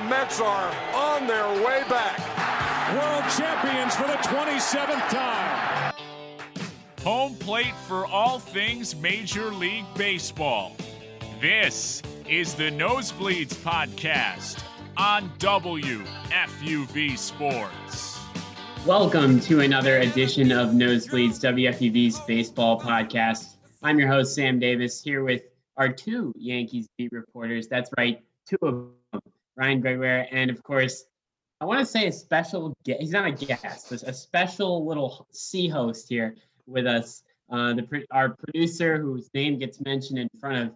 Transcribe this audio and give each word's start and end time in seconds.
The 0.00 0.06
Mets 0.06 0.40
are 0.40 0.74
on 0.94 1.26
their 1.26 1.46
way 1.62 1.82
back. 1.90 2.16
World 2.94 3.24
champions 3.36 3.94
for 3.94 4.04
the 4.04 4.16
27th 4.28 5.10
time. 5.10 5.94
Home 7.02 7.34
plate 7.34 7.74
for 7.86 8.06
all 8.06 8.38
things 8.38 8.96
Major 8.96 9.52
League 9.52 9.84
Baseball. 9.96 10.74
This 11.38 12.02
is 12.26 12.54
the 12.54 12.70
Nosebleeds 12.70 13.54
Podcast 13.56 14.62
on 14.96 15.28
WFUV 15.38 17.18
Sports. 17.18 18.20
Welcome 18.86 19.38
to 19.40 19.60
another 19.60 19.98
edition 19.98 20.50
of 20.50 20.70
Nosebleeds 20.70 21.40
WFUV's 21.40 22.20
baseball 22.20 22.80
podcast. 22.80 23.56
I'm 23.82 23.98
your 23.98 24.08
host, 24.08 24.34
Sam 24.34 24.58
Davis, 24.58 25.02
here 25.02 25.22
with 25.22 25.42
our 25.76 25.90
two 25.90 26.32
Yankees 26.38 26.88
beat 26.96 27.12
reporters. 27.12 27.68
That's 27.68 27.90
right, 27.98 28.24
two 28.46 28.56
of 28.62 28.74
them, 28.74 28.92
Ryan 29.60 29.80
Gregoire, 29.82 30.26
and 30.32 30.50
of 30.50 30.62
course, 30.62 31.04
I 31.60 31.66
want 31.66 31.80
to 31.80 31.86
say 31.86 32.06
a 32.06 32.12
special 32.12 32.72
guest. 32.82 33.00
He's 33.00 33.10
not 33.10 33.26
a 33.26 33.32
guest, 33.32 33.90
but 33.90 34.02
a 34.04 34.14
special 34.14 34.86
little 34.86 35.26
C 35.32 35.68
host 35.68 36.08
here 36.08 36.36
with 36.66 36.86
us. 36.86 37.22
Uh, 37.50 37.74
the 37.74 38.06
our 38.10 38.30
producer, 38.30 38.98
whose 38.98 39.28
name 39.34 39.58
gets 39.58 39.78
mentioned 39.82 40.18
in 40.18 40.28
front 40.40 40.56
of 40.56 40.72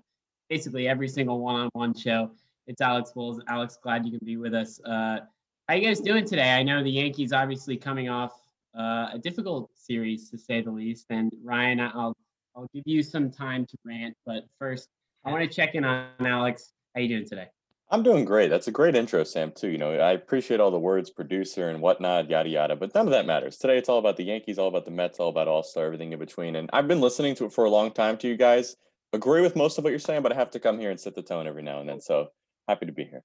basically 0.50 0.86
every 0.86 1.08
single 1.08 1.40
one-on-one 1.40 1.94
show. 1.94 2.30
It's 2.66 2.82
Alex 2.82 3.12
Bowles. 3.12 3.40
Alex, 3.48 3.78
glad 3.82 4.04
you 4.04 4.18
can 4.18 4.26
be 4.26 4.36
with 4.36 4.52
us. 4.52 4.78
Uh, 4.84 5.20
how 5.66 5.74
you 5.74 5.86
guys 5.86 6.00
doing 6.00 6.26
today? 6.26 6.52
I 6.52 6.62
know 6.62 6.82
the 6.82 6.90
Yankees 6.90 7.32
obviously 7.32 7.78
coming 7.78 8.10
off 8.10 8.32
uh, 8.78 9.08
a 9.14 9.18
difficult 9.18 9.70
series 9.74 10.28
to 10.28 10.36
say 10.36 10.60
the 10.60 10.70
least. 10.70 11.06
And 11.08 11.32
Ryan, 11.42 11.80
I'll 11.80 12.14
I'll 12.54 12.68
give 12.74 12.84
you 12.86 13.02
some 13.02 13.30
time 13.30 13.64
to 13.64 13.76
rant, 13.82 14.14
but 14.26 14.44
first 14.58 14.90
I 15.24 15.30
want 15.30 15.42
to 15.42 15.48
check 15.48 15.74
in 15.74 15.84
on 15.84 16.08
Alex. 16.20 16.72
How 16.94 17.00
you 17.00 17.08
doing 17.08 17.26
today? 17.26 17.48
I'm 17.90 18.02
doing 18.02 18.24
great. 18.24 18.48
That's 18.48 18.66
a 18.66 18.72
great 18.72 18.96
intro, 18.96 19.22
Sam. 19.24 19.52
Too. 19.52 19.68
You 19.68 19.78
know, 19.78 19.92
I 19.92 20.12
appreciate 20.12 20.58
all 20.58 20.70
the 20.70 20.78
words, 20.78 21.10
producer 21.10 21.68
and 21.68 21.80
whatnot, 21.80 22.28
yada 22.28 22.48
yada. 22.48 22.76
But 22.76 22.94
none 22.94 23.06
of 23.06 23.12
that 23.12 23.26
matters. 23.26 23.56
Today, 23.56 23.78
it's 23.78 23.88
all 23.88 23.98
about 23.98 24.16
the 24.16 24.24
Yankees, 24.24 24.58
all 24.58 24.68
about 24.68 24.84
the 24.84 24.90
Mets, 24.90 25.20
all 25.20 25.28
about 25.28 25.48
All 25.48 25.62
Star, 25.62 25.84
everything 25.84 26.12
in 26.12 26.18
between. 26.18 26.56
And 26.56 26.68
I've 26.72 26.88
been 26.88 27.00
listening 27.00 27.34
to 27.36 27.44
it 27.44 27.52
for 27.52 27.64
a 27.64 27.70
long 27.70 27.92
time. 27.92 28.16
To 28.18 28.28
you 28.28 28.36
guys, 28.36 28.76
agree 29.12 29.42
with 29.42 29.54
most 29.54 29.78
of 29.78 29.84
what 29.84 29.90
you're 29.90 29.98
saying, 29.98 30.22
but 30.22 30.32
I 30.32 30.34
have 30.34 30.50
to 30.52 30.60
come 30.60 30.78
here 30.78 30.90
and 30.90 30.98
set 30.98 31.14
the 31.14 31.22
tone 31.22 31.46
every 31.46 31.62
now 31.62 31.80
and 31.80 31.88
then. 31.88 32.00
So 32.00 32.28
happy 32.66 32.86
to 32.86 32.92
be 32.92 33.04
here 33.04 33.22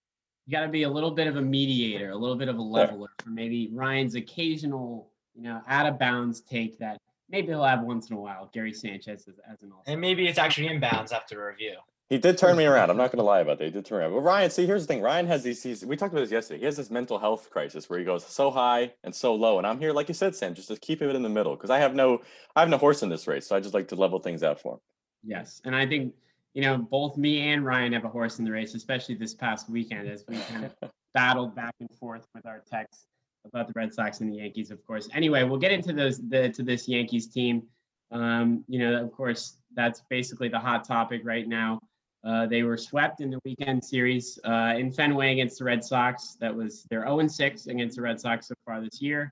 you 0.50 0.58
got 0.58 0.64
to 0.64 0.68
be 0.68 0.82
a 0.82 0.90
little 0.90 1.12
bit 1.12 1.28
of 1.28 1.36
a 1.36 1.42
mediator, 1.42 2.10
a 2.10 2.16
little 2.16 2.36
bit 2.36 2.48
of 2.48 2.58
a 2.58 2.62
leveler 2.62 3.10
for 3.20 3.30
maybe 3.30 3.70
Ryan's 3.72 4.16
occasional, 4.16 5.12
you 5.36 5.44
know, 5.44 5.62
out 5.68 5.86
of 5.86 6.00
bounds 6.00 6.42
take 6.42 6.80
that 6.80 6.98
maybe 7.30 7.50
he'll 7.50 7.64
have 7.64 7.84
once 7.84 8.10
in 8.10 8.16
a 8.16 8.20
while. 8.20 8.50
Gary 8.52 8.74
Sanchez 8.74 9.28
as, 9.28 9.36
as 9.48 9.62
an 9.62 9.72
all. 9.72 9.84
And 9.86 10.02
maybe 10.02 10.28
it's 10.28 10.40
actually 10.40 10.66
in 10.66 10.80
bounds 10.80 11.12
after 11.12 11.44
a 11.44 11.52
review. 11.52 11.76
He 12.10 12.18
did 12.18 12.38
turn 12.38 12.58
me 12.58 12.66
around. 12.66 12.90
I'm 12.90 12.98
not 13.04 13.12
going 13.12 13.20
to 13.20 13.24
lie 13.24 13.40
about 13.40 13.60
that. 13.60 13.66
He 13.66 13.72
did 13.72 13.86
turn 13.86 14.00
around. 14.00 14.14
But 14.14 14.22
Ryan, 14.22 14.50
see, 14.50 14.66
here's 14.66 14.86
the 14.86 14.94
thing. 14.94 15.02
Ryan 15.02 15.28
has 15.28 15.44
these, 15.44 15.62
these. 15.62 15.86
We 15.86 15.96
talked 15.96 16.14
about 16.14 16.22
this 16.22 16.32
yesterday. 16.32 16.60
He 16.60 16.66
has 16.66 16.78
this 16.78 16.90
mental 16.90 17.20
health 17.20 17.50
crisis 17.50 17.90
where 17.90 18.00
he 18.00 18.06
goes 18.06 18.26
so 18.26 18.50
high 18.50 18.92
and 19.04 19.14
so 19.14 19.36
low. 19.36 19.58
And 19.58 19.68
I'm 19.68 19.80
here, 19.80 19.94
like 19.94 20.08
you 20.08 20.16
said, 20.16 20.36
Sam, 20.36 20.56
just 20.56 20.70
to 20.70 20.76
keep 20.76 21.02
it 21.02 21.16
in 21.16 21.22
the 21.22 21.30
middle 21.30 21.56
because 21.56 21.70
I 21.70 21.78
have 21.78 21.94
no, 21.94 22.22
I 22.56 22.62
have 22.62 22.70
no 22.70 22.78
horse 22.78 23.04
in 23.04 23.10
this 23.10 23.28
race. 23.28 23.48
So 23.48 23.56
I 23.56 23.60
just 23.60 23.74
like 23.74 23.88
to 23.90 23.96
level 23.96 24.20
things 24.20 24.44
out 24.44 24.60
for 24.60 24.74
him. 24.74 24.80
Yes, 25.24 25.62
and 25.66 25.76
I 25.76 25.86
think 25.86 26.14
you 26.54 26.62
know 26.62 26.78
both 26.78 27.18
me 27.18 27.52
and 27.52 27.66
Ryan 27.66 27.94
have 27.94 28.06
a 28.06 28.10
horse 28.10 28.40
in 28.40 28.46
the 28.46 28.52
race, 28.52 28.74
especially 28.74 29.16
this 29.16 29.34
past 29.34 29.70
weekend 29.70 30.10
as 30.10 30.24
we 30.28 30.38
kind 30.52 30.66
of 30.66 30.74
battled 31.14 31.56
back 31.56 31.76
and 31.80 31.90
forth 32.00 32.28
with 32.34 32.46
our 32.46 32.64
texts 32.70 33.06
about 33.46 33.68
the 33.68 33.74
Red 33.76 33.94
Sox 33.94 34.22
and 34.22 34.32
the 34.32 34.38
Yankees, 34.38 34.72
of 34.72 34.86
course. 34.86 35.10
Anyway, 35.14 35.44
we'll 35.44 35.60
get 35.60 35.72
into 35.72 35.94
those 35.94 36.20
the 36.30 36.50
to 36.50 36.64
this 36.64 36.88
Yankees 36.88 37.28
team. 37.28 37.64
Um, 38.12 38.64
you 38.68 38.80
know, 38.80 39.02
of 39.04 39.12
course, 39.12 39.58
that's 39.76 40.02
basically 40.10 40.48
the 40.48 40.60
hot 40.60 40.84
topic 40.86 41.22
right 41.24 41.48
now. 41.48 41.80
Uh, 42.24 42.46
they 42.46 42.64
were 42.64 42.78
swept 42.78 43.22
in 43.22 43.30
the 43.30 43.40
weekend 43.46 43.84
series 43.84 44.38
uh, 44.44 44.74
in 44.78 44.92
Fenway 44.92 45.32
against 45.32 45.60
the 45.60 45.66
Red 45.66 45.84
Sox. 45.84 46.36
That 46.40 46.54
was 46.54 46.84
their 46.90 47.04
0 47.04 47.28
6 47.28 47.68
against 47.68 47.96
the 47.96 48.02
Red 48.02 48.20
Sox 48.20 48.48
so 48.48 48.56
far 48.66 48.82
this 48.82 49.02
year. 49.02 49.32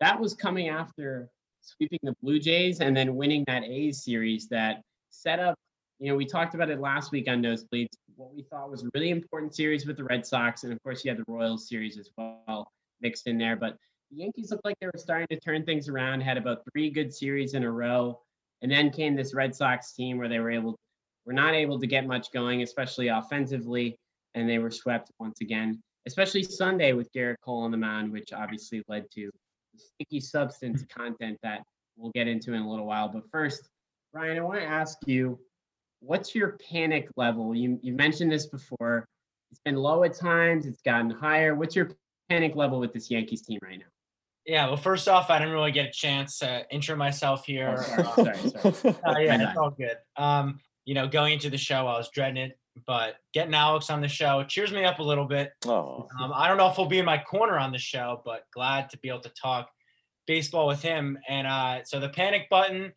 That 0.00 0.20
was 0.20 0.34
coming 0.34 0.68
after 0.68 1.30
sweeping 1.62 1.98
the 2.02 2.14
Blue 2.22 2.38
Jays 2.38 2.80
and 2.80 2.96
then 2.96 3.16
winning 3.16 3.44
that 3.46 3.64
A's 3.64 4.04
series 4.04 4.48
that 4.48 4.82
set 5.10 5.40
up. 5.40 5.56
You 5.98 6.10
know, 6.10 6.16
we 6.16 6.26
talked 6.26 6.54
about 6.54 6.68
it 6.68 6.78
last 6.78 7.10
week 7.10 7.26
on 7.26 7.42
Nosebleeds 7.42 7.96
what 8.16 8.34
we 8.34 8.42
thought 8.42 8.70
was 8.70 8.82
a 8.82 8.88
really 8.94 9.10
important 9.10 9.54
series 9.54 9.86
with 9.86 9.96
the 9.96 10.04
Red 10.04 10.26
Sox, 10.26 10.64
and 10.64 10.72
of 10.72 10.82
course 10.82 11.04
you 11.04 11.10
had 11.10 11.18
the 11.18 11.24
Royals 11.28 11.68
series 11.68 11.98
as 11.98 12.10
well 12.16 12.70
mixed 13.00 13.26
in 13.26 13.38
there. 13.38 13.56
But 13.56 13.76
the 14.10 14.18
Yankees 14.18 14.50
looked 14.50 14.64
like 14.64 14.76
they 14.80 14.86
were 14.86 14.92
starting 14.96 15.26
to 15.30 15.38
turn 15.38 15.64
things 15.64 15.88
around. 15.88 16.22
Had 16.22 16.38
about 16.38 16.62
three 16.72 16.90
good 16.90 17.12
series 17.12 17.54
in 17.54 17.62
a 17.62 17.70
row, 17.70 18.20
and 18.62 18.70
then 18.70 18.90
came 18.90 19.14
this 19.14 19.34
Red 19.34 19.54
Sox 19.54 19.92
team 19.92 20.18
where 20.18 20.28
they 20.28 20.38
were 20.38 20.50
able 20.50 20.78
were 21.26 21.32
not 21.32 21.54
able 21.54 21.78
to 21.78 21.86
get 21.86 22.06
much 22.06 22.32
going, 22.32 22.62
especially 22.62 23.08
offensively, 23.08 23.96
and 24.34 24.48
they 24.48 24.58
were 24.58 24.70
swept 24.70 25.10
once 25.18 25.40
again. 25.40 25.82
Especially 26.06 26.44
Sunday 26.44 26.92
with 26.92 27.12
Gerrit 27.12 27.34
Cole 27.44 27.62
on 27.62 27.72
the 27.72 27.76
mound, 27.76 28.12
which 28.12 28.32
obviously 28.32 28.82
led 28.86 29.10
to 29.12 29.28
sticky 29.76 30.20
substance 30.20 30.84
content 30.88 31.36
that 31.42 31.62
we'll 31.96 32.12
get 32.12 32.28
into 32.28 32.52
in 32.52 32.62
a 32.62 32.70
little 32.70 32.86
while. 32.86 33.08
But 33.08 33.24
first, 33.30 33.68
Ryan, 34.12 34.38
I 34.38 34.40
want 34.42 34.60
to 34.60 34.66
ask 34.66 34.96
you 35.06 35.38
what's 36.00 36.34
your 36.34 36.58
panic 36.70 37.08
level? 37.16 37.54
You 37.54 37.78
you 37.82 37.92
mentioned 37.92 38.30
this 38.30 38.46
before. 38.46 39.04
It's 39.50 39.60
been 39.64 39.76
low 39.76 40.04
at 40.04 40.14
times. 40.14 40.66
It's 40.66 40.82
gotten 40.82 41.10
higher. 41.10 41.54
What's 41.54 41.74
your 41.74 41.90
panic 42.28 42.54
level 42.54 42.78
with 42.78 42.92
this 42.92 43.10
Yankees 43.10 43.42
team 43.42 43.58
right 43.62 43.78
now? 43.78 43.86
Yeah, 44.44 44.66
well, 44.66 44.76
first 44.76 45.08
off, 45.08 45.28
I 45.28 45.38
didn't 45.38 45.54
really 45.54 45.72
get 45.72 45.86
a 45.86 45.90
chance 45.90 46.38
to 46.38 46.64
intro 46.70 46.94
myself 46.94 47.44
here. 47.44 47.84
Oh, 47.98 48.12
sorry, 48.14 48.38
sorry, 48.50 48.72
sorry. 48.74 48.94
uh, 49.04 49.18
yeah, 49.18 49.48
it's 49.48 49.58
all 49.58 49.70
good. 49.70 49.96
Um, 50.16 50.60
you 50.86 50.94
know, 50.94 51.06
going 51.06 51.34
into 51.34 51.50
the 51.50 51.58
show, 51.58 51.86
I 51.86 51.98
was 51.98 52.08
dreading 52.08 52.38
it, 52.38 52.58
but 52.86 53.16
getting 53.34 53.54
Alex 53.54 53.90
on 53.90 54.00
the 54.00 54.08
show 54.08 54.42
cheers 54.44 54.72
me 54.72 54.84
up 54.84 54.98
a 54.98 55.02
little 55.02 55.26
bit. 55.26 55.52
Oh. 55.66 56.08
Um, 56.18 56.32
I 56.34 56.48
don't 56.48 56.56
know 56.56 56.68
if 56.70 56.76
he'll 56.76 56.86
be 56.86 56.98
in 56.98 57.04
my 57.04 57.18
corner 57.18 57.58
on 57.58 57.72
the 57.72 57.78
show, 57.78 58.22
but 58.24 58.46
glad 58.54 58.88
to 58.90 58.98
be 58.98 59.08
able 59.08 59.20
to 59.20 59.32
talk 59.40 59.68
baseball 60.26 60.66
with 60.66 60.80
him. 60.80 61.18
And 61.28 61.46
uh, 61.46 61.84
so 61.84 62.00
the 62.00 62.08
panic 62.08 62.48
button 62.48 62.92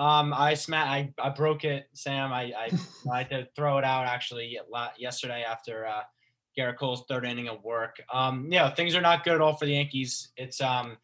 um, 0.00 0.32
I 0.32 0.54
sma- 0.54 0.76
I, 0.76 1.12
I 1.18 1.28
broke 1.28 1.64
it, 1.64 1.86
Sam. 1.92 2.32
I, 2.32 2.52
I, 2.56 3.18
had 3.18 3.28
to 3.30 3.48
throw 3.54 3.76
it 3.76 3.84
out 3.84 4.06
actually 4.06 4.58
yesterday 4.96 5.44
after 5.46 5.86
uh, 5.86 6.00
Gerrit 6.58 6.78
Cole's 6.78 7.04
third 7.06 7.26
inning 7.26 7.48
of 7.48 7.62
work. 7.62 7.96
Um, 8.10 8.44
you 8.44 8.58
know, 8.58 8.70
things 8.70 8.94
are 8.94 9.02
not 9.02 9.24
good 9.24 9.34
at 9.34 9.42
all 9.42 9.56
for 9.56 9.66
the 9.66 9.74
Yankees. 9.74 10.30
It's 10.38 10.60
um, 10.62 10.96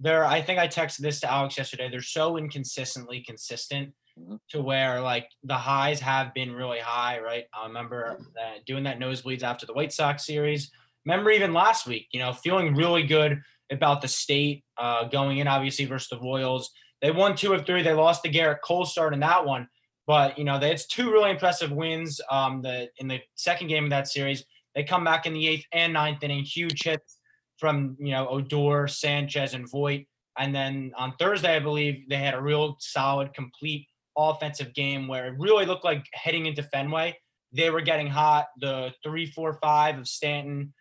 they're. 0.00 0.26
I 0.26 0.42
think 0.42 0.58
I 0.58 0.68
texted 0.68 0.98
this 0.98 1.20
to 1.20 1.32
Alex 1.32 1.56
yesterday. 1.56 1.88
They're 1.90 2.02
so 2.02 2.36
inconsistently 2.36 3.22
consistent 3.26 3.94
mm-hmm. 4.18 4.36
to 4.50 4.62
where 4.62 5.00
like 5.00 5.28
the 5.44 5.56
highs 5.56 6.00
have 6.00 6.34
been 6.34 6.52
really 6.52 6.80
high, 6.80 7.20
right? 7.20 7.44
I 7.54 7.66
remember 7.66 8.18
uh, 8.40 8.58
doing 8.66 8.84
that 8.84 8.98
nosebleeds 8.98 9.42
after 9.42 9.66
the 9.66 9.74
White 9.74 9.92
Sox 9.92 10.26
series. 10.26 10.70
Remember 11.04 11.30
even 11.30 11.52
last 11.52 11.86
week, 11.86 12.08
you 12.12 12.20
know, 12.20 12.32
feeling 12.32 12.74
really 12.74 13.02
good 13.02 13.40
about 13.70 14.02
the 14.02 14.08
state 14.08 14.64
uh, 14.78 15.04
going 15.04 15.38
in, 15.38 15.48
obviously 15.48 15.84
versus 15.84 16.08
the 16.08 16.20
Royals 16.20 16.70
they 17.02 17.10
won 17.10 17.36
two 17.36 17.52
of 17.52 17.66
three. 17.66 17.82
They 17.82 17.92
lost 17.92 18.22
the 18.22 18.30
Gerrit 18.30 18.60
Cole 18.64 18.86
start 18.86 19.12
in 19.12 19.20
that 19.20 19.44
one, 19.44 19.68
but 20.06 20.38
you 20.38 20.44
know 20.44 20.56
it's 20.58 20.86
two 20.86 21.10
really 21.10 21.30
impressive 21.30 21.72
wins. 21.72 22.20
Um, 22.30 22.62
the 22.62 22.88
in 22.98 23.08
the 23.08 23.20
second 23.34 23.66
game 23.66 23.84
of 23.84 23.90
that 23.90 24.08
series, 24.08 24.44
they 24.74 24.84
come 24.84 25.04
back 25.04 25.26
in 25.26 25.34
the 25.34 25.46
eighth 25.48 25.66
and 25.72 25.92
ninth 25.92 26.22
inning, 26.22 26.44
huge 26.44 26.84
hits 26.84 27.18
from 27.58 27.96
you 27.98 28.12
know 28.12 28.28
Odor, 28.28 28.86
Sanchez, 28.86 29.52
and 29.52 29.68
Voit. 29.68 30.06
And 30.38 30.54
then 30.54 30.92
on 30.96 31.14
Thursday, 31.18 31.56
I 31.56 31.58
believe 31.58 32.08
they 32.08 32.16
had 32.16 32.34
a 32.34 32.40
real 32.40 32.76
solid, 32.78 33.34
complete 33.34 33.88
offensive 34.16 34.74
game 34.74 35.08
where 35.08 35.26
it 35.26 35.38
really 35.38 35.66
looked 35.66 35.84
like 35.84 36.06
heading 36.12 36.46
into 36.46 36.62
Fenway. 36.62 37.16
They 37.52 37.70
were 37.70 37.80
getting 37.80 38.06
hot. 38.06 38.46
The 38.60 38.92
three, 39.02 39.26
four, 39.26 39.58
five 39.62 39.98
of 39.98 40.08
Stanton, 40.08 40.72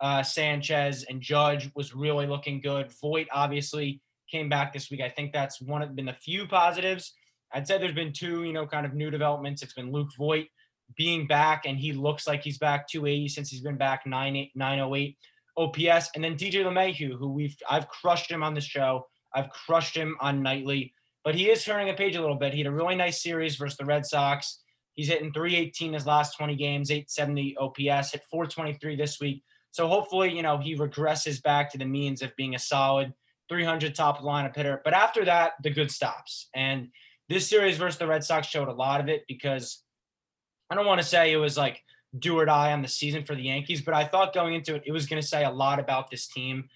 uh, 0.00 0.22
Sanchez, 0.22 1.04
and 1.08 1.20
Judge 1.20 1.70
was 1.74 1.94
really 1.94 2.26
looking 2.26 2.60
good. 2.60 2.92
Voit 3.00 3.26
obviously 3.32 4.00
came 4.30 4.48
back 4.48 4.72
this 4.72 4.90
week. 4.90 5.00
I 5.00 5.08
think 5.08 5.32
that's 5.32 5.60
one 5.60 5.82
of 5.82 5.94
been 5.94 6.06
the 6.06 6.12
few 6.12 6.46
positives. 6.46 7.12
I'd 7.52 7.66
say 7.66 7.78
there's 7.78 7.92
been 7.92 8.12
two, 8.12 8.44
you 8.44 8.52
know, 8.52 8.66
kind 8.66 8.86
of 8.86 8.94
new 8.94 9.10
developments. 9.10 9.62
It's 9.62 9.74
been 9.74 9.90
Luke 9.90 10.10
Voit 10.16 10.46
being 10.96 11.26
back, 11.26 11.66
and 11.66 11.78
he 11.78 11.92
looks 11.92 12.26
like 12.26 12.42
he's 12.42 12.58
back 12.58 12.88
280 12.88 13.28
since 13.28 13.50
he's 13.50 13.60
been 13.60 13.76
back 13.76 14.06
908 14.06 15.16
OPS, 15.56 16.10
and 16.14 16.24
then 16.24 16.36
DJ 16.36 16.64
LeMahieu, 16.64 17.18
who 17.18 17.28
we've 17.32 17.56
I've 17.68 17.88
crushed 17.88 18.30
him 18.30 18.42
on 18.42 18.54
the 18.54 18.60
show. 18.60 19.06
I've 19.34 19.50
crushed 19.50 19.96
him 19.96 20.16
on 20.20 20.42
nightly, 20.42 20.94
but 21.24 21.34
he 21.34 21.50
is 21.50 21.64
turning 21.64 21.90
a 21.90 21.94
page 21.94 22.16
a 22.16 22.20
little 22.20 22.36
bit. 22.36 22.52
He 22.52 22.60
had 22.60 22.66
a 22.66 22.74
really 22.74 22.96
nice 22.96 23.22
series 23.22 23.56
versus 23.56 23.76
the 23.76 23.84
Red 23.84 24.06
Sox. 24.06 24.60
He's 24.94 25.08
hitting 25.08 25.32
318 25.32 25.92
his 25.92 26.06
last 26.06 26.36
20 26.36 26.56
games, 26.56 26.90
870 26.90 27.56
OPS, 27.58 28.12
hit 28.12 28.22
423 28.30 28.96
this 28.96 29.20
week. 29.20 29.42
So 29.70 29.86
hopefully, 29.86 30.34
you 30.34 30.42
know, 30.42 30.58
he 30.58 30.76
regresses 30.76 31.42
back 31.42 31.70
to 31.72 31.78
the 31.78 31.84
means 31.84 32.22
of 32.22 32.34
being 32.36 32.54
a 32.54 32.58
solid 32.58 33.12
300 33.48 33.94
top 33.94 34.20
lineup 34.20 34.56
hitter. 34.56 34.80
But 34.84 34.94
after 34.94 35.24
that, 35.24 35.52
the 35.62 35.70
good 35.70 35.90
stops. 35.90 36.48
And 36.54 36.88
this 37.28 37.48
series 37.48 37.76
versus 37.76 37.98
the 37.98 38.06
Red 38.06 38.24
Sox 38.24 38.46
showed 38.46 38.68
a 38.68 38.72
lot 38.72 39.00
of 39.00 39.08
it 39.08 39.24
because 39.28 39.82
I 40.70 40.74
don't 40.74 40.86
want 40.86 41.00
to 41.00 41.06
say 41.06 41.32
it 41.32 41.36
was 41.36 41.56
like 41.56 41.82
do 42.18 42.38
or 42.38 42.44
die 42.44 42.72
on 42.72 42.82
the 42.82 42.88
season 42.88 43.24
for 43.24 43.34
the 43.34 43.42
Yankees, 43.42 43.82
but 43.82 43.94
I 43.94 44.04
thought 44.04 44.34
going 44.34 44.54
into 44.54 44.74
it, 44.74 44.82
it 44.86 44.92
was 44.92 45.06
going 45.06 45.20
to 45.20 45.26
say 45.26 45.44
a 45.44 45.50
lot 45.50 45.78
about 45.78 46.10
this 46.10 46.26
team 46.26 46.68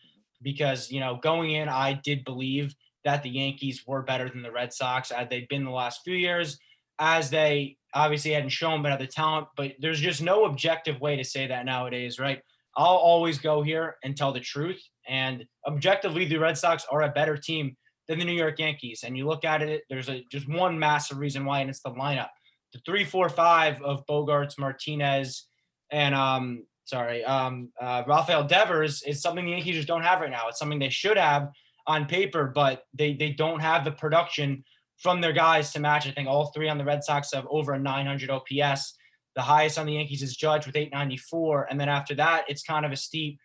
because, 0.42 0.90
you 0.90 1.00
know, 1.00 1.18
going 1.20 1.52
in, 1.52 1.68
I 1.68 1.94
did 2.04 2.24
believe 2.24 2.74
that 3.04 3.22
the 3.22 3.30
Yankees 3.30 3.84
were 3.86 4.02
better 4.02 4.28
than 4.28 4.42
the 4.42 4.52
Red 4.52 4.72
Sox 4.72 5.10
as 5.10 5.28
they've 5.28 5.48
been 5.48 5.64
the 5.64 5.70
last 5.70 6.00
few 6.04 6.16
years. 6.16 6.58
as 6.98 7.30
they 7.30 7.76
obviously 7.92 8.32
hadn't 8.32 8.50
shown 8.50 8.82
but 8.82 8.98
the 8.98 9.06
talent. 9.06 9.48
But 9.56 9.72
there's 9.80 10.00
just 10.00 10.22
no 10.22 10.44
objective 10.44 11.00
way 11.00 11.16
to 11.16 11.24
say 11.24 11.46
that 11.46 11.64
nowadays, 11.64 12.18
right? 12.18 12.40
I'll 12.76 12.86
always 12.96 13.38
go 13.38 13.62
here 13.62 13.96
and 14.02 14.16
tell 14.16 14.32
the 14.32 14.40
truth. 14.40 14.82
And 15.08 15.44
objectively, 15.66 16.24
the 16.24 16.38
Red 16.38 16.58
Sox 16.58 16.84
are 16.90 17.02
a 17.02 17.10
better 17.10 17.36
team 17.36 17.76
than 18.08 18.18
the 18.18 18.24
New 18.24 18.32
York 18.32 18.58
Yankees. 18.58 19.02
And 19.04 19.16
you 19.16 19.26
look 19.26 19.44
at 19.44 19.62
it, 19.62 19.82
there's 19.88 20.08
a 20.08 20.24
just 20.30 20.48
one 20.48 20.78
massive 20.78 21.18
reason 21.18 21.44
why, 21.44 21.60
and 21.60 21.70
it's 21.70 21.80
the 21.80 21.90
lineup. 21.90 22.28
The 22.72 22.80
three, 22.84 23.04
four, 23.04 23.28
five 23.28 23.80
of 23.82 24.04
Bogaerts, 24.06 24.58
Martinez, 24.58 25.46
and 25.90 26.14
um, 26.14 26.64
sorry, 26.84 27.24
um, 27.24 27.70
uh, 27.80 28.02
Rafael 28.06 28.42
Devers 28.44 29.02
is 29.02 29.22
something 29.22 29.44
the 29.44 29.52
Yankees 29.52 29.76
just 29.76 29.88
don't 29.88 30.02
have 30.02 30.20
right 30.20 30.30
now. 30.30 30.48
It's 30.48 30.58
something 30.58 30.80
they 30.80 30.88
should 30.88 31.16
have 31.16 31.50
on 31.86 32.06
paper, 32.06 32.50
but 32.54 32.84
they 32.94 33.14
they 33.14 33.30
don't 33.30 33.60
have 33.60 33.84
the 33.84 33.92
production 33.92 34.64
from 34.98 35.20
their 35.20 35.32
guys 35.32 35.72
to 35.72 35.80
match. 35.80 36.06
I 36.06 36.12
think 36.12 36.28
all 36.28 36.46
three 36.46 36.68
on 36.68 36.78
the 36.78 36.84
Red 36.84 37.04
Sox 37.04 37.32
have 37.34 37.46
over 37.50 37.72
a 37.72 37.78
900 37.78 38.30
OPS. 38.30 38.94
The 39.34 39.42
highest 39.42 39.78
on 39.78 39.86
the 39.86 39.94
Yankees 39.94 40.22
is 40.22 40.36
Judge 40.36 40.66
with 40.66 40.76
894, 40.76 41.66
and 41.70 41.80
then 41.80 41.88
after 41.88 42.14
that, 42.14 42.44
it's 42.48 42.62
kind 42.62 42.86
of 42.86 42.92
a 42.92 42.96
steep 42.96 43.38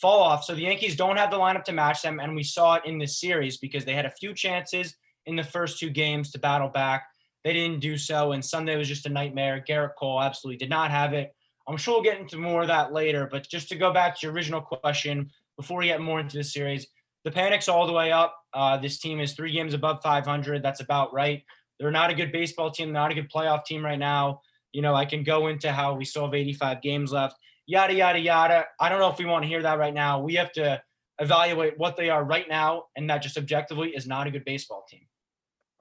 fall 0.00 0.22
off. 0.22 0.44
So 0.44 0.54
the 0.54 0.62
Yankees 0.62 0.96
don't 0.96 1.18
have 1.18 1.30
the 1.30 1.38
lineup 1.38 1.64
to 1.64 1.72
match 1.72 2.02
them, 2.02 2.18
and 2.18 2.34
we 2.34 2.42
saw 2.42 2.76
it 2.76 2.86
in 2.86 2.98
this 2.98 3.20
series 3.20 3.58
because 3.58 3.84
they 3.84 3.94
had 3.94 4.06
a 4.06 4.10
few 4.10 4.34
chances 4.34 4.96
in 5.26 5.36
the 5.36 5.44
first 5.44 5.78
two 5.78 5.90
games 5.90 6.30
to 6.32 6.38
battle 6.38 6.68
back. 6.68 7.04
They 7.44 7.52
didn't 7.52 7.80
do 7.80 7.98
so, 7.98 8.32
and 8.32 8.42
Sunday 8.42 8.76
was 8.76 8.88
just 8.88 9.06
a 9.06 9.10
nightmare. 9.10 9.62
Gerrit 9.68 9.96
Cole 9.98 10.22
absolutely 10.22 10.58
did 10.58 10.70
not 10.70 10.90
have 10.90 11.12
it. 11.12 11.34
I'm 11.68 11.76
sure 11.76 11.94
we'll 11.94 12.02
get 12.02 12.20
into 12.20 12.38
more 12.38 12.62
of 12.62 12.68
that 12.68 12.92
later, 12.92 13.28
but 13.30 13.48
just 13.48 13.68
to 13.68 13.76
go 13.76 13.92
back 13.92 14.18
to 14.18 14.26
your 14.26 14.34
original 14.34 14.60
question 14.60 15.30
before 15.56 15.78
we 15.78 15.86
get 15.86 16.00
more 16.00 16.20
into 16.20 16.36
the 16.36 16.44
series, 16.44 16.86
the 17.24 17.30
panic's 17.30 17.68
all 17.68 17.86
the 17.86 17.92
way 17.92 18.12
up. 18.12 18.36
Uh, 18.52 18.76
this 18.76 18.98
team 18.98 19.20
is 19.20 19.32
three 19.32 19.52
games 19.52 19.74
above 19.74 20.00
500. 20.02 20.62
That's 20.62 20.80
about 20.80 21.12
right. 21.12 21.42
They're 21.78 21.90
not 21.90 22.10
a 22.10 22.14
good 22.14 22.30
baseball 22.30 22.70
team, 22.70 22.92
not 22.92 23.10
a 23.10 23.14
good 23.14 23.30
playoff 23.30 23.64
team 23.64 23.84
right 23.84 23.98
now. 23.98 24.40
You 24.72 24.82
know, 24.82 24.94
I 24.94 25.04
can 25.04 25.24
go 25.24 25.48
into 25.48 25.72
how 25.72 25.94
we 25.94 26.04
still 26.04 26.24
have 26.24 26.34
85 26.34 26.82
games 26.82 27.12
left 27.12 27.36
yada, 27.66 27.94
yada, 27.94 28.18
yada. 28.18 28.64
I 28.80 28.88
don't 28.88 29.00
know 29.00 29.10
if 29.10 29.18
we 29.18 29.24
want 29.24 29.42
to 29.42 29.48
hear 29.48 29.62
that 29.62 29.78
right 29.78 29.94
now. 29.94 30.20
We 30.20 30.34
have 30.34 30.52
to 30.52 30.82
evaluate 31.18 31.78
what 31.78 31.96
they 31.96 32.10
are 32.10 32.24
right 32.24 32.48
now, 32.48 32.84
and 32.96 33.08
that 33.10 33.22
just 33.22 33.38
objectively 33.38 33.90
is 33.90 34.06
not 34.06 34.26
a 34.26 34.30
good 34.30 34.44
baseball 34.44 34.84
team. 34.88 35.06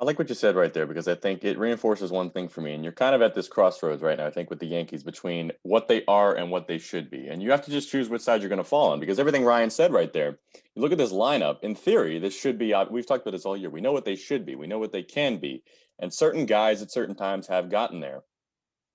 I 0.03 0.05
like 0.05 0.19
what 0.19 0.27
you 0.27 0.35
said 0.35 0.57
right 0.57 0.73
there 0.73 0.85
because 0.85 1.07
I 1.07 1.15
think 1.15 1.45
it 1.45 1.57
reinforces 1.57 2.11
one 2.11 2.29
thing 2.29 2.49
for 2.49 2.59
me. 2.59 2.73
And 2.73 2.83
you're 2.83 2.91
kind 2.91 3.15
of 3.15 3.21
at 3.21 3.35
this 3.35 3.47
crossroads 3.47 4.01
right 4.01 4.17
now, 4.17 4.25
I 4.25 4.31
think, 4.31 4.49
with 4.49 4.59
the 4.59 4.65
Yankees 4.65 5.01
between 5.01 5.53
what 5.61 5.87
they 5.87 6.03
are 6.09 6.35
and 6.35 6.51
what 6.51 6.67
they 6.67 6.77
should 6.77 7.09
be. 7.09 7.29
And 7.29 7.41
you 7.41 7.51
have 7.51 7.61
to 7.61 7.71
just 7.71 7.89
choose 7.89 8.09
which 8.09 8.21
side 8.21 8.41
you're 8.41 8.49
going 8.49 8.57
to 8.57 8.65
fall 8.65 8.91
on 8.91 8.99
because 8.99 9.17
everything 9.17 9.45
Ryan 9.45 9.69
said 9.69 9.93
right 9.93 10.11
there, 10.11 10.39
you 10.75 10.81
look 10.81 10.91
at 10.91 10.97
this 10.97 11.13
lineup, 11.13 11.63
in 11.63 11.73
theory, 11.73 12.19
this 12.19 12.37
should 12.37 12.57
be, 12.57 12.73
uh, 12.73 12.85
we've 12.91 13.07
talked 13.07 13.21
about 13.21 13.31
this 13.31 13.45
all 13.45 13.55
year. 13.55 13.69
We 13.69 13.79
know 13.79 13.93
what 13.93 14.03
they 14.03 14.17
should 14.17 14.45
be, 14.45 14.55
we 14.55 14.67
know 14.67 14.77
what 14.77 14.91
they 14.91 15.03
can 15.03 15.37
be. 15.37 15.63
And 15.99 16.13
certain 16.13 16.45
guys 16.47 16.81
at 16.81 16.91
certain 16.91 17.15
times 17.15 17.47
have 17.47 17.69
gotten 17.69 18.01
there 18.01 18.23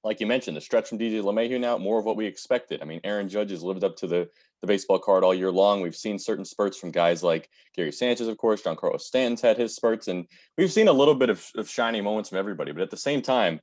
like 0.04 0.20
you 0.20 0.26
mentioned, 0.26 0.56
the 0.56 0.60
stretch 0.60 0.88
from 0.88 0.98
DJ 0.98 1.22
LeMahieu 1.22 1.60
now, 1.60 1.76
more 1.78 1.98
of 1.98 2.04
what 2.04 2.16
we 2.16 2.26
expected. 2.26 2.80
I 2.82 2.84
mean, 2.84 3.00
Aaron 3.04 3.28
Judge 3.28 3.50
has 3.50 3.62
lived 3.62 3.84
up 3.84 3.96
to 3.96 4.06
the 4.06 4.28
the 4.60 4.66
baseball 4.66 4.98
card 4.98 5.22
all 5.22 5.34
year 5.34 5.52
long. 5.52 5.80
We've 5.80 5.94
seen 5.94 6.18
certain 6.18 6.44
spurts 6.44 6.76
from 6.76 6.90
guys 6.90 7.22
like 7.22 7.48
Gary 7.76 7.92
Sanchez, 7.92 8.26
of 8.26 8.36
course, 8.38 8.62
Giancarlo 8.62 9.00
Stanton's 9.00 9.40
had 9.40 9.56
his 9.56 9.76
spurts, 9.76 10.08
and 10.08 10.26
we've 10.56 10.72
seen 10.72 10.88
a 10.88 10.92
little 10.92 11.14
bit 11.14 11.30
of, 11.30 11.46
of 11.56 11.68
shiny 11.68 12.00
moments 12.00 12.28
from 12.28 12.38
everybody. 12.38 12.72
But 12.72 12.82
at 12.82 12.90
the 12.90 12.96
same 12.96 13.22
time, 13.22 13.60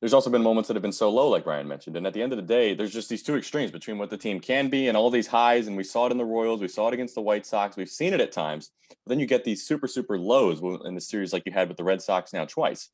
there's 0.00 0.12
also 0.12 0.28
been 0.28 0.42
moments 0.42 0.68
that 0.68 0.74
have 0.74 0.82
been 0.82 0.92
so 0.92 1.10
low, 1.10 1.28
like 1.28 1.46
Ryan 1.46 1.66
mentioned. 1.66 1.96
And 1.96 2.06
at 2.06 2.12
the 2.12 2.22
end 2.22 2.32
of 2.32 2.36
the 2.36 2.42
day, 2.42 2.74
there's 2.74 2.92
just 2.92 3.08
these 3.08 3.22
two 3.22 3.34
extremes 3.34 3.70
between 3.70 3.96
what 3.96 4.10
the 4.10 4.18
team 4.18 4.40
can 4.40 4.68
be 4.68 4.88
and 4.88 4.96
all 4.96 5.10
these 5.10 5.26
highs. 5.26 5.68
And 5.68 5.76
we 5.76 5.84
saw 5.84 6.06
it 6.06 6.12
in 6.12 6.18
the 6.18 6.24
Royals, 6.24 6.60
we 6.60 6.68
saw 6.68 6.88
it 6.88 6.94
against 6.94 7.14
the 7.14 7.22
White 7.22 7.46
Sox, 7.46 7.76
we've 7.76 7.88
seen 7.88 8.12
it 8.12 8.20
at 8.20 8.30
times. 8.30 8.70
But 8.90 8.96
then 9.06 9.20
you 9.20 9.26
get 9.26 9.42
these 9.42 9.66
super, 9.66 9.88
super 9.88 10.18
lows 10.18 10.60
in 10.84 10.94
the 10.94 11.00
series 11.00 11.32
like 11.32 11.44
you 11.46 11.52
had 11.52 11.68
with 11.68 11.78
the 11.78 11.84
Red 11.84 12.02
Sox 12.02 12.34
now 12.34 12.44
twice. 12.44 12.90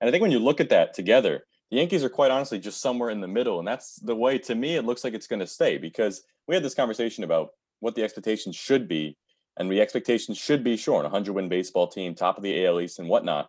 And 0.00 0.08
I 0.08 0.10
think 0.10 0.22
when 0.22 0.30
you 0.30 0.38
look 0.38 0.60
at 0.60 0.70
that 0.70 0.94
together, 0.94 1.44
the 1.70 1.78
Yankees 1.78 2.04
are 2.04 2.08
quite 2.08 2.30
honestly 2.30 2.58
just 2.58 2.80
somewhere 2.80 3.10
in 3.10 3.20
the 3.20 3.28
middle. 3.28 3.58
And 3.58 3.66
that's 3.66 3.96
the 3.96 4.14
way, 4.14 4.38
to 4.38 4.54
me, 4.54 4.76
it 4.76 4.84
looks 4.84 5.04
like 5.04 5.14
it's 5.14 5.26
going 5.26 5.40
to 5.40 5.46
stay 5.46 5.78
because 5.78 6.22
we 6.46 6.54
had 6.54 6.64
this 6.64 6.74
conversation 6.74 7.24
about 7.24 7.50
what 7.80 7.94
the 7.94 8.02
expectations 8.02 8.56
should 8.56 8.88
be. 8.88 9.16
And 9.58 9.72
the 9.72 9.80
expectations 9.80 10.36
should 10.36 10.62
be 10.62 10.76
sure, 10.76 11.00
a 11.00 11.04
100 11.04 11.32
win 11.32 11.48
baseball 11.48 11.88
team, 11.88 12.14
top 12.14 12.36
of 12.36 12.42
the 12.42 12.66
AL 12.66 12.80
East 12.80 12.98
and 12.98 13.08
whatnot. 13.08 13.48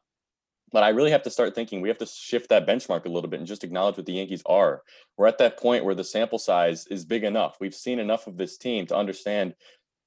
But 0.72 0.84
I 0.84 0.90
really 0.90 1.12
have 1.12 1.24
to 1.24 1.30
start 1.30 1.56
thinking 1.56 1.80
we 1.82 1.90
have 1.90 1.98
to 2.00 2.06
shift 2.06 2.50
that 2.50 2.68
benchmark 2.68 3.06
a 3.06 3.10
little 3.10 3.30
bit 3.30 3.40
and 3.40 3.48
just 3.48 3.64
acknowledge 3.64 3.98
what 3.98 4.06
the 4.06 4.14
Yankees 4.14 4.44
are. 4.46 4.84
We're 5.18 5.28
at 5.28 5.38
that 5.38 5.58
point 5.58 5.86
where 5.86 5.96
the 5.96 6.04
sample 6.04 6.40
size 6.40 6.88
is 6.88 7.06
big 7.06 7.24
enough. 7.24 7.58
We've 7.60 7.76
seen 7.76 8.00
enough 8.00 8.28
of 8.28 8.38
this 8.38 8.58
team 8.58 8.86
to 8.88 8.96
understand 8.96 9.54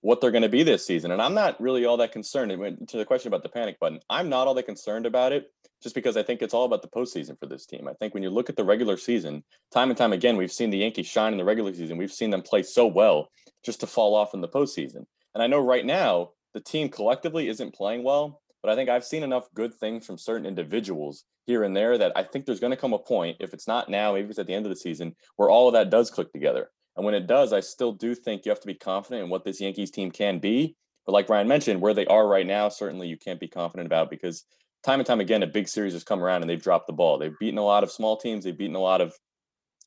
what 0.02 0.20
they're 0.20 0.31
going 0.31 0.43
to 0.43 0.49
be 0.49 0.62
this 0.62 0.87
season. 0.87 1.11
And 1.11 1.20
I'm 1.20 1.35
not 1.35 1.61
really 1.61 1.85
all 1.85 1.97
that 1.99 2.12
concerned. 2.12 2.50
To 2.88 2.97
the 2.97 3.05
question 3.05 3.29
about 3.29 3.43
the 3.43 3.49
panic 3.49 3.79
button, 3.79 4.00
I'm 4.08 4.29
not 4.29 4.47
all 4.47 4.55
that 4.55 4.67
concerned 4.67 5.06
about 5.06 5.32
it 5.32 5.52
just 5.82 5.94
because 5.94 6.17
I 6.17 6.23
think 6.23 6.43
it's 6.43 6.55
all 6.55 6.64
about 6.64 6.82
the 6.82 6.88
postseason 6.88 7.38
for 7.38 7.47
this 7.47 7.67
team. 7.67 7.88
I 7.88 7.94
think 7.94 8.14
when 8.14 8.23
you 8.23 8.31
look 8.31 8.50
at 8.50 8.56
the 8.56 8.64
regular 8.64 8.97
season, 8.97 9.43
time 9.73 9.91
and 9.91 9.97
time 9.97 10.12
again, 10.12 10.37
we've 10.37 10.52
seen 10.52 10.70
the 10.70 10.79
Yankees 10.79 11.06
shine 11.06 11.32
in 11.32 11.38
the 11.38 11.44
regular 11.44 11.73
season. 11.75 11.97
We've 11.97 12.12
seen 12.12 12.31
them 12.31 12.43
play 12.43 12.62
so 12.62 12.87
well 12.87 13.31
just 13.64 13.81
to 13.81 13.87
fall 13.87 14.14
off 14.14 14.35
in 14.35 14.41
the 14.41 14.49
postseason. 14.49 15.05
And 15.35 15.43
I 15.43 15.47
know 15.47 15.61
right 15.61 15.85
now 15.85 16.31
the 16.55 16.61
team 16.61 16.88
collectively 16.88 17.49
isn't 17.49 17.75
playing 17.75 18.03
well, 18.03 18.41
but 18.62 18.70
I 18.70 18.75
think 18.75 18.91
I've 18.91 19.05
seen 19.05 19.23
enough 19.23 19.49
good 19.55 19.75
things 19.75 20.05
from 20.05 20.19
certain 20.19 20.46
individuals 20.46 21.25
here 21.46 21.62
and 21.64 21.75
there 21.75 21.96
that 21.96 22.12
I 22.14 22.25
think 22.25 22.44
there's 22.44 22.61
going 22.61 22.73
to 22.73 22.76
come 22.76 22.93
a 22.93 22.99
point, 22.99 23.38
if 23.41 23.55
it's 23.55 23.67
not 23.67 23.88
now, 23.88 24.12
maybe 24.12 24.29
it's 24.29 24.38
at 24.38 24.46
the 24.46 24.55
end 24.55 24.67
of 24.67 24.70
the 24.70 24.76
season, 24.76 25.17
where 25.37 25.49
all 25.49 25.67
of 25.67 25.75
that 25.75 25.91
does 25.91 26.11
click 26.11 26.31
together. 26.32 26.70
And 26.97 27.05
when 27.05 27.15
it 27.15 27.27
does, 27.27 27.53
I 27.53 27.61
still 27.61 27.93
do 27.93 28.15
think 28.15 28.45
you 28.45 28.51
have 28.51 28.61
to 28.61 28.67
be 28.67 28.75
confident 28.75 29.25
in 29.25 29.31
what 29.31 29.45
this 29.45 29.61
Yankees 29.61 29.91
team 29.91 30.11
can 30.11 30.39
be. 30.39 30.77
But 31.07 31.13
like 31.13 31.29
Ryan 31.29 31.49
mentioned, 31.49 31.81
where 31.81 31.95
they 31.95 32.07
are 32.07 32.27
right 32.27 32.47
now, 32.47 32.69
certainly 32.69 33.09
you 33.09 33.17
can't 33.17 33.41
be 33.41 33.49
confident 33.49 33.87
about 33.87 34.11
because 34.11 34.45
time 34.85 35.01
and 35.01 35.07
time 35.07 35.21
again, 35.21 35.43
a 35.43 35.47
big 35.47 35.69
series 35.69 35.93
has 35.93 36.05
come 36.05 36.23
around 36.23 36.43
and 36.43 36.51
they've 36.51 36.63
dropped 36.63 36.87
the 36.87 36.93
ball. 36.93 37.19
They've 37.19 37.39
beaten 37.39 37.59
a 37.59 37.65
lot 37.65 37.85
of 37.85 37.91
small 37.91 38.17
teams, 38.17 38.45
they've 38.45 38.57
beaten 38.57 38.77
a 38.77 38.81
lot 38.81 39.01
of 39.01 39.15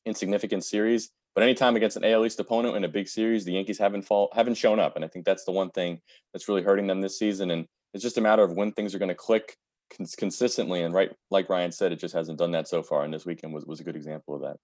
insignificant 0.04 0.64
series. 0.64 1.10
But 1.34 1.42
anytime 1.42 1.74
against 1.74 1.96
an 1.96 2.04
AL 2.04 2.24
East 2.26 2.38
opponent 2.38 2.76
in 2.76 2.84
a 2.84 2.88
big 2.88 3.08
series, 3.08 3.44
the 3.44 3.52
Yankees 3.52 3.78
haven't 3.78 4.02
fall 4.02 4.30
haven't 4.32 4.54
shown 4.54 4.78
up, 4.78 4.94
and 4.94 5.04
I 5.04 5.08
think 5.08 5.24
that's 5.24 5.44
the 5.44 5.52
one 5.52 5.70
thing 5.70 6.00
that's 6.32 6.48
really 6.48 6.62
hurting 6.62 6.86
them 6.86 7.00
this 7.00 7.18
season. 7.18 7.50
And 7.50 7.66
it's 7.92 8.04
just 8.04 8.18
a 8.18 8.20
matter 8.20 8.44
of 8.44 8.56
when 8.56 8.72
things 8.72 8.94
are 8.94 9.00
going 9.00 9.08
to 9.08 9.16
click 9.16 9.56
cons- 9.96 10.14
consistently. 10.14 10.82
And 10.82 10.94
right, 10.94 11.10
like 11.32 11.48
Ryan 11.48 11.72
said, 11.72 11.90
it 11.90 11.98
just 11.98 12.14
hasn't 12.14 12.38
done 12.38 12.52
that 12.52 12.68
so 12.68 12.84
far. 12.84 13.02
And 13.02 13.12
this 13.12 13.26
weekend 13.26 13.52
was 13.52 13.66
was 13.66 13.80
a 13.80 13.84
good 13.84 13.96
example 13.96 14.36
of 14.36 14.42
that 14.42 14.58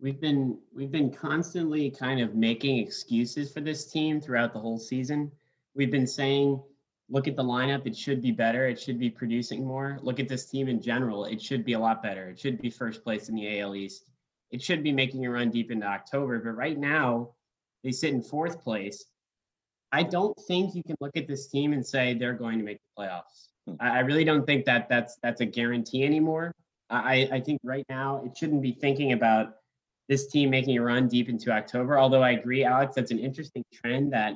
we've 0.00 0.20
been 0.20 0.58
we've 0.74 0.90
been 0.90 1.10
constantly 1.10 1.90
kind 1.90 2.20
of 2.20 2.34
making 2.34 2.78
excuses 2.78 3.52
for 3.52 3.60
this 3.60 3.90
team 3.90 4.20
throughout 4.20 4.52
the 4.52 4.58
whole 4.58 4.78
season. 4.78 5.30
We've 5.74 5.90
been 5.90 6.06
saying, 6.06 6.60
look 7.08 7.28
at 7.28 7.36
the 7.36 7.44
lineup, 7.44 7.86
it 7.86 7.96
should 7.96 8.22
be 8.22 8.32
better, 8.32 8.66
it 8.66 8.80
should 8.80 8.98
be 8.98 9.10
producing 9.10 9.64
more. 9.64 9.98
Look 10.02 10.18
at 10.18 10.28
this 10.28 10.46
team 10.46 10.68
in 10.68 10.80
general, 10.80 11.26
it 11.26 11.40
should 11.40 11.64
be 11.64 11.74
a 11.74 11.78
lot 11.78 12.02
better. 12.02 12.30
It 12.30 12.38
should 12.38 12.60
be 12.60 12.70
first 12.70 13.04
place 13.04 13.28
in 13.28 13.34
the 13.34 13.60
AL 13.60 13.74
East. 13.76 14.10
It 14.50 14.62
should 14.62 14.82
be 14.82 14.92
making 14.92 15.24
a 15.26 15.30
run 15.30 15.50
deep 15.50 15.70
into 15.70 15.86
October, 15.86 16.38
but 16.40 16.56
right 16.56 16.78
now 16.78 17.30
they 17.84 17.92
sit 17.92 18.12
in 18.12 18.22
fourth 18.22 18.62
place. 18.62 19.04
I 19.92 20.02
don't 20.02 20.38
think 20.46 20.74
you 20.74 20.82
can 20.82 20.96
look 21.00 21.16
at 21.16 21.26
this 21.26 21.48
team 21.48 21.72
and 21.72 21.86
say 21.86 22.14
they're 22.14 22.32
going 22.32 22.58
to 22.58 22.64
make 22.64 22.78
the 22.78 23.02
playoffs. 23.02 23.48
Hmm. 23.66 23.74
I 23.80 24.00
really 24.00 24.24
don't 24.24 24.46
think 24.46 24.64
that 24.64 24.88
that's 24.88 25.16
that's 25.22 25.40
a 25.40 25.46
guarantee 25.46 26.04
anymore. 26.04 26.52
I, 26.92 27.28
I 27.30 27.40
think 27.40 27.60
right 27.62 27.86
now 27.88 28.22
it 28.24 28.36
shouldn't 28.36 28.62
be 28.62 28.72
thinking 28.72 29.12
about 29.12 29.54
this 30.10 30.26
team 30.26 30.50
making 30.50 30.76
a 30.76 30.82
run 30.82 31.06
deep 31.06 31.28
into 31.28 31.52
October. 31.52 31.96
Although 31.96 32.22
I 32.22 32.32
agree, 32.32 32.64
Alex, 32.64 32.96
that's 32.96 33.12
an 33.12 33.20
interesting 33.20 33.64
trend 33.72 34.12
that 34.12 34.34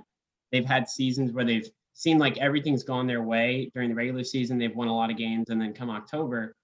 they've 0.52 0.64
had 0.64 0.88
seasons 0.88 1.32
where 1.32 1.44
they've 1.44 1.68
seemed 1.94 2.20
like 2.20 2.38
everything's 2.38 2.84
gone 2.84 3.08
their 3.08 3.22
way 3.22 3.72
during 3.74 3.88
the 3.88 3.94
regular 3.96 4.22
season. 4.22 4.56
They've 4.56 4.74
won 4.74 4.86
a 4.86 4.94
lot 4.94 5.10
of 5.10 5.16
games, 5.16 5.50
and 5.50 5.60
then 5.60 5.74
come 5.74 5.90
October, 5.90 6.54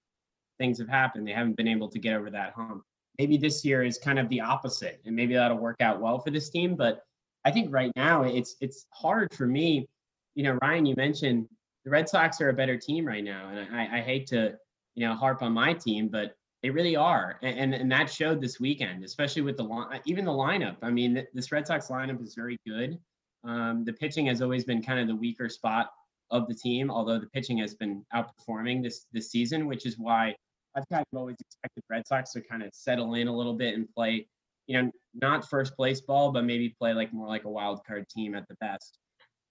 things 0.57 0.79
have 0.79 0.87
happened. 0.87 1.27
They 1.27 1.33
haven't 1.33 1.57
been 1.57 1.67
able 1.67 1.89
to 1.89 1.99
get 1.99 2.15
over 2.15 2.29
that 2.29 2.53
hump. 2.53 2.83
Maybe 3.19 3.35
this 3.35 3.65
year 3.65 3.83
is 3.83 3.97
kind 3.97 4.17
of 4.17 4.29
the 4.29 4.39
opposite, 4.39 5.01
and 5.05 5.13
maybe 5.13 5.33
that'll 5.33 5.57
work 5.57 5.81
out 5.81 5.99
well 5.99 6.19
for 6.19 6.31
this 6.31 6.49
team. 6.49 6.77
But 6.77 7.03
I 7.43 7.51
think 7.51 7.71
right 7.71 7.91
now 7.97 8.23
it's 8.23 8.55
it's 8.61 8.85
hard 8.91 9.33
for 9.33 9.45
me. 9.45 9.89
You 10.35 10.43
know, 10.43 10.57
Ryan, 10.61 10.85
you 10.85 10.95
mentioned 10.95 11.49
the 11.83 11.91
Red 11.91 12.07
Sox 12.07 12.39
are 12.39 12.49
a 12.49 12.53
better 12.53 12.77
team 12.77 13.05
right 13.05 13.25
now, 13.25 13.49
and 13.49 13.75
I, 13.75 13.97
I 13.97 14.01
hate 14.01 14.27
to 14.27 14.55
you 14.95 15.05
know 15.05 15.15
harp 15.15 15.41
on 15.41 15.51
my 15.51 15.73
team, 15.73 16.07
but 16.07 16.33
they 16.63 16.69
really 16.69 16.95
are, 16.95 17.39
and, 17.41 17.57
and, 17.57 17.73
and 17.73 17.91
that 17.91 18.09
showed 18.09 18.39
this 18.39 18.59
weekend, 18.59 19.03
especially 19.03 19.41
with 19.41 19.57
the 19.57 19.63
line, 19.63 19.99
even 20.05 20.25
the 20.25 20.31
lineup. 20.31 20.77
I 20.81 20.91
mean, 20.91 21.25
this 21.33 21.51
Red 21.51 21.65
Sox 21.65 21.87
lineup 21.87 22.21
is 22.21 22.35
very 22.35 22.57
good. 22.67 22.99
Um, 23.43 23.83
the 23.83 23.93
pitching 23.93 24.27
has 24.27 24.41
always 24.41 24.63
been 24.63 24.83
kind 24.83 24.99
of 24.99 25.07
the 25.07 25.15
weaker 25.15 25.49
spot 25.49 25.91
of 26.29 26.47
the 26.47 26.53
team, 26.53 26.91
although 26.91 27.19
the 27.19 27.27
pitching 27.27 27.57
has 27.57 27.73
been 27.73 28.05
outperforming 28.13 28.83
this 28.83 29.07
this 29.11 29.31
season, 29.31 29.65
which 29.65 29.85
is 29.85 29.97
why 29.97 30.35
I've 30.75 30.87
kind 30.89 31.05
of 31.11 31.17
always 31.17 31.37
expected 31.39 31.83
Red 31.89 32.07
Sox 32.07 32.31
to 32.33 32.41
kind 32.41 32.63
of 32.63 32.69
settle 32.73 33.15
in 33.15 33.27
a 33.27 33.35
little 33.35 33.53
bit 33.53 33.73
and 33.73 33.91
play, 33.93 34.27
you 34.67 34.81
know, 34.81 34.91
not 35.15 35.49
first 35.49 35.75
place 35.75 35.99
ball, 36.01 36.31
but 36.31 36.45
maybe 36.45 36.69
play 36.69 36.93
like 36.93 37.11
more 37.11 37.27
like 37.27 37.45
a 37.45 37.49
wild 37.49 37.83
card 37.85 38.07
team 38.09 38.35
at 38.35 38.47
the 38.47 38.55
best. 38.61 38.99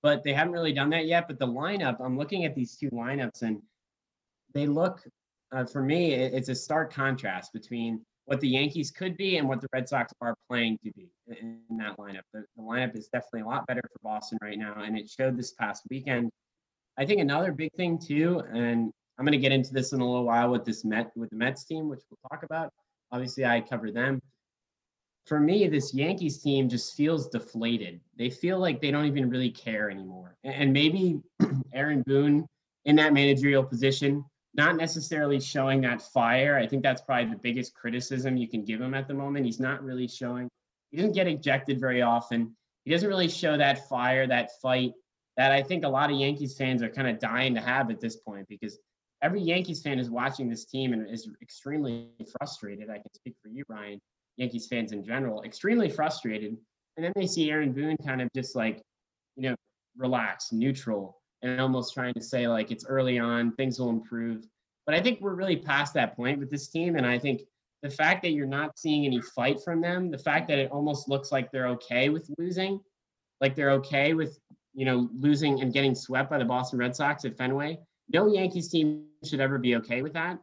But 0.02 0.22
they 0.22 0.32
haven't 0.32 0.54
really 0.54 0.72
done 0.72 0.90
that 0.90 1.06
yet. 1.06 1.26
But 1.28 1.38
the 1.38 1.46
lineup, 1.46 1.96
I'm 2.00 2.16
looking 2.16 2.44
at 2.44 2.54
these 2.54 2.76
two 2.76 2.88
lineups 2.90 3.42
and 3.42 3.60
they 4.54 4.66
look 4.66 5.02
uh, 5.52 5.64
for 5.64 5.82
me, 5.82 6.14
it's 6.14 6.48
a 6.48 6.54
stark 6.54 6.92
contrast 6.92 7.52
between 7.52 8.04
what 8.26 8.40
the 8.40 8.48
Yankees 8.48 8.92
could 8.92 9.16
be 9.16 9.38
and 9.38 9.48
what 9.48 9.60
the 9.60 9.66
Red 9.72 9.88
Sox 9.88 10.12
are 10.20 10.36
playing 10.48 10.78
to 10.84 10.92
be 10.92 11.08
in, 11.26 11.58
that 11.78 11.96
lineup. 11.98 12.22
The, 12.32 12.44
the, 12.56 12.62
lineup 12.62 12.96
is 12.96 13.08
definitely 13.08 13.40
a 13.40 13.46
lot 13.46 13.66
better 13.66 13.80
for 13.82 13.98
Boston 14.04 14.38
right 14.40 14.58
now, 14.58 14.74
and 14.84 14.96
it 14.96 15.10
showed 15.10 15.36
this 15.36 15.52
past 15.52 15.82
weekend. 15.90 16.30
I 16.96 17.04
think 17.04 17.20
another 17.20 17.50
big 17.50 17.72
thing 17.72 17.98
too, 17.98 18.42
and 18.52 18.92
I'm 19.18 19.24
going 19.24 19.32
to 19.32 19.38
get 19.38 19.50
into 19.50 19.72
this 19.72 19.92
in 19.92 20.00
a 20.00 20.06
little 20.06 20.24
while 20.24 20.50
with 20.50 20.64
this 20.64 20.84
Met 20.84 21.10
with 21.16 21.30
the 21.30 21.36
Mets 21.36 21.64
team, 21.64 21.88
which 21.88 22.02
we'll 22.08 22.30
talk 22.30 22.44
about. 22.44 22.70
Obviously, 23.10 23.44
I 23.44 23.60
cover 23.60 23.90
them. 23.90 24.20
For 25.26 25.40
me, 25.40 25.66
this 25.66 25.92
Yankees 25.92 26.40
team 26.40 26.68
just 26.68 26.96
feels 26.96 27.28
deflated. 27.28 28.00
They 28.16 28.30
feel 28.30 28.60
like 28.60 28.80
they 28.80 28.90
don't 28.90 29.06
even 29.06 29.28
really 29.28 29.50
care 29.50 29.90
anymore. 29.90 30.36
And 30.44 30.72
maybe 30.72 31.20
Aaron 31.74 32.02
Boone 32.06 32.46
in 32.84 32.96
that 32.96 33.12
managerial 33.12 33.64
position, 33.64 34.24
not 34.54 34.76
necessarily 34.76 35.40
showing 35.40 35.80
that 35.82 36.02
fire. 36.02 36.56
I 36.56 36.66
think 36.66 36.82
that's 36.82 37.00
probably 37.00 37.30
the 37.30 37.38
biggest 37.38 37.74
criticism 37.74 38.36
you 38.36 38.48
can 38.48 38.64
give 38.64 38.80
him 38.80 38.94
at 38.94 39.06
the 39.06 39.14
moment. 39.14 39.46
He's 39.46 39.60
not 39.60 39.82
really 39.82 40.08
showing, 40.08 40.48
he 40.90 40.96
doesn't 40.96 41.14
get 41.14 41.28
ejected 41.28 41.78
very 41.78 42.02
often. 42.02 42.56
He 42.84 42.90
doesn't 42.90 43.08
really 43.08 43.28
show 43.28 43.56
that 43.56 43.88
fire, 43.88 44.26
that 44.26 44.50
fight 44.60 44.92
that 45.36 45.52
I 45.52 45.62
think 45.62 45.84
a 45.84 45.88
lot 45.88 46.10
of 46.10 46.18
Yankees 46.18 46.56
fans 46.56 46.82
are 46.82 46.88
kind 46.88 47.08
of 47.08 47.18
dying 47.18 47.54
to 47.54 47.60
have 47.60 47.90
at 47.90 48.00
this 48.00 48.16
point 48.16 48.46
because 48.48 48.78
every 49.22 49.40
Yankees 49.40 49.82
fan 49.82 49.98
is 49.98 50.10
watching 50.10 50.48
this 50.48 50.64
team 50.64 50.92
and 50.92 51.08
is 51.08 51.28
extremely 51.40 52.08
frustrated. 52.38 52.90
I 52.90 52.94
can 52.94 53.14
speak 53.14 53.34
for 53.42 53.48
you, 53.48 53.64
Ryan, 53.68 54.00
Yankees 54.36 54.66
fans 54.66 54.92
in 54.92 55.04
general, 55.04 55.42
extremely 55.42 55.88
frustrated. 55.88 56.56
And 56.96 57.04
then 57.04 57.12
they 57.14 57.26
see 57.26 57.50
Aaron 57.50 57.72
Boone 57.72 57.96
kind 58.04 58.20
of 58.20 58.28
just 58.34 58.56
like, 58.56 58.82
you 59.36 59.48
know, 59.48 59.56
relax, 59.96 60.52
neutral, 60.52 61.19
and 61.42 61.60
almost 61.60 61.94
trying 61.94 62.14
to 62.14 62.22
say 62.22 62.48
like 62.48 62.70
it's 62.70 62.84
early 62.86 63.18
on, 63.18 63.52
things 63.52 63.78
will 63.78 63.90
improve. 63.90 64.46
But 64.86 64.94
I 64.94 65.00
think 65.00 65.20
we're 65.20 65.34
really 65.34 65.56
past 65.56 65.94
that 65.94 66.16
point 66.16 66.38
with 66.38 66.50
this 66.50 66.68
team. 66.68 66.96
And 66.96 67.06
I 67.06 67.18
think 67.18 67.42
the 67.82 67.90
fact 67.90 68.22
that 68.22 68.30
you're 68.30 68.46
not 68.46 68.78
seeing 68.78 69.06
any 69.06 69.20
fight 69.20 69.62
from 69.62 69.80
them, 69.80 70.10
the 70.10 70.18
fact 70.18 70.48
that 70.48 70.58
it 70.58 70.70
almost 70.70 71.08
looks 71.08 71.32
like 71.32 71.50
they're 71.50 71.68
okay 71.68 72.08
with 72.08 72.30
losing, 72.38 72.80
like 73.40 73.54
they're 73.54 73.72
okay 73.72 74.14
with, 74.14 74.38
you 74.74 74.84
know, 74.84 75.08
losing 75.14 75.60
and 75.60 75.72
getting 75.72 75.94
swept 75.94 76.30
by 76.30 76.38
the 76.38 76.44
Boston 76.44 76.78
Red 76.78 76.94
Sox 76.94 77.24
at 77.24 77.36
Fenway. 77.36 77.78
No 78.12 78.26
Yankees 78.26 78.68
team 78.68 79.04
should 79.24 79.40
ever 79.40 79.58
be 79.58 79.76
okay 79.76 80.02
with 80.02 80.12
that. 80.14 80.38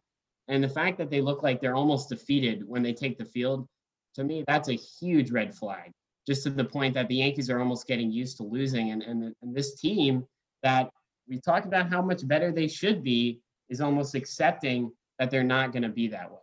And 0.48 0.64
the 0.64 0.68
fact 0.68 0.98
that 0.98 1.10
they 1.10 1.20
look 1.20 1.42
like 1.42 1.60
they're 1.60 1.74
almost 1.74 2.08
defeated 2.08 2.66
when 2.66 2.82
they 2.82 2.94
take 2.94 3.18
the 3.18 3.24
field, 3.24 3.66
to 4.14 4.24
me, 4.24 4.44
that's 4.46 4.68
a 4.68 4.72
huge 4.74 5.30
red 5.30 5.54
flag. 5.54 5.92
Just 6.26 6.42
to 6.44 6.50
the 6.50 6.64
point 6.64 6.94
that 6.94 7.08
the 7.08 7.16
Yankees 7.16 7.50
are 7.50 7.60
almost 7.60 7.86
getting 7.86 8.10
used 8.10 8.38
to 8.38 8.42
losing. 8.42 8.90
And, 8.90 9.02
and, 9.02 9.34
and 9.42 9.54
this 9.54 9.78
team 9.78 10.26
that 10.62 10.90
we 11.28 11.40
talk 11.40 11.64
about 11.64 11.90
how 11.90 12.02
much 12.02 12.26
better 12.26 12.52
they 12.52 12.68
should 12.68 13.02
be 13.02 13.40
is 13.68 13.80
almost 13.80 14.14
accepting 14.14 14.90
that 15.18 15.30
they're 15.30 15.44
not 15.44 15.72
going 15.72 15.82
to 15.82 15.88
be 15.88 16.08
that 16.08 16.30
way. 16.30 16.38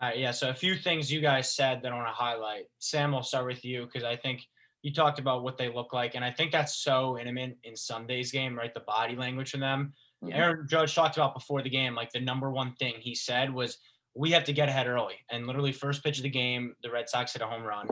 Uh, 0.00 0.10
yeah, 0.14 0.30
so 0.30 0.50
a 0.50 0.54
few 0.54 0.76
things 0.76 1.10
you 1.10 1.20
guys 1.20 1.54
said 1.54 1.80
that 1.82 1.92
I 1.92 1.94
want 1.94 2.08
to 2.08 2.12
highlight. 2.12 2.64
Sam, 2.78 3.14
I'll 3.14 3.22
start 3.22 3.46
with 3.46 3.64
you 3.64 3.86
because 3.86 4.04
I 4.04 4.16
think 4.16 4.42
you 4.82 4.92
talked 4.92 5.18
about 5.18 5.42
what 5.42 5.56
they 5.56 5.72
look 5.72 5.94
like, 5.94 6.14
and 6.14 6.24
I 6.24 6.30
think 6.30 6.52
that's 6.52 6.76
so 6.76 7.18
intimate 7.18 7.56
in 7.64 7.74
Sunday's 7.74 8.30
game, 8.30 8.56
right? 8.56 8.74
The 8.74 8.80
body 8.80 9.16
language 9.16 9.50
from 9.50 9.60
them. 9.60 9.94
Yeah. 10.22 10.36
Aaron 10.36 10.66
Judge 10.68 10.94
talked 10.94 11.16
about 11.16 11.34
before 11.34 11.62
the 11.62 11.70
game, 11.70 11.94
like 11.94 12.12
the 12.12 12.20
number 12.20 12.50
one 12.50 12.74
thing 12.74 12.94
he 12.98 13.14
said 13.14 13.52
was, 13.52 13.78
"We 14.14 14.30
have 14.32 14.44
to 14.44 14.52
get 14.52 14.68
ahead 14.68 14.86
early." 14.86 15.16
And 15.30 15.46
literally, 15.46 15.72
first 15.72 16.04
pitch 16.04 16.18
of 16.18 16.24
the 16.24 16.30
game, 16.30 16.74
the 16.82 16.90
Red 16.90 17.08
Sox 17.08 17.32
hit 17.32 17.42
a 17.42 17.46
home 17.46 17.62
run, 17.62 17.88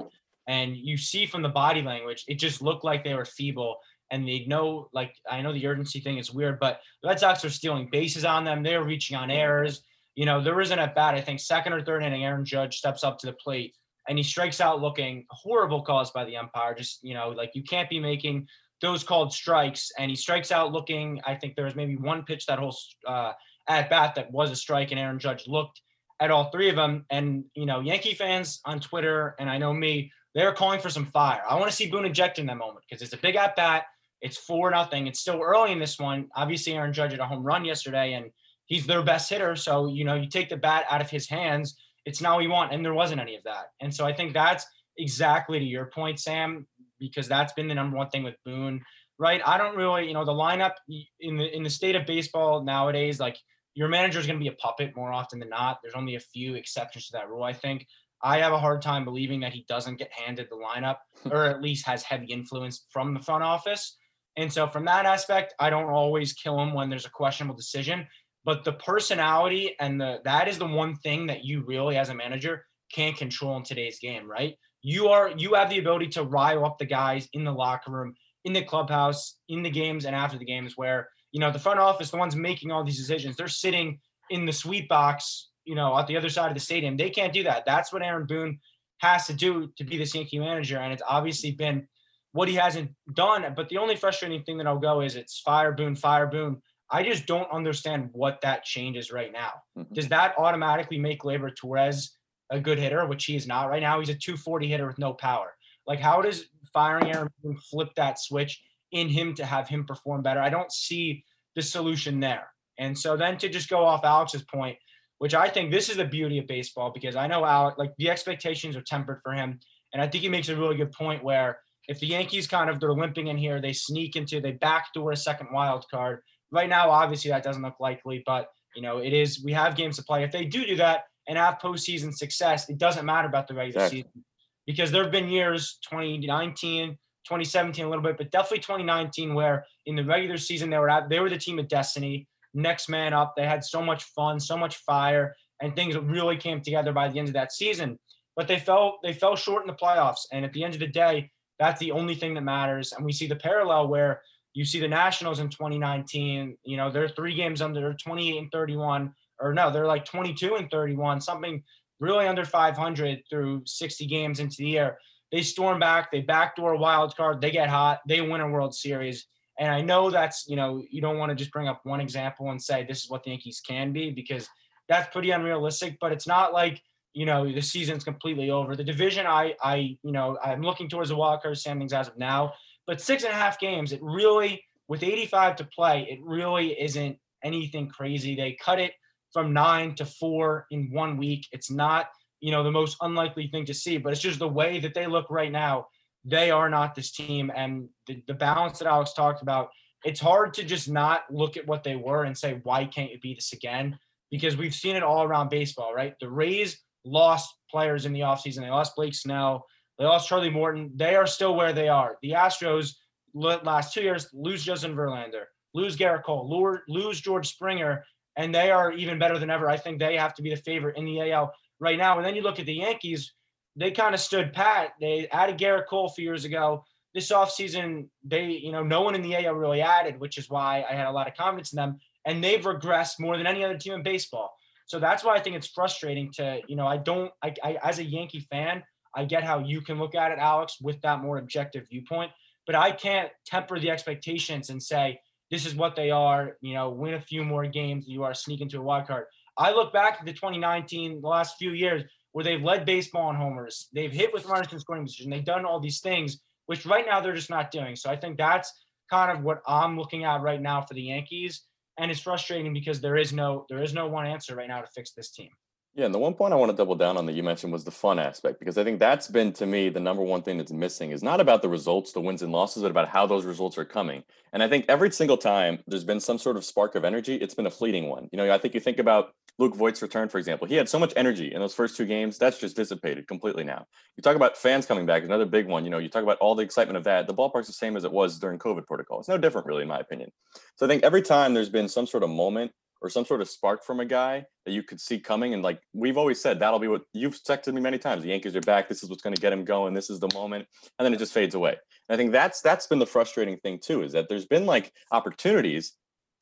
and 0.46 0.76
you 0.76 0.98
see 0.98 1.24
from 1.24 1.42
the 1.42 1.48
body 1.48 1.80
language, 1.80 2.24
it 2.28 2.38
just 2.38 2.60
looked 2.60 2.84
like 2.84 3.02
they 3.02 3.14
were 3.14 3.24
feeble 3.24 3.78
and 4.10 4.28
they 4.28 4.44
know 4.46 4.88
like 4.92 5.14
I 5.28 5.42
know 5.42 5.52
the 5.52 5.66
urgency 5.66 6.00
thing 6.00 6.18
is 6.18 6.32
weird, 6.32 6.60
but 6.60 6.80
the 7.02 7.08
Red 7.08 7.20
Sox 7.20 7.44
are 7.44 7.50
stealing 7.50 7.88
bases 7.90 8.24
on 8.24 8.44
them. 8.44 8.62
They're 8.62 8.84
reaching 8.84 9.16
on 9.16 9.30
errors. 9.30 9.82
You 10.14 10.26
know, 10.26 10.40
there 10.40 10.60
isn't 10.60 10.78
a 10.78 10.92
bat. 10.94 11.14
I 11.14 11.20
think 11.20 11.40
second 11.40 11.72
or 11.72 11.82
third 11.82 12.02
inning, 12.02 12.24
Aaron 12.24 12.44
Judge 12.44 12.76
steps 12.76 13.02
up 13.02 13.18
to 13.18 13.26
the 13.26 13.32
plate 13.32 13.74
and 14.08 14.18
he 14.18 14.24
strikes 14.24 14.60
out 14.60 14.80
looking 14.80 15.24
horrible 15.30 15.82
calls 15.82 16.10
by 16.10 16.24
the 16.24 16.36
umpire. 16.36 16.74
Just 16.74 17.00
you 17.02 17.14
know, 17.14 17.30
like 17.30 17.50
you 17.54 17.62
can't 17.62 17.88
be 17.88 18.00
making 18.00 18.46
those 18.80 19.02
called 19.02 19.32
strikes. 19.32 19.90
And 19.98 20.10
he 20.10 20.16
strikes 20.16 20.52
out 20.52 20.72
looking. 20.72 21.20
I 21.26 21.34
think 21.34 21.56
there 21.56 21.64
was 21.64 21.74
maybe 21.74 21.96
one 21.96 22.24
pitch 22.24 22.46
that 22.46 22.58
whole 22.58 22.76
uh, 23.06 23.32
at 23.68 23.88
bat 23.90 24.14
that 24.16 24.30
was 24.30 24.50
a 24.50 24.56
strike, 24.56 24.90
and 24.90 25.00
Aaron 25.00 25.18
Judge 25.18 25.46
looked 25.46 25.80
at 26.20 26.30
all 26.30 26.50
three 26.50 26.68
of 26.68 26.76
them. 26.76 27.06
And 27.10 27.44
you 27.54 27.66
know, 27.66 27.80
Yankee 27.80 28.14
fans 28.14 28.60
on 28.64 28.80
Twitter, 28.80 29.34
and 29.38 29.48
I 29.48 29.58
know 29.58 29.72
me, 29.72 30.12
they're 30.34 30.52
calling 30.52 30.80
for 30.80 30.90
some 30.90 31.06
fire. 31.06 31.42
I 31.48 31.54
want 31.56 31.70
to 31.70 31.76
see 31.76 31.90
Boone 31.90 32.04
eject 32.04 32.38
in 32.38 32.46
that 32.46 32.56
moment 32.56 32.84
because 32.88 33.02
it's 33.02 33.14
a 33.14 33.18
big 33.18 33.36
at 33.36 33.56
bat. 33.56 33.84
It's 34.24 34.38
four 34.38 34.70
nothing. 34.70 35.06
It's 35.06 35.20
still 35.20 35.40
early 35.42 35.70
in 35.70 35.78
this 35.78 35.98
one. 35.98 36.28
Obviously, 36.34 36.72
Aaron 36.72 36.94
Judge 36.94 37.10
had 37.12 37.20
a 37.20 37.26
home 37.26 37.44
run 37.44 37.64
yesterday, 37.64 38.14
and 38.14 38.30
he's 38.64 38.86
their 38.86 39.02
best 39.02 39.28
hitter. 39.28 39.54
So 39.54 39.86
you 39.88 40.04
know, 40.04 40.14
you 40.14 40.28
take 40.28 40.48
the 40.48 40.56
bat 40.56 40.86
out 40.90 41.02
of 41.02 41.10
his 41.10 41.28
hands. 41.28 41.76
It's 42.06 42.22
now 42.22 42.38
we 42.38 42.48
want, 42.48 42.72
and 42.72 42.82
there 42.82 42.94
wasn't 42.94 43.20
any 43.20 43.36
of 43.36 43.44
that. 43.44 43.66
And 43.80 43.94
so 43.94 44.06
I 44.06 44.14
think 44.14 44.32
that's 44.32 44.66
exactly 44.96 45.58
to 45.58 45.64
your 45.64 45.86
point, 45.86 46.18
Sam, 46.18 46.66
because 46.98 47.28
that's 47.28 47.52
been 47.52 47.68
the 47.68 47.74
number 47.74 47.98
one 47.98 48.08
thing 48.08 48.22
with 48.22 48.36
Boone, 48.46 48.82
right? 49.18 49.42
I 49.44 49.58
don't 49.58 49.76
really, 49.76 50.08
you 50.08 50.14
know, 50.14 50.24
the 50.24 50.32
lineup 50.32 50.72
in 51.20 51.36
the 51.36 51.54
in 51.54 51.62
the 51.62 51.70
state 51.70 51.94
of 51.94 52.06
baseball 52.06 52.64
nowadays, 52.64 53.20
like 53.20 53.36
your 53.74 53.88
manager 53.88 54.20
is 54.20 54.26
going 54.26 54.38
to 54.38 54.42
be 54.42 54.48
a 54.48 54.52
puppet 54.52 54.96
more 54.96 55.12
often 55.12 55.38
than 55.38 55.50
not. 55.50 55.80
There's 55.82 55.94
only 55.94 56.14
a 56.14 56.20
few 56.20 56.54
exceptions 56.54 57.06
to 57.08 57.12
that 57.12 57.28
rule, 57.28 57.42
I 57.42 57.52
think. 57.52 57.86
I 58.22 58.38
have 58.38 58.54
a 58.54 58.58
hard 58.58 58.80
time 58.80 59.04
believing 59.04 59.40
that 59.40 59.52
he 59.52 59.66
doesn't 59.68 59.96
get 59.96 60.10
handed 60.10 60.48
the 60.48 60.56
lineup 60.56 60.96
or 61.30 61.44
at 61.44 61.60
least 61.60 61.86
has 61.86 62.02
heavy 62.02 62.26
influence 62.26 62.86
from 62.88 63.12
the 63.12 63.20
front 63.20 63.44
office. 63.44 63.98
And 64.36 64.52
so, 64.52 64.66
from 64.66 64.84
that 64.86 65.06
aspect, 65.06 65.54
I 65.60 65.70
don't 65.70 65.90
always 65.90 66.32
kill 66.32 66.60
him 66.60 66.74
when 66.74 66.90
there's 66.90 67.06
a 67.06 67.10
questionable 67.10 67.56
decision. 67.56 68.06
But 68.44 68.64
the 68.64 68.72
personality 68.72 69.74
and 69.80 70.00
the 70.00 70.20
that 70.24 70.48
is 70.48 70.58
the 70.58 70.66
one 70.66 70.96
thing 70.96 71.26
that 71.26 71.44
you 71.44 71.64
really, 71.64 71.96
as 71.96 72.10
a 72.10 72.14
manager, 72.14 72.64
can't 72.92 73.16
control 73.16 73.56
in 73.56 73.62
today's 73.62 73.98
game, 73.98 74.30
right? 74.30 74.54
You 74.82 75.08
are 75.08 75.32
you 75.36 75.54
have 75.54 75.70
the 75.70 75.78
ability 75.78 76.08
to 76.08 76.24
rile 76.24 76.64
up 76.64 76.78
the 76.78 76.84
guys 76.84 77.28
in 77.32 77.44
the 77.44 77.52
locker 77.52 77.90
room, 77.90 78.14
in 78.44 78.52
the 78.52 78.62
clubhouse, 78.62 79.36
in 79.48 79.62
the 79.62 79.70
games, 79.70 80.04
and 80.04 80.14
after 80.14 80.38
the 80.38 80.44
games, 80.44 80.74
where 80.76 81.08
you 81.32 81.40
know 81.40 81.50
the 81.50 81.58
front 81.58 81.80
office, 81.80 82.10
the 82.10 82.18
ones 82.18 82.36
making 82.36 82.70
all 82.70 82.84
these 82.84 82.98
decisions, 82.98 83.36
they're 83.36 83.48
sitting 83.48 83.98
in 84.30 84.44
the 84.44 84.52
suite 84.52 84.88
box, 84.88 85.50
you 85.64 85.74
know, 85.74 85.96
at 85.98 86.06
the 86.06 86.16
other 86.16 86.28
side 86.28 86.48
of 86.48 86.54
the 86.54 86.60
stadium. 86.60 86.96
They 86.96 87.10
can't 87.10 87.32
do 87.32 87.44
that. 87.44 87.64
That's 87.66 87.92
what 87.92 88.02
Aaron 88.02 88.26
Boone 88.26 88.58
has 88.98 89.26
to 89.26 89.32
do 89.32 89.72
to 89.76 89.84
be 89.84 89.96
the 89.96 90.04
Yankee 90.04 90.38
manager, 90.38 90.78
and 90.78 90.92
it's 90.92 91.02
obviously 91.08 91.52
been 91.52 91.88
what 92.34 92.48
he 92.48 92.56
hasn't 92.56 92.90
done. 93.14 93.46
But 93.56 93.68
the 93.68 93.78
only 93.78 93.94
frustrating 93.94 94.42
thing 94.42 94.58
that 94.58 94.66
I'll 94.66 94.78
go 94.78 95.00
is 95.00 95.14
it's 95.14 95.38
fire 95.38 95.72
Boone, 95.72 95.94
fire 95.94 96.26
Boone. 96.26 96.60
I 96.90 97.04
just 97.04 97.26
don't 97.26 97.50
understand 97.50 98.10
what 98.12 98.40
that 98.42 98.64
changes 98.64 99.12
right 99.12 99.32
now. 99.32 99.52
Mm-hmm. 99.78 99.94
Does 99.94 100.08
that 100.08 100.34
automatically 100.36 100.98
make 100.98 101.22
Gleyber 101.22 101.54
Torres 101.54 102.16
a 102.50 102.58
good 102.58 102.78
hitter, 102.78 103.06
which 103.06 103.24
he 103.24 103.36
is 103.36 103.46
not 103.46 103.70
right 103.70 103.80
now? 103.80 104.00
He's 104.00 104.08
a 104.08 104.14
240 104.14 104.66
hitter 104.66 104.86
with 104.86 104.98
no 104.98 105.14
power. 105.14 105.54
Like, 105.86 106.00
how 106.00 106.20
does 106.22 106.46
firing 106.72 107.14
Aaron 107.14 107.28
Boone 107.42 107.56
flip 107.56 107.90
that 107.94 108.18
switch 108.18 108.60
in 108.90 109.08
him 109.08 109.34
to 109.36 109.46
have 109.46 109.68
him 109.68 109.86
perform 109.86 110.22
better? 110.22 110.40
I 110.40 110.50
don't 110.50 110.72
see 110.72 111.24
the 111.54 111.62
solution 111.62 112.18
there. 112.18 112.48
And 112.80 112.98
so 112.98 113.16
then 113.16 113.38
to 113.38 113.48
just 113.48 113.68
go 113.68 113.84
off 113.84 114.04
Alex's 114.04 114.42
point, 114.42 114.76
which 115.18 115.34
I 115.34 115.48
think 115.48 115.70
this 115.70 115.88
is 115.88 115.98
the 115.98 116.04
beauty 116.04 116.38
of 116.38 116.48
baseball 116.48 116.90
because 116.92 117.14
I 117.14 117.28
know 117.28 117.44
Alex, 117.44 117.78
like 117.78 117.92
the 117.98 118.10
expectations 118.10 118.74
are 118.76 118.82
tempered 118.82 119.20
for 119.22 119.32
him. 119.32 119.60
And 119.92 120.02
I 120.02 120.08
think 120.08 120.22
he 120.22 120.28
makes 120.28 120.48
a 120.48 120.56
really 120.56 120.76
good 120.76 120.90
point 120.90 121.22
where 121.22 121.60
if 121.88 122.00
the 122.00 122.06
Yankees 122.06 122.46
kind 122.46 122.70
of 122.70 122.80
they're 122.80 122.92
limping 122.92 123.28
in 123.28 123.36
here, 123.36 123.60
they 123.60 123.72
sneak 123.72 124.16
into 124.16 124.40
they 124.40 124.52
backdoor 124.52 125.12
a 125.12 125.16
second 125.16 125.48
wild 125.52 125.86
card. 125.90 126.20
Right 126.50 126.68
now, 126.68 126.90
obviously 126.90 127.30
that 127.30 127.42
doesn't 127.42 127.62
look 127.62 127.80
likely, 127.80 128.22
but 128.24 128.48
you 128.74 128.82
know 128.82 128.98
it 128.98 129.12
is. 129.12 129.42
We 129.44 129.52
have 129.52 129.76
games 129.76 129.96
to 129.96 130.04
play. 130.04 130.24
If 130.24 130.32
they 130.32 130.44
do 130.44 130.64
do 130.64 130.76
that 130.76 131.04
and 131.28 131.38
have 131.38 131.58
postseason 131.62 132.12
success, 132.12 132.68
it 132.68 132.78
doesn't 132.78 133.04
matter 133.04 133.28
about 133.28 133.48
the 133.48 133.54
regular 133.54 133.84
exactly. 133.84 134.02
season 134.02 134.24
because 134.66 134.90
there 134.90 135.02
have 135.02 135.12
been 135.12 135.28
years 135.28 135.78
2019, 135.88 136.90
2017 136.90 137.84
a 137.84 137.88
little 137.88 138.02
bit, 138.02 138.16
but 138.16 138.30
definitely 138.30 138.58
2019 138.58 139.34
where 139.34 139.64
in 139.86 139.96
the 139.96 140.04
regular 140.04 140.36
season 140.36 140.70
they 140.70 140.78
were 140.78 140.90
at, 140.90 141.08
they 141.08 141.20
were 141.20 141.30
the 141.30 141.38
team 141.38 141.58
of 141.58 141.68
destiny, 141.68 142.26
next 142.54 142.88
man 142.88 143.12
up. 143.12 143.34
They 143.36 143.46
had 143.46 143.64
so 143.64 143.82
much 143.82 144.04
fun, 144.04 144.40
so 144.40 144.56
much 144.56 144.76
fire, 144.76 145.34
and 145.60 145.74
things 145.74 145.96
really 145.96 146.36
came 146.36 146.60
together 146.60 146.92
by 146.92 147.08
the 147.08 147.18
end 147.18 147.28
of 147.28 147.34
that 147.34 147.52
season. 147.52 147.98
But 148.36 148.48
they 148.48 148.58
fell 148.58 148.98
they 149.02 149.12
fell 149.12 149.36
short 149.36 149.62
in 149.62 149.68
the 149.68 149.74
playoffs, 149.74 150.26
and 150.32 150.44
at 150.44 150.52
the 150.52 150.64
end 150.64 150.74
of 150.74 150.80
the 150.80 150.88
day, 150.88 151.30
that's 151.58 151.80
the 151.80 151.92
only 151.92 152.14
thing 152.14 152.34
that 152.34 152.42
matters. 152.42 152.92
And 152.92 153.04
we 153.04 153.12
see 153.12 153.26
the 153.26 153.36
parallel 153.36 153.88
where 153.88 154.22
you 154.54 154.64
see 154.64 154.80
the 154.80 154.88
Nationals 154.88 155.40
in 155.40 155.48
2019, 155.48 156.56
you 156.64 156.76
know, 156.76 156.90
they're 156.90 157.08
three 157.08 157.34
games 157.34 157.60
under, 157.60 157.80
they're 157.80 157.94
28 157.94 158.38
and 158.38 158.52
31, 158.52 159.12
or 159.40 159.52
no, 159.52 159.70
they're 159.70 159.86
like 159.86 160.04
22 160.04 160.54
and 160.56 160.70
31, 160.70 161.20
something 161.20 161.62
really 162.00 162.26
under 162.26 162.44
500 162.44 163.22
through 163.28 163.62
60 163.66 164.06
games 164.06 164.40
into 164.40 164.56
the 164.58 164.66
year. 164.66 164.98
They 165.32 165.42
storm 165.42 165.80
back, 165.80 166.12
they 166.12 166.20
backdoor 166.20 166.74
a 166.74 166.78
wild 166.78 167.16
card, 167.16 167.40
they 167.40 167.50
get 167.50 167.68
hot, 167.68 168.00
they 168.06 168.20
win 168.20 168.40
a 168.40 168.48
World 168.48 168.74
Series. 168.74 169.26
And 169.58 169.70
I 169.70 169.80
know 169.80 170.10
that's, 170.10 170.46
you 170.48 170.56
know, 170.56 170.82
you 170.90 171.00
don't 171.00 171.18
want 171.18 171.30
to 171.30 171.36
just 171.36 171.52
bring 171.52 171.68
up 171.68 171.80
one 171.84 172.00
example 172.00 172.50
and 172.50 172.62
say 172.62 172.84
this 172.84 173.02
is 173.02 173.10
what 173.10 173.24
the 173.24 173.30
Yankees 173.30 173.60
can 173.66 173.92
be 173.92 174.10
because 174.10 174.48
that's 174.88 175.12
pretty 175.12 175.30
unrealistic, 175.30 175.96
but 176.00 176.12
it's 176.12 176.26
not 176.26 176.52
like 176.52 176.82
you 177.14 177.26
know 177.26 177.50
the 177.50 177.62
season's 177.62 178.04
completely 178.04 178.50
over. 178.50 178.76
The 178.76 178.84
division, 178.84 179.26
I, 179.26 179.54
I, 179.62 179.96
you 180.02 180.12
know, 180.12 180.38
I'm 180.44 180.62
looking 180.62 180.88
towards 180.88 181.08
the 181.08 181.16
card 181.16 181.56
standings 181.56 181.92
as 181.92 182.08
of 182.08 182.18
now. 182.18 182.52
But 182.86 183.00
six 183.00 183.24
and 183.24 183.32
a 183.32 183.36
half 183.36 183.58
games, 183.58 183.92
it 183.92 184.00
really, 184.02 184.62
with 184.88 185.02
85 185.02 185.56
to 185.56 185.64
play, 185.64 186.06
it 186.10 186.18
really 186.22 186.78
isn't 186.80 187.16
anything 187.42 187.88
crazy. 187.88 188.36
They 188.36 188.58
cut 188.60 188.78
it 188.78 188.92
from 189.32 189.52
nine 189.52 189.94
to 189.94 190.04
four 190.04 190.66
in 190.70 190.90
one 190.92 191.16
week. 191.16 191.46
It's 191.50 191.70
not, 191.70 192.08
you 192.40 192.50
know, 192.50 192.62
the 192.62 192.70
most 192.70 192.98
unlikely 193.00 193.48
thing 193.48 193.64
to 193.66 193.74
see, 193.74 193.96
but 193.96 194.12
it's 194.12 194.20
just 194.20 194.38
the 194.38 194.48
way 194.48 194.80
that 194.80 194.92
they 194.92 195.06
look 195.06 195.30
right 195.30 195.50
now. 195.50 195.86
They 196.26 196.50
are 196.50 196.68
not 196.68 196.94
this 196.94 197.10
team, 197.10 197.52
and 197.54 197.88
the, 198.06 198.22
the 198.26 198.34
balance 198.34 198.78
that 198.78 198.88
Alex 198.88 199.12
talked 199.12 199.42
about 199.42 199.70
it's 200.04 200.20
hard 200.20 200.52
to 200.54 200.64
just 200.64 200.88
not 200.88 201.22
look 201.30 201.56
at 201.56 201.66
what 201.66 201.82
they 201.82 201.96
were 201.96 202.24
and 202.24 202.36
say, 202.36 202.60
why 202.62 202.84
can't 202.84 203.10
you 203.10 203.18
be 203.18 203.34
this 203.34 203.52
again? 203.52 203.98
Because 204.30 204.56
we've 204.56 204.74
seen 204.74 204.96
it 204.96 205.02
all 205.02 205.24
around 205.24 205.48
baseball, 205.48 205.94
right? 205.94 206.14
The 206.20 206.28
Rays 206.28 206.78
lost 207.04 207.54
players 207.70 208.06
in 208.06 208.12
the 208.12 208.20
offseason. 208.20 208.60
They 208.60 208.70
lost 208.70 208.96
Blake 208.96 209.14
Snell. 209.14 209.64
They 209.98 210.04
lost 210.04 210.28
Charlie 210.28 210.50
Morton. 210.50 210.90
They 210.94 211.14
are 211.14 211.26
still 211.26 211.54
where 211.54 211.72
they 211.72 211.88
are. 211.88 212.16
The 212.22 212.32
Astros 212.32 212.94
last 213.34 213.92
two 213.92 214.02
years 214.02 214.28
lose 214.32 214.64
Justin 214.64 214.94
Verlander, 214.94 215.44
lose 215.72 215.96
Gerrit 215.96 216.22
Cole, 216.24 216.82
lose 216.88 217.20
George 217.20 217.48
Springer, 217.48 218.04
and 218.36 218.54
they 218.54 218.70
are 218.70 218.92
even 218.92 219.18
better 219.18 219.38
than 219.38 219.50
ever. 219.50 219.68
I 219.68 219.76
think 219.76 219.98
they 219.98 220.16
have 220.16 220.34
to 220.34 220.42
be 220.42 220.50
the 220.50 220.56
favorite 220.56 220.96
in 220.96 221.04
the 221.04 221.32
AL 221.32 221.52
right 221.80 221.98
now. 221.98 222.16
And 222.16 222.26
then 222.26 222.34
you 222.34 222.42
look 222.42 222.58
at 222.58 222.66
the 222.66 222.74
Yankees, 222.74 223.32
they 223.76 223.90
kind 223.90 224.14
of 224.14 224.20
stood 224.20 224.52
pat. 224.52 224.92
They 225.00 225.28
added 225.28 225.58
Gerrit 225.58 225.86
Cole 225.86 226.06
a 226.06 226.12
few 226.12 226.24
years 226.24 226.44
ago. 226.44 226.84
This 227.12 227.30
offseason, 227.30 228.08
they, 228.24 228.46
you 228.46 228.72
know, 228.72 228.82
no 228.82 229.02
one 229.02 229.14
in 229.14 229.22
the 229.22 229.36
AL 229.36 229.54
really 229.54 229.80
added, 229.80 230.18
which 230.18 230.38
is 230.38 230.50
why 230.50 230.84
I 230.88 230.94
had 230.94 231.06
a 231.06 231.12
lot 231.12 231.28
of 231.28 231.36
confidence 231.36 231.72
in 231.72 231.76
them. 231.76 231.98
And 232.24 232.42
they've 232.42 232.62
regressed 232.62 233.20
more 233.20 233.36
than 233.36 233.46
any 233.46 233.64
other 233.64 233.78
team 233.78 233.94
in 233.94 234.02
baseball. 234.02 234.56
So 234.86 234.98
that's 234.98 235.24
why 235.24 235.34
I 235.34 235.40
think 235.40 235.56
it's 235.56 235.68
frustrating 235.68 236.30
to, 236.34 236.60
you 236.68 236.76
know, 236.76 236.86
I 236.86 236.98
don't, 236.98 237.30
I, 237.42 237.54
I 237.62 237.78
as 237.82 237.98
a 237.98 238.04
Yankee 238.04 238.46
fan, 238.50 238.82
I 239.14 239.24
get 239.24 239.44
how 239.44 239.60
you 239.60 239.80
can 239.80 239.98
look 239.98 240.14
at 240.14 240.32
it, 240.32 240.38
Alex, 240.38 240.78
with 240.80 241.00
that 241.02 241.20
more 241.20 241.38
objective 241.38 241.86
viewpoint. 241.88 242.30
But 242.66 242.74
I 242.74 242.92
can't 242.92 243.30
temper 243.46 243.78
the 243.78 243.90
expectations 243.90 244.70
and 244.70 244.82
say, 244.82 245.20
this 245.50 245.66
is 245.66 245.74
what 245.74 245.94
they 245.94 246.10
are, 246.10 246.56
you 246.60 246.74
know, 246.74 246.90
win 246.90 247.14
a 247.14 247.20
few 247.20 247.44
more 247.44 247.66
games, 247.66 248.08
you 248.08 248.24
are 248.24 248.34
sneaking 248.34 248.68
to 248.70 248.78
a 248.78 248.82
wild 248.82 249.06
card. 249.06 249.26
I 249.56 249.70
look 249.72 249.92
back 249.92 250.16
at 250.18 250.26
the 250.26 250.32
2019, 250.32 251.20
the 251.20 251.28
last 251.28 251.56
few 251.58 251.70
years, 251.70 252.02
where 252.32 252.44
they've 252.44 252.62
led 252.62 252.84
baseball 252.84 253.30
in 253.30 253.36
homers. 253.36 253.88
They've 253.92 254.12
hit 254.12 254.32
with 254.32 254.46
runners 254.46 254.72
in 254.72 254.80
scoring 254.80 255.04
position. 255.04 255.30
They've 255.30 255.44
done 255.44 255.64
all 255.64 255.78
these 255.78 256.00
things, 256.00 256.40
which 256.66 256.84
right 256.84 257.04
now 257.06 257.20
they're 257.20 257.34
just 257.34 257.50
not 257.50 257.70
doing. 257.70 257.94
So 257.94 258.10
I 258.10 258.16
think 258.16 258.36
that's 258.36 258.72
kind 259.10 259.30
of 259.30 259.44
what 259.44 259.60
I'm 259.68 259.96
looking 259.96 260.24
at 260.24 260.42
right 260.42 260.60
now 260.60 260.80
for 260.80 260.94
the 260.94 261.02
Yankees. 261.02 261.62
And 261.98 262.10
it's 262.10 262.20
frustrating 262.20 262.72
because 262.72 263.00
there 263.00 263.16
is 263.16 263.32
no 263.32 263.66
there 263.68 263.82
is 263.82 263.94
no 263.94 264.06
one 264.06 264.26
answer 264.26 264.56
right 264.56 264.68
now 264.68 264.80
to 264.80 264.88
fix 264.88 265.12
this 265.12 265.30
team. 265.30 265.50
Yeah, 265.96 266.06
and 266.06 266.14
the 266.14 266.18
one 266.18 266.34
point 266.34 266.52
I 266.52 266.56
want 266.56 266.72
to 266.72 266.76
double 266.76 266.96
down 266.96 267.16
on 267.16 267.24
that 267.26 267.34
you 267.34 267.44
mentioned 267.44 267.72
was 267.72 267.84
the 267.84 267.92
fun 267.92 268.18
aspect, 268.18 268.58
because 268.58 268.76
I 268.78 268.82
think 268.82 268.98
that's 268.98 269.28
been 269.28 269.52
to 269.52 269.64
me 269.64 269.90
the 269.90 270.00
number 270.00 270.24
one 270.24 270.42
thing 270.42 270.58
that's 270.58 270.72
missing 270.72 271.12
is 271.12 271.22
not 271.22 271.40
about 271.40 271.62
the 271.62 271.68
results, 271.68 272.12
the 272.12 272.20
wins 272.20 272.42
and 272.42 272.50
losses, 272.50 272.82
but 272.82 272.90
about 272.90 273.08
how 273.08 273.26
those 273.26 273.44
results 273.44 273.78
are 273.78 273.84
coming. 273.84 274.24
And 274.52 274.60
I 274.60 274.68
think 274.68 274.86
every 274.88 275.12
single 275.12 275.36
time 275.36 275.78
there's 275.86 276.02
been 276.02 276.18
some 276.18 276.38
sort 276.38 276.56
of 276.56 276.64
spark 276.64 276.96
of 276.96 277.04
energy, 277.04 277.36
it's 277.36 277.54
been 277.54 277.66
a 277.66 277.70
fleeting 277.70 278.08
one. 278.08 278.28
You 278.32 278.38
know, 278.38 278.52
I 278.52 278.58
think 278.58 278.74
you 278.74 278.80
think 278.80 278.98
about 278.98 279.34
Luke 279.58 279.76
Voit's 279.76 280.02
return, 280.02 280.28
for 280.28 280.38
example. 280.38 280.66
He 280.66 280.74
had 280.74 280.88
so 280.88 280.98
much 280.98 281.12
energy 281.16 281.52
in 281.52 281.60
those 281.60 281.74
first 281.74 281.96
two 281.96 282.06
games, 282.06 282.38
that's 282.38 282.58
just 282.58 282.76
dissipated 282.76 283.28
completely 283.28 283.64
now. 283.64 283.86
You 284.16 284.22
talk 284.22 284.36
about 284.36 284.56
fans 284.56 284.86
coming 284.86 285.06
back, 285.06 285.22
another 285.22 285.46
big 285.46 285.66
one. 285.66 285.84
You 285.84 285.90
know, 285.90 285.98
you 285.98 286.08
talk 286.08 286.24
about 286.24 286.38
all 286.38 286.54
the 286.54 286.64
excitement 286.64 286.96
of 286.96 287.04
that. 287.04 287.26
The 287.26 287.34
ballpark's 287.34 287.68
the 287.68 287.72
same 287.72 287.96
as 287.96 288.04
it 288.04 288.12
was 288.12 288.38
during 288.38 288.58
COVID 288.58 288.86
protocol. 288.86 289.20
It's 289.20 289.28
no 289.28 289.38
different, 289.38 289.66
really, 289.66 289.82
in 289.82 289.88
my 289.88 290.00
opinion. 290.00 290.30
So 290.76 290.86
I 290.86 290.88
think 290.88 291.04
every 291.04 291.22
time 291.22 291.54
there's 291.54 291.68
been 291.68 291.88
some 291.88 292.06
sort 292.06 292.24
of 292.24 292.30
moment 292.30 292.72
or 293.04 293.10
some 293.10 293.26
sort 293.26 293.42
of 293.42 293.48
spark 293.50 293.84
from 293.84 294.00
a 294.00 294.04
guy 294.04 294.46
that 294.64 294.72
you 294.72 294.82
could 294.82 294.98
see 294.98 295.20
coming. 295.20 295.52
And 295.52 295.62
like 295.62 295.80
we've 295.92 296.16
always 296.16 296.40
said, 296.40 296.58
that'll 296.58 296.78
be 296.78 296.88
what 296.88 297.02
you've 297.12 297.34
texted 297.42 297.74
me 297.74 297.80
many 297.82 297.98
times. 297.98 298.22
The 298.22 298.30
Yankees 298.30 298.56
are 298.56 298.62
back. 298.62 298.88
This 298.88 299.02
is 299.02 299.10
what's 299.10 299.22
going 299.22 299.34
to 299.34 299.40
get 299.40 299.52
him 299.52 299.64
going. 299.64 299.92
This 299.92 300.08
is 300.08 300.20
the 300.20 300.30
moment. 300.32 300.66
And 300.98 301.04
then 301.04 301.12
it 301.12 301.18
just 301.18 301.34
fades 301.34 301.54
away. 301.54 301.76
And 302.08 302.14
I 302.14 302.16
think 302.16 302.32
that's 302.32 302.62
that's 302.62 302.86
been 302.86 302.98
the 302.98 303.06
frustrating 303.06 303.58
thing 303.58 303.78
too, 303.78 304.02
is 304.02 304.12
that 304.12 304.30
there's 304.30 304.46
been 304.46 304.64
like 304.64 304.90
opportunities 305.12 305.92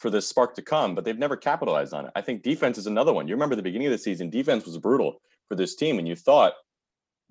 for 0.02 0.10
this 0.10 0.26
spark 0.26 0.54
to 0.56 0.62
come, 0.62 0.96
but 0.96 1.04
they've 1.04 1.18
never 1.18 1.36
capitalized 1.36 1.94
on 1.94 2.06
it. 2.06 2.12
I 2.16 2.20
think 2.20 2.42
defense 2.42 2.76
is 2.76 2.88
another 2.88 3.12
one. 3.12 3.28
You 3.28 3.34
remember 3.34 3.54
the 3.54 3.62
beginning 3.62 3.86
of 3.86 3.92
the 3.92 3.98
season, 3.98 4.28
defense 4.28 4.66
was 4.66 4.76
brutal 4.76 5.22
for 5.48 5.54
this 5.54 5.76
team, 5.76 5.98
and 6.00 6.08
you 6.08 6.16
thought 6.16 6.54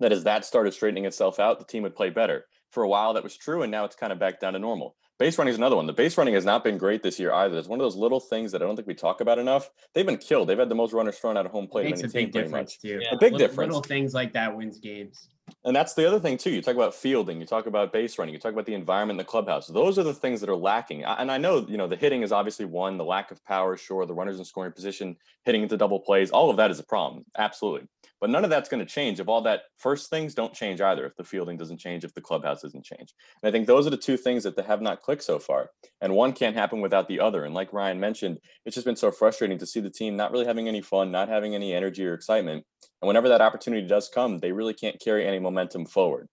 that 0.00 0.10
as 0.10 0.24
that 0.24 0.46
started 0.46 0.72
straightening 0.72 1.04
itself 1.04 1.38
out, 1.38 1.58
the 1.58 1.66
team 1.66 1.82
would 1.82 1.94
play 1.94 2.08
better. 2.08 2.46
For 2.70 2.82
a 2.82 2.88
while, 2.88 3.12
that 3.12 3.22
was 3.22 3.36
true, 3.36 3.60
and 3.62 3.70
now 3.70 3.84
it's 3.84 3.94
kind 3.94 4.10
of 4.10 4.18
back 4.18 4.40
down 4.40 4.54
to 4.54 4.58
normal. 4.58 4.96
Base 5.18 5.36
running 5.36 5.52
is 5.52 5.58
another 5.58 5.76
one. 5.76 5.86
The 5.86 5.92
base 5.92 6.16
running 6.16 6.32
has 6.32 6.46
not 6.46 6.64
been 6.64 6.78
great 6.78 7.02
this 7.02 7.20
year 7.20 7.30
either. 7.32 7.58
It's 7.58 7.68
one 7.68 7.78
of 7.78 7.84
those 7.84 7.94
little 7.94 8.18
things 8.18 8.50
that 8.52 8.62
I 8.62 8.64
don't 8.64 8.74
think 8.74 8.88
we 8.88 8.94
talk 8.94 9.20
about 9.20 9.38
enough. 9.38 9.70
They've 9.94 10.06
been 10.06 10.16
killed. 10.16 10.48
They've 10.48 10.58
had 10.58 10.70
the 10.70 10.74
most 10.74 10.94
runners 10.94 11.18
thrown 11.18 11.36
out 11.36 11.44
of 11.44 11.52
home 11.52 11.68
plate. 11.68 11.86
It 11.86 11.90
makes 11.90 12.02
a 12.02 12.08
big 12.08 12.32
difference 12.32 12.78
too. 12.78 13.00
Yeah. 13.02 13.14
A 13.14 13.18
big 13.18 13.34
little, 13.34 13.46
difference. 13.46 13.68
Little 13.68 13.82
things 13.82 14.14
like 14.14 14.32
that 14.32 14.56
wins 14.56 14.78
games. 14.78 15.28
And 15.64 15.74
that's 15.74 15.94
the 15.94 16.06
other 16.06 16.18
thing 16.20 16.38
too. 16.38 16.50
You 16.50 16.62
talk 16.62 16.74
about 16.74 16.94
fielding, 16.94 17.40
you 17.40 17.46
talk 17.46 17.66
about 17.66 17.92
base 17.92 18.18
running, 18.18 18.34
you 18.34 18.40
talk 18.40 18.52
about 18.52 18.66
the 18.66 18.74
environment 18.74 19.18
in 19.20 19.24
the 19.24 19.30
clubhouse. 19.30 19.66
Those 19.66 19.98
are 19.98 20.02
the 20.02 20.14
things 20.14 20.40
that 20.40 20.50
are 20.50 20.56
lacking. 20.56 21.04
And 21.04 21.30
I 21.30 21.38
know, 21.38 21.66
you 21.68 21.76
know, 21.76 21.86
the 21.86 21.96
hitting 21.96 22.22
is 22.22 22.32
obviously 22.32 22.64
one, 22.64 22.98
the 22.98 23.04
lack 23.04 23.30
of 23.30 23.44
power, 23.44 23.76
sure, 23.76 24.06
the 24.06 24.14
runners 24.14 24.38
in 24.38 24.44
scoring 24.44 24.72
position, 24.72 25.16
hitting 25.44 25.62
into 25.62 25.76
double 25.76 26.00
plays, 26.00 26.30
all 26.30 26.50
of 26.50 26.56
that 26.56 26.70
is 26.70 26.78
a 26.78 26.84
problem. 26.84 27.24
Absolutely. 27.36 27.88
But 28.22 28.30
none 28.30 28.44
of 28.44 28.50
that's 28.50 28.68
going 28.68 28.78
to 28.78 28.86
change 28.86 29.18
if 29.18 29.26
all 29.26 29.40
that 29.42 29.62
first 29.78 30.08
things 30.08 30.32
don't 30.32 30.54
change 30.54 30.80
either, 30.80 31.04
if 31.04 31.16
the 31.16 31.24
fielding 31.24 31.56
doesn't 31.56 31.78
change, 31.78 32.04
if 32.04 32.14
the 32.14 32.20
clubhouse 32.20 32.62
doesn't 32.62 32.84
change. 32.84 33.12
And 33.42 33.48
I 33.48 33.50
think 33.50 33.66
those 33.66 33.84
are 33.84 33.90
the 33.90 33.96
two 33.96 34.16
things 34.16 34.44
that 34.44 34.56
have 34.60 34.80
not 34.80 35.02
clicked 35.02 35.24
so 35.24 35.40
far. 35.40 35.70
And 36.00 36.14
one 36.14 36.32
can't 36.32 36.54
happen 36.54 36.80
without 36.80 37.08
the 37.08 37.18
other. 37.18 37.46
And 37.46 37.52
like 37.52 37.72
Ryan 37.72 37.98
mentioned, 37.98 38.38
it's 38.64 38.76
just 38.76 38.86
been 38.86 38.94
so 38.94 39.10
frustrating 39.10 39.58
to 39.58 39.66
see 39.66 39.80
the 39.80 39.90
team 39.90 40.16
not 40.16 40.30
really 40.30 40.46
having 40.46 40.68
any 40.68 40.80
fun, 40.80 41.10
not 41.10 41.28
having 41.28 41.56
any 41.56 41.74
energy 41.74 42.06
or 42.06 42.14
excitement. 42.14 42.64
And 43.00 43.08
whenever 43.08 43.28
that 43.28 43.40
opportunity 43.40 43.88
does 43.88 44.08
come, 44.08 44.38
they 44.38 44.52
really 44.52 44.74
can't 44.74 45.00
carry 45.00 45.26
any 45.26 45.40
momentum 45.40 45.84
forward. 45.84 46.28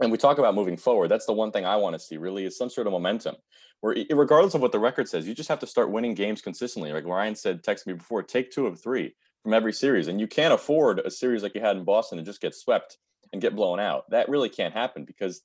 And 0.00 0.10
we 0.10 0.18
talk 0.18 0.38
about 0.38 0.56
moving 0.56 0.76
forward. 0.76 1.08
That's 1.08 1.26
the 1.26 1.34
one 1.34 1.52
thing 1.52 1.64
I 1.64 1.76
want 1.76 1.94
to 1.94 2.00
see 2.00 2.16
really 2.16 2.46
is 2.46 2.58
some 2.58 2.68
sort 2.68 2.88
of 2.88 2.92
momentum 2.92 3.36
where 3.80 3.94
regardless 4.10 4.54
of 4.54 4.60
what 4.60 4.72
the 4.72 4.80
record 4.80 5.08
says, 5.08 5.28
you 5.28 5.36
just 5.36 5.48
have 5.48 5.60
to 5.60 5.68
start 5.68 5.92
winning 5.92 6.14
games 6.14 6.42
consistently. 6.42 6.92
Like 6.92 7.04
Ryan 7.04 7.36
said, 7.36 7.62
text 7.62 7.86
me 7.86 7.92
before, 7.92 8.24
take 8.24 8.50
two 8.50 8.66
of 8.66 8.82
three 8.82 9.14
from 9.42 9.54
every 9.54 9.72
series. 9.72 10.08
And 10.08 10.20
you 10.20 10.26
can't 10.26 10.54
afford 10.54 11.00
a 11.00 11.10
series 11.10 11.42
like 11.42 11.54
you 11.54 11.60
had 11.60 11.76
in 11.76 11.84
Boston 11.84 12.18
and 12.18 12.26
just 12.26 12.40
get 12.40 12.54
swept 12.54 12.98
and 13.32 13.42
get 13.42 13.56
blown 13.56 13.80
out. 13.80 14.08
That 14.10 14.28
really 14.28 14.48
can't 14.48 14.74
happen 14.74 15.04
because 15.04 15.42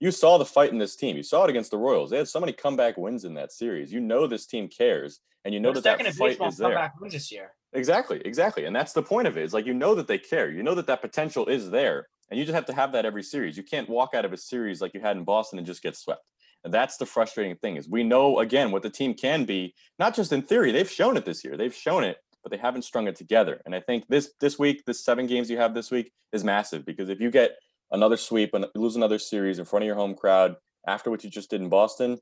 you 0.00 0.10
saw 0.10 0.38
the 0.38 0.44
fight 0.44 0.70
in 0.70 0.78
this 0.78 0.96
team. 0.96 1.16
You 1.16 1.22
saw 1.22 1.44
it 1.44 1.50
against 1.50 1.70
the 1.70 1.78
Royals. 1.78 2.10
They 2.10 2.18
had 2.18 2.28
so 2.28 2.40
many 2.40 2.52
comeback 2.52 2.96
wins 2.96 3.24
in 3.24 3.34
that 3.34 3.52
series. 3.52 3.92
You 3.92 4.00
know 4.00 4.26
this 4.26 4.46
team 4.46 4.68
cares, 4.68 5.20
and 5.44 5.52
you 5.52 5.60
know 5.60 5.72
that 5.72 5.84
that 5.84 6.14
fight 6.14 6.40
is 6.40 6.56
there. 6.56 6.92
Wins 7.00 7.12
this 7.12 7.32
year. 7.32 7.52
Exactly, 7.72 8.22
exactly, 8.24 8.64
and 8.64 8.74
that's 8.74 8.92
the 8.92 9.02
point 9.02 9.28
of 9.28 9.36
it. 9.36 9.40
it. 9.40 9.44
Is 9.44 9.54
like 9.54 9.66
you 9.66 9.74
know 9.74 9.94
that 9.96 10.06
they 10.06 10.18
care. 10.18 10.50
You 10.50 10.62
know 10.62 10.74
that 10.74 10.86
that 10.86 11.02
potential 11.02 11.46
is 11.46 11.70
there, 11.70 12.06
and 12.30 12.38
you 12.38 12.44
just 12.44 12.54
have 12.54 12.66
to 12.66 12.72
have 12.72 12.92
that 12.92 13.04
every 13.04 13.22
series. 13.22 13.56
You 13.56 13.62
can't 13.64 13.88
walk 13.88 14.14
out 14.14 14.24
of 14.24 14.32
a 14.32 14.36
series 14.36 14.80
like 14.80 14.94
you 14.94 15.00
had 15.00 15.16
in 15.16 15.24
Boston 15.24 15.58
and 15.58 15.66
just 15.66 15.82
get 15.82 15.96
swept. 15.96 16.22
And 16.64 16.74
that's 16.74 16.96
the 16.96 17.06
frustrating 17.06 17.56
thing 17.56 17.76
is 17.76 17.88
we 17.88 18.02
know 18.02 18.40
again 18.40 18.72
what 18.72 18.82
the 18.82 18.90
team 18.90 19.14
can 19.14 19.44
be, 19.44 19.74
not 19.98 20.14
just 20.14 20.32
in 20.32 20.42
theory. 20.42 20.72
They've 20.72 20.90
shown 20.90 21.16
it 21.16 21.24
this 21.24 21.44
year. 21.44 21.56
They've 21.56 21.74
shown 21.74 22.04
it 22.04 22.18
but 22.48 22.56
they 22.56 22.62
haven't 22.62 22.82
strung 22.82 23.06
it 23.08 23.16
together. 23.16 23.60
And 23.66 23.74
I 23.74 23.80
think 23.80 24.06
this 24.08 24.32
this 24.40 24.58
week, 24.58 24.84
this 24.86 25.04
seven 25.04 25.26
games 25.26 25.50
you 25.50 25.58
have 25.58 25.74
this 25.74 25.90
week 25.90 26.12
is 26.32 26.44
massive 26.44 26.86
because 26.86 27.08
if 27.08 27.20
you 27.20 27.30
get 27.30 27.56
another 27.90 28.16
sweep 28.16 28.54
and 28.54 28.66
lose 28.74 28.96
another 28.96 29.18
series 29.18 29.58
in 29.58 29.64
front 29.64 29.82
of 29.82 29.86
your 29.86 29.96
home 29.96 30.14
crowd 30.14 30.56
after 30.86 31.10
what 31.10 31.24
you 31.24 31.30
just 31.30 31.50
did 31.50 31.60
in 31.60 31.68
Boston, 31.68 32.18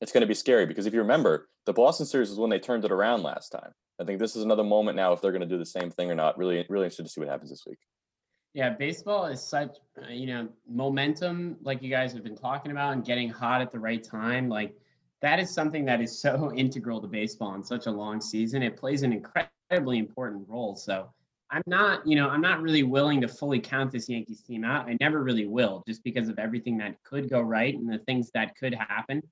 it's 0.00 0.12
going 0.12 0.22
to 0.22 0.26
be 0.26 0.34
scary 0.34 0.66
because 0.66 0.86
if 0.86 0.92
you 0.92 1.00
remember, 1.00 1.48
the 1.64 1.72
Boston 1.72 2.06
series 2.06 2.30
is 2.30 2.38
when 2.38 2.50
they 2.50 2.58
turned 2.58 2.84
it 2.84 2.92
around 2.92 3.22
last 3.22 3.50
time. 3.50 3.72
I 3.98 4.04
think 4.04 4.18
this 4.18 4.36
is 4.36 4.42
another 4.42 4.64
moment 4.64 4.96
now 4.96 5.12
if 5.12 5.22
they're 5.22 5.32
going 5.32 5.40
to 5.40 5.48
do 5.48 5.58
the 5.58 5.64
same 5.64 5.90
thing 5.90 6.10
or 6.10 6.14
not. 6.14 6.36
Really, 6.36 6.66
really 6.68 6.84
interested 6.84 7.04
to 7.04 7.08
see 7.08 7.20
what 7.20 7.30
happens 7.30 7.50
this 7.50 7.64
week. 7.66 7.78
Yeah, 8.52 8.70
baseball 8.70 9.26
is 9.26 9.42
such, 9.42 9.76
uh, 10.02 10.08
you 10.10 10.26
know, 10.26 10.48
momentum, 10.68 11.56
like 11.62 11.82
you 11.82 11.90
guys 11.90 12.12
have 12.12 12.24
been 12.24 12.36
talking 12.36 12.72
about, 12.72 12.92
and 12.92 13.04
getting 13.04 13.28
hot 13.28 13.60
at 13.60 13.70
the 13.70 13.78
right 13.78 14.02
time. 14.02 14.48
Like 14.48 14.74
that 15.26 15.40
is 15.40 15.50
something 15.50 15.84
that 15.84 16.00
is 16.00 16.16
so 16.18 16.52
integral 16.56 17.00
to 17.00 17.08
baseball 17.08 17.54
in 17.54 17.64
such 17.64 17.86
a 17.86 17.90
long 17.90 18.20
season. 18.20 18.62
It 18.62 18.76
plays 18.76 19.02
an 19.02 19.12
incredibly 19.12 19.98
important 19.98 20.48
role. 20.48 20.76
So 20.76 21.10
I'm 21.50 21.62
not, 21.66 22.06
you 22.06 22.16
know, 22.16 22.28
I'm 22.28 22.40
not 22.40 22.62
really 22.62 22.84
willing 22.84 23.20
to 23.20 23.28
fully 23.28 23.60
count 23.60 23.90
this 23.90 24.08
Yankees 24.08 24.40
team 24.42 24.64
out. 24.64 24.88
I 24.88 24.96
never 25.00 25.22
really 25.22 25.46
will, 25.46 25.82
just 25.86 26.02
because 26.04 26.28
of 26.28 26.38
everything 26.38 26.78
that 26.78 26.96
could 27.04 27.28
go 27.28 27.40
right 27.40 27.74
and 27.74 27.92
the 27.92 27.98
things 27.98 28.30
that 28.34 28.56
could 28.56 28.74
happen. 28.74 29.22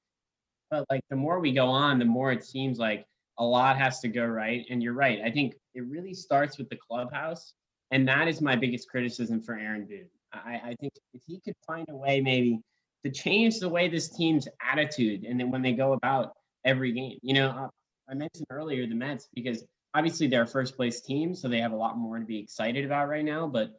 But 0.70 0.84
like 0.90 1.02
the 1.10 1.16
more 1.16 1.38
we 1.38 1.52
go 1.52 1.66
on, 1.66 1.98
the 1.98 2.04
more 2.04 2.32
it 2.32 2.44
seems 2.44 2.78
like 2.78 3.04
a 3.38 3.44
lot 3.44 3.76
has 3.76 4.00
to 4.00 4.08
go 4.08 4.24
right. 4.24 4.64
And 4.70 4.82
you're 4.82 4.94
right. 4.94 5.20
I 5.24 5.30
think 5.30 5.54
it 5.74 5.84
really 5.86 6.14
starts 6.14 6.58
with 6.58 6.68
the 6.70 6.76
clubhouse. 6.76 7.52
And 7.90 8.06
that 8.08 8.26
is 8.26 8.40
my 8.40 8.56
biggest 8.56 8.88
criticism 8.88 9.40
for 9.40 9.56
Aaron 9.56 9.86
Boone. 9.86 10.08
I, 10.32 10.60
I 10.64 10.76
think 10.80 10.92
if 11.12 11.22
he 11.26 11.40
could 11.44 11.54
find 11.66 11.86
a 11.88 11.96
way 11.96 12.20
maybe 12.20 12.60
to 13.04 13.10
change 13.10 13.60
the 13.60 13.68
way 13.68 13.88
this 13.88 14.08
team's 14.08 14.48
attitude 14.72 15.24
and 15.24 15.38
then 15.38 15.50
when 15.50 15.62
they 15.62 15.72
go 15.72 15.92
about 15.92 16.32
every 16.64 16.92
game. 16.92 17.18
You 17.22 17.34
know, 17.34 17.50
uh, 17.50 17.68
I 18.08 18.14
mentioned 18.14 18.46
earlier 18.50 18.86
the 18.86 18.94
Mets 18.94 19.28
because 19.34 19.64
obviously 19.94 20.26
they're 20.26 20.42
a 20.42 20.46
first 20.46 20.76
place 20.76 21.00
team, 21.00 21.34
so 21.34 21.48
they 21.48 21.60
have 21.60 21.72
a 21.72 21.76
lot 21.76 21.96
more 21.96 22.18
to 22.18 22.24
be 22.24 22.38
excited 22.38 22.84
about 22.84 23.08
right 23.08 23.24
now. 23.24 23.46
But 23.46 23.70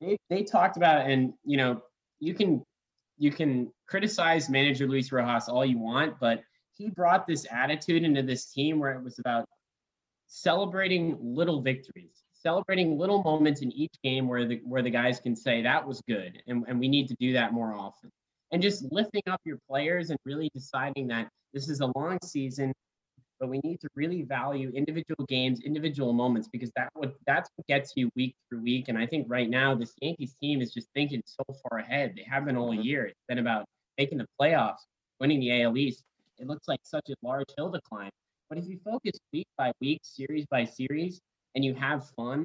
they 0.00 0.16
they 0.30 0.42
talked 0.42 0.76
about 0.76 1.08
and 1.08 1.32
you 1.44 1.56
know 1.56 1.82
you 2.18 2.34
can 2.34 2.62
you 3.18 3.30
can 3.30 3.70
criticize 3.86 4.50
manager 4.50 4.86
Luis 4.86 5.12
Rojas 5.12 5.48
all 5.48 5.64
you 5.64 5.78
want, 5.78 6.18
but 6.20 6.42
he 6.76 6.90
brought 6.90 7.26
this 7.26 7.46
attitude 7.50 8.04
into 8.04 8.22
this 8.22 8.52
team 8.52 8.78
where 8.78 8.92
it 8.92 9.02
was 9.02 9.18
about 9.18 9.46
celebrating 10.26 11.16
little 11.20 11.62
victories, 11.62 12.24
celebrating 12.34 12.98
little 12.98 13.22
moments 13.22 13.62
in 13.62 13.72
each 13.72 13.94
game 14.02 14.28
where 14.28 14.46
the 14.46 14.60
where 14.64 14.82
the 14.82 14.90
guys 14.90 15.20
can 15.20 15.36
say 15.36 15.62
that 15.62 15.86
was 15.86 16.02
good, 16.08 16.42
and, 16.46 16.64
and 16.68 16.80
we 16.80 16.88
need 16.88 17.08
to 17.08 17.16
do 17.20 17.34
that 17.34 17.52
more 17.52 17.74
often 17.74 18.10
and 18.52 18.62
just 18.62 18.84
lifting 18.92 19.22
up 19.28 19.40
your 19.44 19.58
players 19.68 20.10
and 20.10 20.18
really 20.24 20.50
deciding 20.54 21.08
that 21.08 21.28
this 21.52 21.68
is 21.68 21.80
a 21.80 21.90
long 21.96 22.18
season 22.24 22.72
but 23.38 23.50
we 23.50 23.58
need 23.64 23.78
to 23.80 23.88
really 23.94 24.22
value 24.22 24.70
individual 24.74 25.24
games 25.28 25.60
individual 25.60 26.12
moments 26.12 26.48
because 26.50 26.70
that 26.76 26.88
would 26.96 27.12
that's 27.26 27.50
what 27.56 27.66
gets 27.66 27.92
you 27.96 28.08
week 28.16 28.34
through 28.48 28.62
week 28.62 28.88
and 28.88 28.98
i 28.98 29.06
think 29.06 29.26
right 29.28 29.50
now 29.50 29.74
this 29.74 29.92
yankees 30.00 30.34
team 30.40 30.60
is 30.62 30.72
just 30.72 30.88
thinking 30.94 31.22
so 31.26 31.42
far 31.68 31.80
ahead 31.80 32.14
they 32.16 32.22
have 32.22 32.44
been 32.44 32.56
all 32.56 32.72
Mm-hmm. 32.72 32.82
year 32.82 33.04
it's 33.06 33.24
been 33.28 33.38
about 33.38 33.64
making 33.98 34.18
the 34.18 34.26
playoffs 34.40 34.84
winning 35.20 35.40
the 35.40 35.62
al 35.62 35.76
east 35.76 36.04
it 36.38 36.46
looks 36.46 36.68
like 36.68 36.80
such 36.82 37.08
a 37.10 37.14
large 37.22 37.46
hill 37.56 37.70
to 37.72 37.80
climb. 37.88 38.10
But 38.48 38.58
if 38.58 38.66
you 38.68 38.78
focus 38.84 39.12
week 39.32 39.48
by 39.56 39.72
week, 39.80 40.00
series 40.02 40.46
by 40.46 40.64
series, 40.64 41.20
and 41.54 41.64
you 41.64 41.74
have 41.74 42.08
fun, 42.10 42.44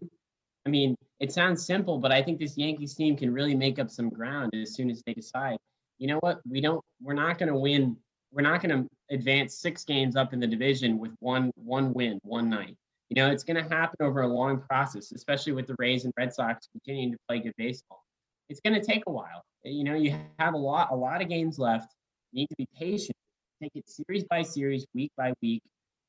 I 0.66 0.70
mean, 0.70 0.96
it 1.20 1.32
sounds 1.32 1.66
simple, 1.66 2.00
but 2.00 2.12
I 2.12 2.22
think 2.22 2.40
this 2.40 2.58
Yankees 2.58 2.96
team 2.96 3.18
can 3.18 3.34
really 3.34 3.56
make 3.56 3.80
up 3.80 3.90
some 3.90 4.10
ground 4.10 4.54
as 4.56 4.74
soon 4.74 4.90
as 4.90 5.02
they 5.06 5.14
decide, 5.14 5.58
you 6.02 6.08
know 6.08 6.18
what, 6.18 6.42
we 6.50 6.62
don't, 6.62 6.84
we're 7.00 7.14
not 7.14 7.38
going 7.38 7.50
to 7.50 7.56
win, 7.56 7.96
we're 8.32 8.42
not 8.42 8.64
going 8.64 8.76
to 8.76 8.90
advance 9.12 9.54
six 9.54 9.86
games 9.86 10.16
up 10.16 10.34
in 10.34 10.40
the 10.40 10.48
division 10.48 10.98
with 10.98 11.12
one 11.20 11.52
one 11.56 11.94
win 11.94 12.20
one 12.24 12.50
night. 12.50 12.76
You 13.10 13.22
know, 13.22 13.30
it's 13.30 13.44
going 13.44 13.64
to 13.64 13.70
happen 13.70 13.98
over 14.00 14.22
a 14.22 14.28
long 14.28 14.62
process, 14.62 15.12
especially 15.12 15.54
with 15.54 15.68
the 15.68 15.76
Rays 15.78 16.06
and 16.06 16.14
Red 16.18 16.34
Sox 16.34 16.68
continuing 16.72 17.12
to 17.12 17.18
play 17.28 17.40
good 17.40 17.54
baseball. 17.56 18.04
It's 18.50 18.60
going 18.62 18.74
to 18.74 18.84
take 18.84 19.04
a 19.06 19.12
while. 19.12 19.44
You 19.64 19.84
know, 19.84 19.94
you 19.94 20.18
have 20.40 20.56
a 20.56 20.58
lot 20.58 20.88
a 20.92 20.96
lot 20.96 21.22
of 21.22 21.30
games 21.30 21.60
left. 21.60 21.94
You 22.32 22.42
need 22.42 22.48
to 22.48 22.56
be 22.56 22.68
patient. 22.76 23.16
Take 23.62 23.76
it 23.76 23.88
series 23.88 24.24
by 24.24 24.42
series, 24.42 24.88
week 24.96 25.12
by 25.16 25.34
week, 25.44 25.62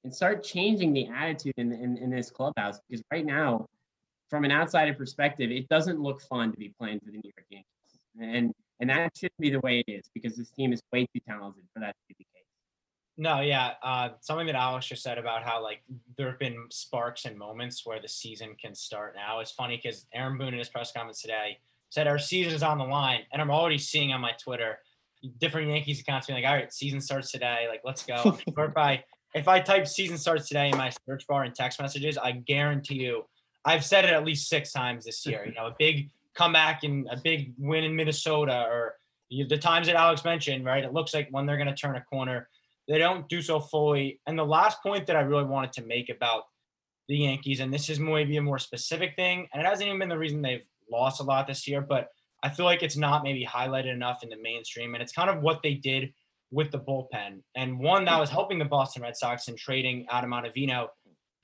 and 0.05 0.15
start 0.15 0.43
changing 0.43 0.95
the 0.95 1.09
attitude 1.09 1.53
in, 1.59 1.71
in, 1.71 1.99
in 1.99 2.09
this 2.09 2.31
clubhouse. 2.31 2.81
Because 2.89 3.05
right 3.13 3.27
now, 3.27 3.67
from 4.31 4.47
an 4.47 4.53
outsider 4.53 4.95
perspective, 4.95 5.51
it 5.51 5.69
doesn't 5.69 6.01
look 6.01 6.23
fun 6.23 6.51
to 6.51 6.57
be 6.57 6.73
playing 6.81 7.01
for 7.01 7.11
the 7.11 7.19
New 7.19 7.31
York 7.37 7.47
Yankees. 7.51 7.67
And 8.19 8.55
and 8.83 8.91
that 8.91 9.13
shouldn't 9.17 9.39
be 9.39 9.51
the 9.51 9.61
way 9.61 9.85
it 9.87 9.91
is 9.91 10.11
because 10.13 10.37
this 10.37 10.51
team 10.51 10.73
is 10.73 10.83
way 10.93 11.07
too 11.07 11.21
talented 11.27 11.63
for 11.73 11.79
that 11.79 11.95
to 11.95 12.03
be 12.09 12.15
the 12.19 12.25
case. 12.25 12.43
No, 13.17 13.41
yeah. 13.41 13.75
Uh, 13.81 14.09
something 14.21 14.47
that 14.47 14.57
Alex 14.57 14.87
just 14.87 15.05
said 15.05 15.19
about 15.19 15.45
how 15.45 15.63
like 15.63 15.83
there 16.19 16.29
have 16.29 16.39
been 16.41 16.67
sparks 16.71 17.25
and 17.25 17.39
moments 17.39 17.87
where 17.87 18.01
the 18.01 18.09
season 18.09 18.57
can 18.61 18.75
start 18.75 19.15
now. 19.15 19.39
It's 19.39 19.53
funny 19.53 19.81
because 19.81 20.07
Aaron 20.13 20.37
Boone 20.37 20.49
in 20.49 20.59
his 20.59 20.69
press 20.69 20.91
conference 20.91 21.23
today 21.23 21.59
said 21.91 22.09
our 22.09 22.19
season 22.19 22.55
is 22.55 22.65
on 22.65 22.79
the 22.79 22.85
line, 22.85 23.21
and 23.33 23.41
I'm 23.41 23.53
already 23.53 23.79
seeing 23.79 24.13
on 24.13 24.21
my 24.21 24.33
Twitter 24.33 24.79
different 25.39 25.69
Yankees 25.69 26.01
accounts 26.01 26.27
being 26.27 26.43
like, 26.43 26.51
"All 26.51 26.57
right, 26.57 26.73
season 26.73 27.01
starts 27.01 27.31
today. 27.31 27.67
Like, 27.69 27.83
let's 27.85 28.05
go." 28.05 28.37
or 28.57 28.65
if 28.65 28.77
I 28.77 29.05
if 29.33 29.47
I 29.47 29.61
type 29.61 29.87
"season 29.87 30.19
starts 30.19 30.49
today" 30.49 30.71
in 30.71 30.77
my 30.77 30.91
search 31.07 31.25
bar 31.29 31.45
in 31.45 31.53
text 31.53 31.81
messages, 31.81 32.19
I 32.19 32.33
guarantee 32.33 32.97
you, 32.97 33.27
I've 33.65 33.85
said 33.85 34.07
it 34.07 34.11
at 34.11 34.25
least 34.25 34.49
six 34.49 34.73
times 34.73 35.05
this 35.05 35.25
year. 35.25 35.45
You 35.47 35.53
know, 35.53 35.67
a 35.67 35.77
big 35.79 36.11
comeback 36.35 36.85
and 36.85 37.07
a 37.11 37.17
big 37.17 37.55
win 37.59 37.85
in 37.85 37.97
Minnesota, 37.97 38.67
or 38.69 38.95
the 39.31 39.59
times 39.59 39.87
that 39.87 39.97
Alex 39.97 40.25
mentioned. 40.25 40.65
Right, 40.65 40.85
it 40.85 40.93
looks 40.93 41.15
like 41.15 41.29
when 41.31 41.47
they're 41.47 41.57
going 41.57 41.69
to 41.69 41.75
turn 41.75 41.97
a 41.97 42.03
corner 42.03 42.49
they 42.89 42.99
don't 42.99 43.29
do 43.29 43.43
so 43.43 43.61
fully. 43.61 44.21
And 44.27 44.39
the 44.39 44.45
last 44.45 44.83
point 44.83 45.07
that 45.07 45.17
I 45.17 45.21
really 45.21 45.45
wanted 45.45 45.73
to 45.75 45.87
make 45.87 46.09
about 46.09 46.45
the 47.09 47.17
Yankees, 47.17 47.61
and 47.61 47.73
this 47.73 47.89
is 47.89 47.99
maybe 48.01 48.37
a 48.37 48.43
more 48.43 48.59
specific 48.59 49.15
thing, 49.17 49.49
and 49.53 49.63
it 49.63 49.67
hasn't 49.67 49.87
even 49.87 49.99
been 49.99 50.09
the 50.09 50.19
reason 50.19 50.43
they've 50.43 50.67
lost 50.91 51.21
a 51.21 51.25
lot 51.25 51.47
this 51.47 51.67
year, 51.69 51.81
but 51.81 52.09
I 52.43 52.49
feel 52.49 52.67
like 52.67 52.83
it's 52.83 52.97
not 52.97 53.23
maybe 53.23 53.47
highlighted 53.47 53.93
enough 53.93 54.23
in 54.23 54.29
the 54.29 54.37
mainstream. 54.43 54.95
And 54.95 55.03
it's 55.03 55.13
kind 55.13 55.31
of 55.31 55.43
what 55.43 55.63
they 55.63 55.75
did 55.75 56.13
with 56.51 56.73
the 56.73 56.81
bullpen. 56.81 57.43
And 57.55 57.79
one 57.79 58.05
that 58.07 58.19
was 58.19 58.31
helping 58.31 58.59
the 58.59 58.65
Boston 58.65 59.03
Red 59.03 59.17
Sox 59.17 59.47
in 59.49 59.57
trading 59.57 60.07
Adam 60.11 60.33
Ottavino 60.33 60.89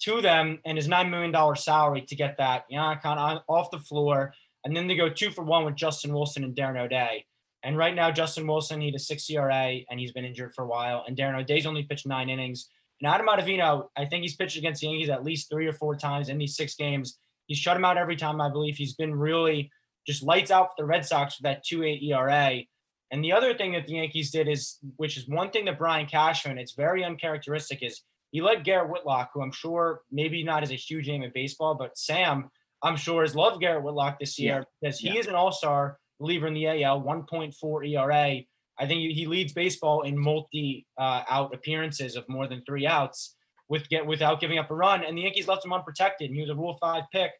to 0.01 0.20
them 0.20 0.59
and 0.64 0.77
his 0.77 0.88
$9 0.88 1.09
million 1.09 1.57
salary 1.57 2.03
to 2.03 2.16
get 2.16 2.37
that, 2.38 2.64
you 2.68 2.79
know, 2.79 2.94
kind 3.01 3.18
of 3.18 3.42
off 3.48 3.70
the 3.70 3.79
floor. 3.79 4.35
And 4.64 4.76
then 4.76 4.86
they 4.86 4.96
go 4.96 5.08
two 5.08 5.30
for 5.30 5.44
one 5.44 5.64
with 5.64 5.76
Justin 5.76 6.12
Wilson 6.12 6.44
and 6.44 6.54
Darren 6.54 6.78
O'Day. 6.78 7.24
And 7.62 7.76
right 7.76 7.94
now, 7.94 8.10
Justin 8.10 8.46
Wilson, 8.46 8.80
he 8.80 8.88
had 8.88 8.94
a 8.94 9.00
six 9.00 9.28
ERA 9.30 9.78
and 9.90 9.98
he's 9.98 10.12
been 10.12 10.24
injured 10.24 10.54
for 10.54 10.64
a 10.64 10.68
while. 10.68 11.04
And 11.06 11.16
Darren 11.16 11.38
O'Day's 11.38 11.66
only 11.66 11.82
pitched 11.82 12.06
nine 12.06 12.28
innings. 12.28 12.68
And 13.00 13.12
Adam 13.12 13.26
Ottavino, 13.26 13.88
I 13.96 14.04
think 14.04 14.22
he's 14.22 14.36
pitched 14.36 14.56
against 14.56 14.80
the 14.80 14.88
Yankees 14.88 15.08
at 15.08 15.24
least 15.24 15.50
three 15.50 15.66
or 15.66 15.72
four 15.72 15.96
times 15.96 16.28
in 16.28 16.38
these 16.38 16.56
six 16.56 16.74
games. 16.74 17.18
He's 17.46 17.58
shut 17.58 17.76
him 17.76 17.84
out 17.84 17.96
every 17.96 18.16
time, 18.16 18.40
I 18.40 18.50
believe. 18.50 18.76
He's 18.76 18.94
been 18.94 19.14
really 19.14 19.70
just 20.06 20.22
lights 20.22 20.50
out 20.50 20.68
for 20.68 20.74
the 20.78 20.86
Red 20.86 21.04
Sox 21.04 21.38
with 21.38 21.44
that 21.44 21.64
two 21.64 21.80
2.8 21.80 22.02
ERA. 22.10 22.62
And 23.10 23.24
the 23.24 23.32
other 23.32 23.54
thing 23.54 23.72
that 23.72 23.86
the 23.86 23.94
Yankees 23.94 24.30
did 24.30 24.48
is, 24.48 24.78
which 24.96 25.16
is 25.16 25.28
one 25.28 25.50
thing 25.50 25.64
that 25.64 25.78
Brian 25.78 26.06
Cashman, 26.06 26.58
it's 26.58 26.74
very 26.74 27.04
uncharacteristic, 27.04 27.82
is 27.82 28.02
he 28.30 28.42
let 28.42 28.64
Garrett 28.64 28.90
Whitlock, 28.90 29.30
who 29.32 29.42
I'm 29.42 29.52
sure 29.52 30.02
maybe 30.10 30.42
not 30.44 30.62
as 30.62 30.70
a 30.70 30.74
huge 30.74 31.08
name 31.08 31.22
in 31.22 31.32
baseball, 31.34 31.74
but 31.74 31.96
Sam, 31.96 32.50
I'm 32.82 32.96
sure 32.96 33.22
has 33.22 33.34
love 33.34 33.60
Garrett 33.60 33.82
Whitlock 33.82 34.18
this 34.18 34.38
year 34.38 34.58
yeah. 34.58 34.64
because 34.80 34.98
he 34.98 35.08
yeah. 35.08 35.20
is 35.20 35.26
an 35.26 35.34
all-star 35.34 35.98
reliever 36.20 36.46
in 36.46 36.54
the 36.54 36.66
AL, 36.66 37.02
1.4 37.02 37.88
ERA. 37.88 38.40
I 38.80 38.86
think 38.86 39.00
he 39.12 39.26
leads 39.26 39.52
baseball 39.52 40.02
in 40.02 40.18
multi 40.18 40.86
uh, 40.98 41.22
out 41.28 41.54
appearances 41.54 42.14
of 42.16 42.28
more 42.28 42.46
than 42.46 42.62
three 42.64 42.86
outs 42.86 43.36
with 43.68 43.88
get 43.88 44.06
without 44.06 44.40
giving 44.40 44.58
up 44.58 44.70
a 44.70 44.74
run. 44.74 45.04
And 45.04 45.18
the 45.18 45.22
Yankees 45.22 45.48
left 45.48 45.64
him 45.64 45.72
unprotected. 45.72 46.30
And 46.30 46.34
he 46.36 46.40
was 46.42 46.50
a 46.50 46.54
Rule 46.54 46.76
Five 46.80 47.04
pick. 47.12 47.32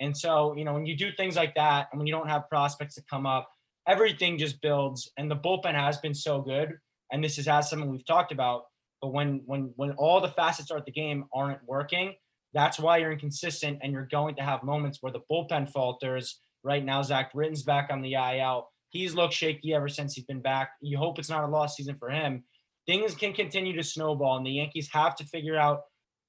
And 0.00 0.16
so 0.16 0.54
you 0.56 0.64
know 0.64 0.72
when 0.74 0.86
you 0.86 0.96
do 0.96 1.12
things 1.12 1.36
like 1.36 1.54
that, 1.54 1.88
and 1.92 1.98
when 1.98 2.06
you 2.06 2.14
don't 2.14 2.28
have 2.28 2.48
prospects 2.48 2.94
to 2.94 3.02
come 3.10 3.26
up, 3.26 3.48
everything 3.86 4.38
just 4.38 4.60
builds. 4.62 5.10
And 5.18 5.30
the 5.30 5.36
bullpen 5.36 5.74
has 5.74 5.98
been 5.98 6.14
so 6.14 6.40
good. 6.40 6.72
And 7.12 7.22
this 7.22 7.38
is 7.38 7.46
as 7.46 7.70
something 7.70 7.90
we've 7.90 8.06
talked 8.06 8.32
about. 8.32 8.62
But 9.02 9.12
when 9.12 9.42
when 9.44 9.72
when 9.76 9.92
all 9.92 10.20
the 10.20 10.28
facets 10.28 10.70
are 10.70 10.78
at 10.78 10.86
the 10.86 10.92
game 10.92 11.26
aren't 11.34 11.60
working, 11.66 12.14
that's 12.54 12.78
why 12.78 12.98
you're 12.98 13.12
inconsistent, 13.12 13.78
and 13.82 13.92
you're 13.92 14.08
going 14.10 14.36
to 14.36 14.42
have 14.42 14.62
moments 14.62 14.98
where 15.00 15.12
the 15.12 15.20
bullpen 15.30 15.70
falters 15.70 16.40
Right 16.66 16.84
now, 16.84 17.00
Zach 17.00 17.32
Britton's 17.32 17.62
back 17.62 17.90
on 17.92 18.02
the 18.02 18.14
IL. 18.14 18.68
He's 18.88 19.14
looked 19.14 19.34
shaky 19.34 19.72
ever 19.72 19.88
since 19.88 20.14
he's 20.14 20.24
been 20.24 20.42
back. 20.42 20.70
You 20.80 20.98
hope 20.98 21.20
it's 21.20 21.30
not 21.30 21.44
a 21.44 21.46
lost 21.46 21.76
season 21.76 21.94
for 21.96 22.10
him. 22.10 22.42
Things 22.86 23.14
can 23.14 23.32
continue 23.32 23.76
to 23.76 23.84
snowball, 23.84 24.36
and 24.36 24.44
the 24.44 24.50
Yankees 24.50 24.88
have 24.92 25.14
to 25.16 25.24
figure 25.24 25.56
out 25.56 25.82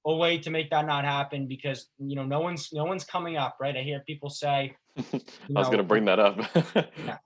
a 0.06 0.16
way 0.16 0.38
to 0.38 0.52
make 0.52 0.70
that 0.70 0.86
not 0.86 1.06
happen 1.06 1.48
because 1.48 1.88
you 1.98 2.16
know 2.16 2.24
no 2.24 2.40
one's 2.40 2.70
no 2.72 2.86
one's 2.86 3.04
coming 3.04 3.36
up, 3.36 3.58
right? 3.60 3.76
I 3.76 3.82
hear 3.82 4.04
people 4.06 4.30
say. 4.30 4.76
I 4.98 5.22
was 5.50 5.68
going 5.68 5.80
to 5.80 5.84
bring 5.84 6.06
that 6.06 6.20
up. 6.20 6.40
yeah. 6.76 7.18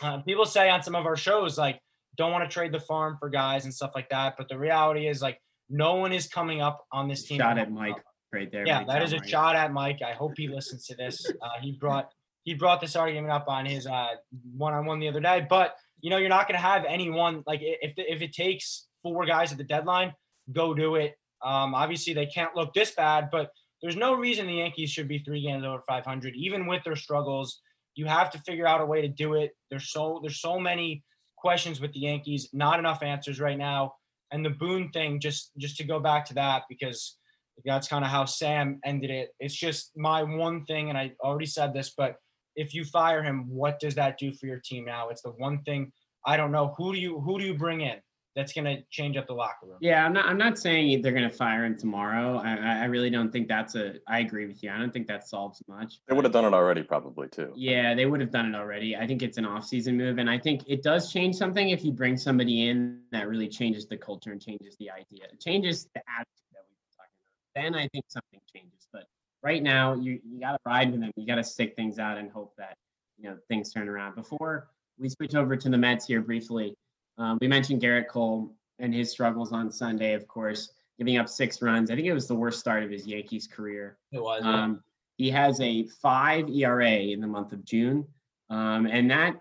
Uh, 0.00 0.22
people 0.22 0.46
say 0.46 0.70
on 0.70 0.82
some 0.82 0.94
of 0.94 1.04
our 1.04 1.16
shows 1.16 1.58
like 1.58 1.78
don't 2.16 2.32
want 2.32 2.48
to 2.48 2.52
trade 2.52 2.72
the 2.72 2.80
farm 2.80 3.18
for 3.20 3.28
guys 3.28 3.64
and 3.66 3.74
stuff 3.74 3.90
like 3.94 4.08
that, 4.08 4.36
but 4.38 4.48
the 4.48 4.58
reality 4.58 5.08
is 5.08 5.20
like 5.20 5.38
no 5.68 5.96
one 5.96 6.14
is 6.14 6.26
coming 6.26 6.62
up 6.62 6.86
on 6.90 7.06
this 7.06 7.24
team. 7.24 7.36
Shot 7.36 7.58
at 7.58 7.70
Mike 7.70 7.96
right 8.32 8.50
there. 8.50 8.66
Yeah, 8.66 8.84
that 8.84 9.02
is 9.02 9.12
a 9.12 9.22
shot 9.24 9.56
at 9.56 9.72
Mike. 9.72 10.00
I 10.06 10.12
hope 10.12 10.32
he 10.36 10.48
listens 10.48 10.86
to 10.86 10.94
this. 10.96 11.30
Uh, 11.42 11.48
he 11.62 11.72
brought 11.72 12.10
he 12.44 12.54
brought 12.54 12.80
this 12.80 12.96
argument 12.96 13.32
up 13.32 13.46
on 13.48 13.64
his 13.64 13.86
uh, 13.86 14.14
one-on-one 14.56 14.98
the 14.98 15.08
other 15.08 15.20
day. 15.20 15.46
But 15.48 15.76
you 16.00 16.10
know, 16.10 16.16
you're 16.16 16.28
not 16.28 16.48
going 16.48 16.58
to 16.58 16.66
have 16.66 16.84
anyone 16.86 17.42
like 17.46 17.60
if 17.62 17.94
if 17.96 18.22
it 18.22 18.32
takes 18.32 18.86
four 19.02 19.24
guys 19.26 19.52
at 19.52 19.58
the 19.58 19.64
deadline, 19.64 20.14
go 20.52 20.74
do 20.74 20.96
it. 20.96 21.16
Um, 21.42 21.74
obviously, 21.74 22.12
they 22.12 22.26
can't 22.26 22.54
look 22.54 22.74
this 22.74 22.90
bad, 22.92 23.30
but 23.30 23.50
there's 23.82 23.96
no 23.96 24.14
reason 24.14 24.46
the 24.46 24.54
Yankees 24.54 24.90
should 24.90 25.08
be 25.08 25.20
three 25.20 25.42
games 25.42 25.64
over 25.64 25.82
500, 25.88 26.34
even 26.36 26.66
with 26.66 26.84
their 26.84 26.96
struggles. 26.96 27.60
You 27.94 28.06
have 28.06 28.30
to 28.30 28.38
figure 28.38 28.66
out 28.66 28.80
a 28.80 28.86
way 28.86 29.00
to 29.00 29.08
do 29.08 29.34
it. 29.34 29.52
There's 29.70 29.90
so 29.90 30.20
there's 30.22 30.40
so 30.40 30.58
many 30.58 31.02
questions 31.36 31.80
with 31.80 31.92
the 31.92 32.00
Yankees, 32.00 32.50
not 32.52 32.78
enough 32.78 33.02
answers 33.02 33.40
right 33.40 33.58
now. 33.58 33.94
And 34.32 34.44
the 34.44 34.50
Boone 34.50 34.90
thing, 34.90 35.20
just 35.20 35.52
just 35.58 35.76
to 35.78 35.84
go 35.84 35.98
back 35.98 36.24
to 36.26 36.34
that 36.34 36.64
because 36.68 37.16
that's 37.64 37.88
kind 37.88 38.04
of 38.04 38.10
how 38.10 38.24
Sam 38.24 38.80
ended 38.84 39.10
it. 39.10 39.30
It's 39.40 39.54
just 39.54 39.92
my 39.96 40.22
one 40.22 40.64
thing, 40.64 40.88
and 40.88 40.98
I 40.98 41.12
already 41.22 41.46
said 41.46 41.72
this, 41.72 41.92
but 41.96 42.16
if 42.56 42.74
you 42.74 42.84
fire 42.84 43.22
him, 43.22 43.48
what 43.48 43.78
does 43.80 43.94
that 43.94 44.18
do 44.18 44.32
for 44.32 44.46
your 44.46 44.60
team 44.64 44.84
now? 44.84 45.08
It's 45.08 45.22
the 45.22 45.30
one 45.30 45.62
thing 45.62 45.92
I 46.24 46.36
don't 46.36 46.52
know. 46.52 46.74
Who 46.76 46.92
do 46.92 47.00
you 47.00 47.20
who 47.20 47.38
do 47.38 47.44
you 47.44 47.54
bring 47.54 47.80
in 47.80 47.96
that's 48.36 48.52
going 48.52 48.64
to 48.64 48.82
change 48.90 49.16
up 49.16 49.26
the 49.26 49.32
locker 49.32 49.66
room? 49.66 49.78
Yeah, 49.80 50.04
I'm 50.04 50.12
not. 50.12 50.26
I'm 50.26 50.38
not 50.38 50.58
saying 50.58 51.02
they're 51.02 51.12
going 51.12 51.28
to 51.28 51.34
fire 51.34 51.64
him 51.64 51.76
tomorrow. 51.76 52.38
I, 52.38 52.82
I 52.82 52.84
really 52.84 53.10
don't 53.10 53.32
think 53.32 53.48
that's 53.48 53.74
a. 53.74 53.94
I 54.06 54.20
agree 54.20 54.46
with 54.46 54.62
you. 54.62 54.70
I 54.70 54.78
don't 54.78 54.92
think 54.92 55.06
that 55.08 55.28
solves 55.28 55.62
much. 55.68 56.00
They 56.08 56.14
would 56.14 56.24
have 56.24 56.32
done 56.32 56.44
it 56.44 56.54
already, 56.54 56.82
probably 56.82 57.28
too. 57.28 57.52
Yeah, 57.56 57.94
they 57.94 58.06
would 58.06 58.20
have 58.20 58.30
done 58.30 58.54
it 58.54 58.56
already. 58.56 58.96
I 58.96 59.06
think 59.06 59.22
it's 59.22 59.38
an 59.38 59.46
off-season 59.46 59.96
move, 59.96 60.18
and 60.18 60.28
I 60.28 60.38
think 60.38 60.62
it 60.66 60.82
does 60.82 61.12
change 61.12 61.36
something 61.36 61.70
if 61.70 61.84
you 61.84 61.92
bring 61.92 62.16
somebody 62.16 62.68
in 62.68 63.00
that 63.12 63.28
really 63.28 63.48
changes 63.48 63.86
the 63.86 63.96
culture 63.96 64.32
and 64.32 64.40
changes 64.40 64.76
the 64.78 64.90
idea, 64.90 65.24
it 65.32 65.40
changes 65.40 65.88
the 65.94 66.02
attitude 66.08 66.50
that 66.52 66.62
we've 66.68 66.76
been 66.76 66.96
talking 66.96 67.16
about. 67.16 67.39
Then 67.54 67.74
I 67.74 67.88
think 67.88 68.04
something 68.08 68.40
changes, 68.54 68.86
but 68.92 69.04
right 69.42 69.62
now 69.62 69.94
you 69.94 70.20
you 70.24 70.40
got 70.40 70.52
to 70.52 70.58
ride 70.64 70.90
with 70.90 71.00
them. 71.00 71.10
You 71.16 71.26
got 71.26 71.36
to 71.36 71.44
stick 71.44 71.74
things 71.76 71.98
out 71.98 72.18
and 72.18 72.30
hope 72.30 72.54
that 72.58 72.76
you 73.18 73.28
know 73.28 73.36
things 73.48 73.72
turn 73.72 73.88
around. 73.88 74.14
Before 74.14 74.68
we 74.98 75.08
switch 75.08 75.34
over 75.34 75.56
to 75.56 75.68
the 75.68 75.78
Mets 75.78 76.06
here 76.06 76.20
briefly, 76.20 76.74
um, 77.18 77.38
we 77.40 77.48
mentioned 77.48 77.82
Gerrit 77.82 78.08
Cole 78.08 78.54
and 78.78 78.94
his 78.94 79.10
struggles 79.10 79.52
on 79.52 79.70
Sunday, 79.70 80.14
of 80.14 80.26
course, 80.26 80.72
giving 80.98 81.16
up 81.16 81.28
six 81.28 81.60
runs. 81.62 81.90
I 81.90 81.96
think 81.96 82.06
it 82.06 82.14
was 82.14 82.28
the 82.28 82.34
worst 82.34 82.60
start 82.60 82.82
of 82.82 82.90
his 82.90 83.06
Yankees 83.06 83.46
career. 83.46 83.98
It 84.12 84.22
was. 84.22 84.42
Um, 84.44 84.82
he 85.16 85.30
has 85.30 85.60
a 85.60 85.84
five 86.00 86.48
ERA 86.48 86.92
in 86.92 87.20
the 87.20 87.26
month 87.26 87.52
of 87.52 87.64
June, 87.64 88.06
um, 88.48 88.86
and 88.86 89.10
that 89.10 89.40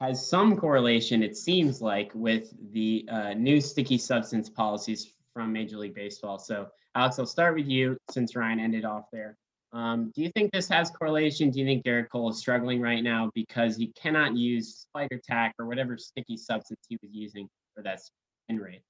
has 0.00 0.26
some 0.26 0.56
correlation, 0.56 1.22
it 1.22 1.36
seems 1.36 1.82
like, 1.82 2.10
with 2.14 2.54
the 2.72 3.06
uh, 3.10 3.34
new 3.34 3.60
sticky 3.60 3.98
substance 3.98 4.48
policies 4.48 5.12
from 5.34 5.52
Major 5.52 5.76
League 5.76 5.94
Baseball. 5.94 6.38
So 6.38 6.68
Alex, 6.94 7.18
I'll 7.18 7.26
start 7.26 7.54
with 7.54 7.66
you 7.66 7.96
since 8.10 8.34
Ryan 8.34 8.58
ended 8.58 8.84
off 8.84 9.04
there. 9.12 9.36
Um, 9.72 10.10
do 10.14 10.22
you 10.22 10.30
think 10.30 10.50
this 10.50 10.68
has 10.68 10.90
correlation? 10.90 11.50
Do 11.50 11.60
you 11.60 11.64
think 11.64 11.84
Gerrit 11.84 12.08
Cole 12.08 12.30
is 12.30 12.38
struggling 12.38 12.80
right 12.80 13.04
now 13.04 13.30
because 13.34 13.76
he 13.76 13.92
cannot 14.00 14.36
use 14.36 14.78
spider 14.78 15.20
tack 15.24 15.54
or 15.60 15.66
whatever 15.66 15.96
sticky 15.96 16.36
substance 16.36 16.80
he 16.88 16.98
was 17.00 17.12
using 17.12 17.48
for 17.74 17.82
that 17.84 18.00
spin 18.00 18.58
rate? 18.58 18.82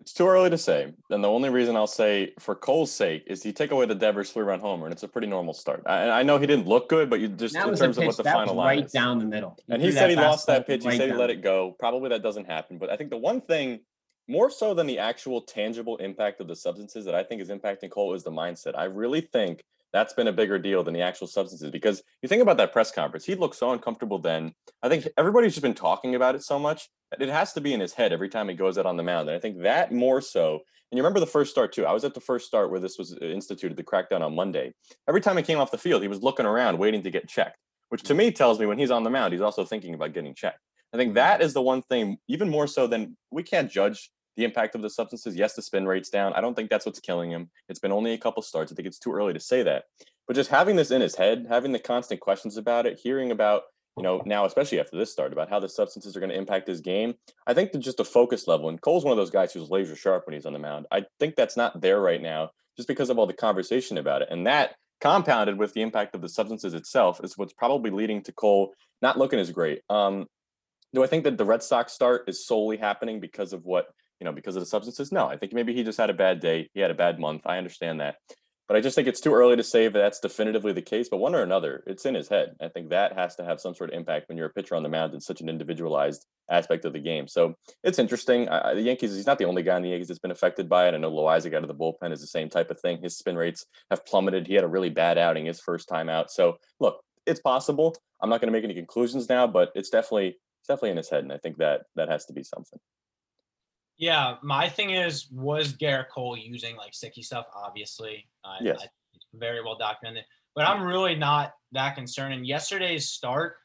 It's 0.00 0.14
too 0.14 0.26
early 0.26 0.50
to 0.50 0.58
say. 0.58 0.92
And 1.10 1.22
the 1.22 1.28
only 1.28 1.50
reason 1.50 1.76
I'll 1.76 1.86
say 1.86 2.32
for 2.40 2.56
Cole's 2.56 2.90
sake 2.90 3.22
is 3.26 3.44
you 3.44 3.52
take 3.52 3.70
away 3.70 3.86
the 3.86 3.94
Devers 3.94 4.30
three 4.30 4.42
run 4.42 4.58
homer 4.58 4.86
and 4.86 4.92
it's 4.92 5.04
a 5.04 5.08
pretty 5.08 5.28
normal 5.28 5.54
start. 5.54 5.82
I, 5.86 6.10
I 6.10 6.22
know 6.24 6.38
he 6.38 6.46
didn't 6.46 6.66
look 6.66 6.88
good, 6.88 7.08
but 7.08 7.20
you 7.20 7.28
just 7.28 7.54
in 7.54 7.76
terms 7.76 7.98
of 7.98 8.06
what 8.06 8.16
the 8.16 8.24
final 8.24 8.54
line 8.56 8.78
right 8.78 8.86
is. 8.86 8.90
down 8.90 9.18
the 9.18 9.26
middle. 9.26 9.56
He 9.66 9.74
and 9.74 9.82
he 9.82 9.92
said 9.92 10.10
he 10.10 10.16
lost 10.16 10.46
that 10.48 10.66
pitch. 10.66 10.82
He 10.82 10.96
said 10.96 11.10
he 11.10 11.14
let 11.14 11.30
it 11.30 11.42
go. 11.42 11.76
Probably 11.78 12.08
that 12.08 12.22
doesn't 12.22 12.46
happen. 12.46 12.78
But 12.78 12.90
I 12.90 12.96
think 12.96 13.10
the 13.10 13.18
one 13.18 13.42
thing 13.42 13.80
more 14.28 14.50
so 14.50 14.74
than 14.74 14.86
the 14.86 14.98
actual 14.98 15.40
tangible 15.42 15.96
impact 15.98 16.40
of 16.40 16.48
the 16.48 16.56
substances 16.56 17.04
that 17.04 17.14
I 17.14 17.22
think 17.22 17.40
is 17.40 17.48
impacting 17.48 17.90
Cole 17.90 18.14
is 18.14 18.22
the 18.22 18.30
mindset. 18.30 18.76
I 18.76 18.84
really 18.84 19.20
think 19.20 19.62
that's 19.92 20.14
been 20.14 20.28
a 20.28 20.32
bigger 20.32 20.58
deal 20.58 20.82
than 20.82 20.94
the 20.94 21.02
actual 21.02 21.26
substances 21.26 21.70
because 21.70 22.02
you 22.22 22.28
think 22.28 22.42
about 22.42 22.56
that 22.56 22.72
press 22.72 22.90
conference, 22.90 23.24
he 23.24 23.34
looked 23.34 23.56
so 23.56 23.72
uncomfortable 23.72 24.18
then. 24.18 24.52
I 24.82 24.88
think 24.88 25.06
everybody's 25.18 25.52
just 25.52 25.62
been 25.62 25.74
talking 25.74 26.14
about 26.14 26.34
it 26.34 26.42
so 26.42 26.58
much 26.58 26.88
that 27.10 27.20
it 27.20 27.28
has 27.28 27.52
to 27.54 27.60
be 27.60 27.74
in 27.74 27.80
his 27.80 27.92
head 27.92 28.12
every 28.12 28.28
time 28.28 28.48
he 28.48 28.54
goes 28.54 28.78
out 28.78 28.86
on 28.86 28.96
the 28.96 29.02
mound. 29.02 29.28
And 29.28 29.36
I 29.36 29.40
think 29.40 29.62
that 29.62 29.92
more 29.92 30.20
so. 30.20 30.60
And 30.90 30.96
you 30.96 31.02
remember 31.02 31.20
the 31.20 31.26
first 31.26 31.50
start 31.50 31.72
too. 31.72 31.84
I 31.84 31.92
was 31.92 32.04
at 32.04 32.14
the 32.14 32.20
first 32.20 32.46
start 32.46 32.70
where 32.70 32.80
this 32.80 32.98
was 32.98 33.16
uh, 33.20 33.24
instituted, 33.26 33.76
the 33.76 33.82
crackdown 33.82 34.22
on 34.22 34.34
Monday. 34.34 34.72
Every 35.08 35.20
time 35.20 35.36
he 35.36 35.42
came 35.42 35.58
off 35.58 35.70
the 35.70 35.78
field, 35.78 36.02
he 36.02 36.08
was 36.08 36.22
looking 36.22 36.46
around, 36.46 36.78
waiting 36.78 37.02
to 37.02 37.10
get 37.10 37.28
checked, 37.28 37.58
which 37.90 38.02
to 38.04 38.14
mm. 38.14 38.18
me 38.18 38.30
tells 38.30 38.58
me 38.58 38.66
when 38.66 38.78
he's 38.78 38.90
on 38.90 39.02
the 39.02 39.10
mound, 39.10 39.32
he's 39.32 39.42
also 39.42 39.64
thinking 39.64 39.94
about 39.94 40.14
getting 40.14 40.34
checked. 40.34 40.60
I 40.92 40.96
think 40.96 41.14
that 41.14 41.40
is 41.40 41.54
the 41.54 41.62
one 41.62 41.82
thing, 41.82 42.18
even 42.28 42.48
more 42.48 42.66
so 42.66 42.86
than 42.86 43.16
we 43.30 43.42
can't 43.42 43.70
judge 43.70 44.10
the 44.36 44.44
impact 44.44 44.74
of 44.74 44.82
the 44.82 44.90
substances. 44.90 45.36
Yes, 45.36 45.54
the 45.54 45.62
spin 45.62 45.86
rate's 45.86 46.10
down. 46.10 46.32
I 46.34 46.40
don't 46.40 46.54
think 46.54 46.70
that's 46.70 46.86
what's 46.86 47.00
killing 47.00 47.30
him. 47.30 47.50
It's 47.68 47.80
been 47.80 47.92
only 47.92 48.12
a 48.12 48.18
couple 48.18 48.42
starts. 48.42 48.72
I 48.72 48.74
think 48.74 48.88
it's 48.88 48.98
too 48.98 49.12
early 49.12 49.32
to 49.32 49.40
say 49.40 49.62
that. 49.62 49.84
But 50.26 50.36
just 50.36 50.50
having 50.50 50.76
this 50.76 50.90
in 50.90 51.00
his 51.00 51.16
head, 51.16 51.46
having 51.48 51.72
the 51.72 51.78
constant 51.78 52.20
questions 52.20 52.56
about 52.56 52.86
it, 52.86 53.00
hearing 53.02 53.30
about, 53.30 53.62
you 53.96 54.02
know, 54.02 54.22
now, 54.24 54.44
especially 54.44 54.80
after 54.80 54.96
this 54.96 55.12
start, 55.12 55.32
about 55.32 55.50
how 55.50 55.60
the 55.60 55.68
substances 55.68 56.16
are 56.16 56.20
going 56.20 56.30
to 56.30 56.38
impact 56.38 56.68
his 56.68 56.80
game, 56.80 57.14
I 57.46 57.54
think 57.54 57.72
that 57.72 57.80
just 57.80 58.00
a 58.00 58.04
focus 58.04 58.46
level. 58.46 58.68
And 58.68 58.80
Cole's 58.80 59.04
one 59.04 59.12
of 59.12 59.18
those 59.18 59.30
guys 59.30 59.52
who's 59.52 59.70
laser 59.70 59.96
sharp 59.96 60.26
when 60.26 60.34
he's 60.34 60.46
on 60.46 60.54
the 60.54 60.58
mound. 60.58 60.86
I 60.90 61.04
think 61.18 61.36
that's 61.36 61.56
not 61.56 61.80
there 61.80 62.00
right 62.00 62.22
now 62.22 62.50
just 62.76 62.88
because 62.88 63.10
of 63.10 63.18
all 63.18 63.26
the 63.26 63.34
conversation 63.34 63.98
about 63.98 64.22
it. 64.22 64.28
And 64.30 64.46
that 64.46 64.76
compounded 65.00 65.58
with 65.58 65.74
the 65.74 65.82
impact 65.82 66.14
of 66.14 66.22
the 66.22 66.28
substances 66.28 66.74
itself 66.74 67.20
is 67.22 67.36
what's 67.36 67.52
probably 67.52 67.90
leading 67.90 68.22
to 68.22 68.32
Cole 68.32 68.72
not 69.02 69.18
looking 69.18 69.40
as 69.40 69.50
great. 69.50 69.82
Um, 69.90 70.26
do 70.94 71.02
I 71.02 71.06
think 71.06 71.24
that 71.24 71.38
the 71.38 71.44
Red 71.44 71.62
Sox 71.62 71.92
start 71.92 72.28
is 72.28 72.46
solely 72.46 72.76
happening 72.76 73.20
because 73.20 73.52
of 73.52 73.64
what 73.64 73.86
you 74.22 74.24
know, 74.24 74.32
because 74.32 74.54
of 74.54 74.62
the 74.62 74.66
substances? 74.66 75.10
No, 75.10 75.26
I 75.26 75.36
think 75.36 75.52
maybe 75.52 75.74
he 75.74 75.82
just 75.82 75.98
had 75.98 76.08
a 76.08 76.14
bad 76.14 76.38
day. 76.38 76.70
He 76.74 76.80
had 76.80 76.92
a 76.92 76.94
bad 76.94 77.18
month. 77.18 77.42
I 77.44 77.58
understand 77.58 78.00
that. 78.00 78.18
But 78.68 78.76
I 78.76 78.80
just 78.80 78.94
think 78.94 79.08
it's 79.08 79.20
too 79.20 79.34
early 79.34 79.56
to 79.56 79.62
say 79.64 79.88
that 79.88 79.98
that's 79.98 80.20
definitively 80.20 80.72
the 80.72 80.80
case. 80.80 81.08
But 81.08 81.16
one 81.16 81.34
or 81.34 81.42
another, 81.42 81.82
it's 81.88 82.06
in 82.06 82.14
his 82.14 82.28
head. 82.28 82.54
I 82.60 82.68
think 82.68 82.90
that 82.90 83.14
has 83.14 83.34
to 83.34 83.44
have 83.44 83.60
some 83.60 83.74
sort 83.74 83.90
of 83.90 83.96
impact 83.96 84.28
when 84.28 84.38
you're 84.38 84.46
a 84.46 84.52
pitcher 84.52 84.76
on 84.76 84.84
the 84.84 84.88
mound 84.88 85.12
in 85.12 85.20
such 85.20 85.40
an 85.40 85.48
individualized 85.48 86.24
aspect 86.48 86.84
of 86.84 86.92
the 86.92 87.00
game. 87.00 87.26
So 87.26 87.56
it's 87.82 87.98
interesting. 87.98 88.48
I, 88.48 88.74
the 88.74 88.82
Yankees, 88.82 89.12
he's 89.12 89.26
not 89.26 89.38
the 89.38 89.44
only 89.44 89.64
guy 89.64 89.76
in 89.76 89.82
the 89.82 89.90
Yankees 89.90 90.06
that's 90.06 90.20
been 90.20 90.30
affected 90.30 90.68
by 90.68 90.86
it. 90.86 90.94
I 90.94 90.98
know 90.98 91.10
Loaisiga 91.10 91.56
out 91.56 91.64
of 91.64 91.68
the 91.68 91.74
bullpen 91.74 92.12
is 92.12 92.20
the 92.20 92.28
same 92.28 92.48
type 92.48 92.70
of 92.70 92.80
thing. 92.80 93.02
His 93.02 93.18
spin 93.18 93.36
rates 93.36 93.66
have 93.90 94.06
plummeted. 94.06 94.46
He 94.46 94.54
had 94.54 94.62
a 94.62 94.68
really 94.68 94.88
bad 94.88 95.18
outing 95.18 95.46
his 95.46 95.60
first 95.60 95.88
time 95.88 96.08
out. 96.08 96.30
So 96.30 96.58
look, 96.78 97.00
it's 97.26 97.40
possible. 97.40 97.96
I'm 98.22 98.30
not 98.30 98.40
going 98.40 98.52
to 98.52 98.56
make 98.56 98.64
any 98.64 98.74
conclusions 98.74 99.28
now, 99.28 99.48
but 99.48 99.72
it's 99.74 99.90
definitely 99.90 100.38
it's 100.62 100.68
definitely 100.68 100.90
in 100.90 100.96
his 100.96 101.10
head, 101.10 101.24
and 101.24 101.32
I 101.32 101.38
think 101.38 101.56
that 101.56 101.82
that 101.96 102.08
has 102.08 102.24
to 102.26 102.32
be 102.32 102.44
something. 102.44 102.78
Yeah, 103.98 104.36
my 104.42 104.68
thing 104.68 104.90
is, 104.90 105.28
was 105.32 105.72
Gerrit 105.72 106.08
Cole 106.14 106.36
using 106.36 106.76
like 106.76 106.94
sticky 106.94 107.22
stuff? 107.22 107.46
Obviously, 107.52 108.28
uh, 108.44 108.58
yes, 108.60 108.78
I, 108.80 108.86
it's 109.12 109.26
very 109.34 109.60
well 109.60 109.76
documented. 109.76 110.24
But 110.54 110.68
I'm 110.68 110.82
really 110.82 111.16
not 111.16 111.54
that 111.72 111.96
concerned. 111.96 112.34
And 112.34 112.46
yesterday's 112.46 113.10
start, 113.10 113.56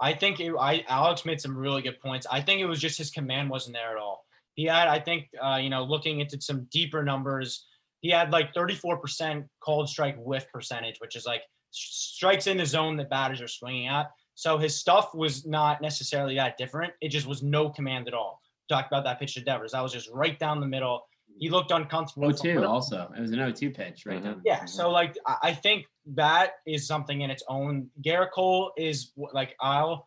I 0.00 0.12
think 0.12 0.38
it, 0.38 0.54
I 0.58 0.84
Alex 0.88 1.24
made 1.24 1.40
some 1.40 1.56
really 1.56 1.82
good 1.82 2.00
points. 2.00 2.24
I 2.30 2.40
think 2.40 2.60
it 2.60 2.66
was 2.66 2.80
just 2.80 2.98
his 2.98 3.10
command 3.10 3.50
wasn't 3.50 3.74
there 3.74 3.90
at 3.90 3.96
all. 3.96 4.24
He 4.54 4.66
had, 4.66 4.86
I 4.86 5.00
think, 5.00 5.28
uh, 5.42 5.56
you 5.56 5.70
know, 5.70 5.82
looking 5.82 6.20
into 6.20 6.40
some 6.40 6.68
deeper 6.70 7.02
numbers, 7.02 7.66
he 8.00 8.10
had 8.10 8.30
like 8.30 8.54
34% 8.54 9.44
called 9.58 9.88
strike 9.88 10.16
whiff 10.18 10.46
percentage, 10.52 11.00
which 11.00 11.16
is 11.16 11.26
like 11.26 11.42
strikes 11.72 12.46
in 12.46 12.58
the 12.58 12.66
zone 12.66 12.96
that 12.98 13.10
batters 13.10 13.40
are 13.40 13.48
swinging 13.48 13.88
at. 13.88 14.10
So 14.34 14.58
his 14.58 14.78
stuff 14.78 15.14
was 15.14 15.46
not 15.46 15.80
necessarily 15.80 16.34
that 16.36 16.56
different. 16.58 16.92
It 17.00 17.08
just 17.08 17.26
was 17.26 17.42
no 17.42 17.70
command 17.70 18.08
at 18.08 18.14
all 18.14 18.40
talked 18.68 18.90
about 18.90 19.04
that 19.04 19.18
pitch 19.18 19.34
to 19.34 19.40
Devers. 19.40 19.72
That 19.72 19.82
was 19.82 19.92
just 19.92 20.08
right 20.12 20.38
down 20.38 20.60
the 20.60 20.66
middle. 20.66 21.06
He 21.38 21.50
looked 21.50 21.70
uncomfortable. 21.70 22.30
0-2 22.30 22.66
also. 22.66 23.10
It 23.16 23.20
was 23.20 23.32
an 23.32 23.38
0-2 23.38 23.74
pitch 23.74 24.04
right 24.06 24.18
mm-hmm. 24.18 24.24
down. 24.24 24.42
Yeah. 24.44 24.64
So 24.64 24.90
like 24.90 25.16
I 25.42 25.52
think 25.52 25.86
that 26.14 26.52
is 26.66 26.86
something 26.86 27.22
in 27.22 27.30
its 27.30 27.42
own. 27.48 27.88
Gerrit 28.02 28.30
Cole 28.32 28.72
is 28.76 29.12
like 29.16 29.54
I'll 29.60 30.06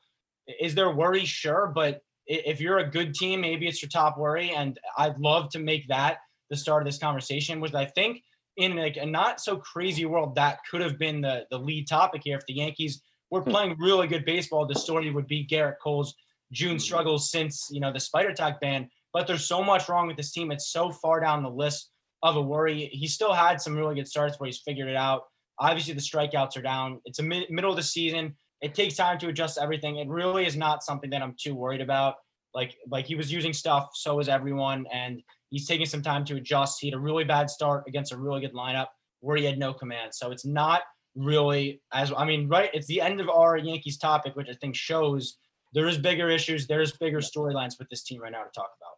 is 0.61 0.75
there 0.75 0.91
worry? 0.91 1.25
Sure, 1.25 1.71
but 1.73 2.01
if 2.25 2.61
you're 2.61 2.79
a 2.79 2.89
good 2.89 3.13
team, 3.13 3.41
maybe 3.41 3.67
it's 3.67 3.81
your 3.81 3.89
top 3.89 4.17
worry. 4.17 4.51
And 4.51 4.79
I'd 4.97 5.17
love 5.19 5.49
to 5.51 5.59
make 5.59 5.87
that 5.89 6.19
the 6.49 6.55
start 6.55 6.81
of 6.81 6.85
this 6.85 6.97
conversation, 6.97 7.59
which 7.59 7.73
I 7.73 7.85
think 7.85 8.21
in 8.55 8.77
like 8.77 8.97
a 8.97 9.05
not 9.05 9.41
so 9.41 9.57
crazy 9.57 10.05
world 10.05 10.35
that 10.35 10.59
could 10.69 10.81
have 10.81 10.97
been 10.97 11.21
the 11.21 11.45
the 11.51 11.57
lead 11.57 11.87
topic 11.87 12.21
here. 12.23 12.37
If 12.37 12.45
the 12.45 12.53
Yankees 12.53 13.01
were 13.31 13.41
hmm. 13.41 13.51
playing 13.51 13.75
really 13.79 14.07
good 14.07 14.25
baseball, 14.25 14.65
the 14.65 14.75
story 14.75 15.11
would 15.11 15.27
be 15.27 15.45
Gerrit 15.45 15.75
Cole's 15.81 16.15
June 16.51 16.79
struggles 16.79 17.29
since 17.29 17.67
you 17.71 17.79
know 17.79 17.91
the 17.91 17.99
Spider 17.99 18.33
Tack 18.33 18.61
ban. 18.61 18.89
But 19.13 19.27
there's 19.27 19.45
so 19.45 19.63
much 19.63 19.89
wrong 19.89 20.07
with 20.07 20.17
this 20.17 20.31
team. 20.31 20.51
It's 20.51 20.71
so 20.71 20.91
far 20.91 21.19
down 21.19 21.43
the 21.43 21.49
list 21.49 21.91
of 22.23 22.35
a 22.35 22.41
worry. 22.41 22.89
He 22.91 23.07
still 23.07 23.33
had 23.33 23.61
some 23.61 23.75
really 23.75 23.95
good 23.95 24.07
starts 24.07 24.39
where 24.39 24.47
he's 24.47 24.59
figured 24.59 24.87
it 24.87 24.95
out. 24.95 25.23
Obviously, 25.59 25.93
the 25.93 26.01
strikeouts 26.01 26.57
are 26.57 26.61
down. 26.61 27.01
It's 27.05 27.19
a 27.19 27.23
mid- 27.23 27.49
middle 27.49 27.71
of 27.71 27.77
the 27.77 27.83
season. 27.83 28.35
It 28.61 28.75
takes 28.75 28.95
time 28.95 29.17
to 29.19 29.27
adjust 29.27 29.57
everything. 29.57 29.97
It 29.97 30.07
really 30.07 30.45
is 30.45 30.55
not 30.55 30.83
something 30.83 31.09
that 31.11 31.21
I'm 31.21 31.35
too 31.39 31.55
worried 31.55 31.81
about. 31.81 32.15
Like 32.53 32.75
like 32.89 33.05
he 33.05 33.15
was 33.15 33.31
using 33.31 33.53
stuff, 33.53 33.89
so 33.93 34.19
is 34.19 34.29
everyone, 34.29 34.85
and 34.91 35.21
he's 35.49 35.67
taking 35.67 35.85
some 35.85 36.01
time 36.01 36.25
to 36.25 36.35
adjust. 36.35 36.79
He 36.79 36.87
had 36.87 36.95
a 36.95 36.99
really 36.99 37.23
bad 37.23 37.49
start 37.49 37.83
against 37.87 38.11
a 38.11 38.17
really 38.17 38.41
good 38.41 38.53
lineup 38.53 38.87
where 39.19 39.37
he 39.37 39.45
had 39.45 39.59
no 39.59 39.73
command. 39.73 40.13
So 40.13 40.31
it's 40.31 40.45
not 40.45 40.81
really 41.17 41.82
as 41.91 42.13
I 42.15 42.25
mean, 42.25 42.47
right? 42.47 42.69
It's 42.73 42.88
the 42.88 43.01
end 43.01 43.19
of 43.19 43.30
our 43.30 43.58
Yankees 43.58 43.97
topic, 43.97 44.36
which 44.36 44.47
I 44.49 44.53
think 44.53 44.75
shows 44.75 45.38
there 45.73 45.88
is 45.88 45.97
bigger 45.97 46.30
issues, 46.30 46.67
there's 46.67 46.93
bigger 46.93 47.19
storylines 47.19 47.77
with 47.77 47.89
this 47.89 48.03
team 48.03 48.21
right 48.21 48.32
now 48.32 48.43
to 48.43 48.51
talk 48.56 48.71
about. 48.80 48.93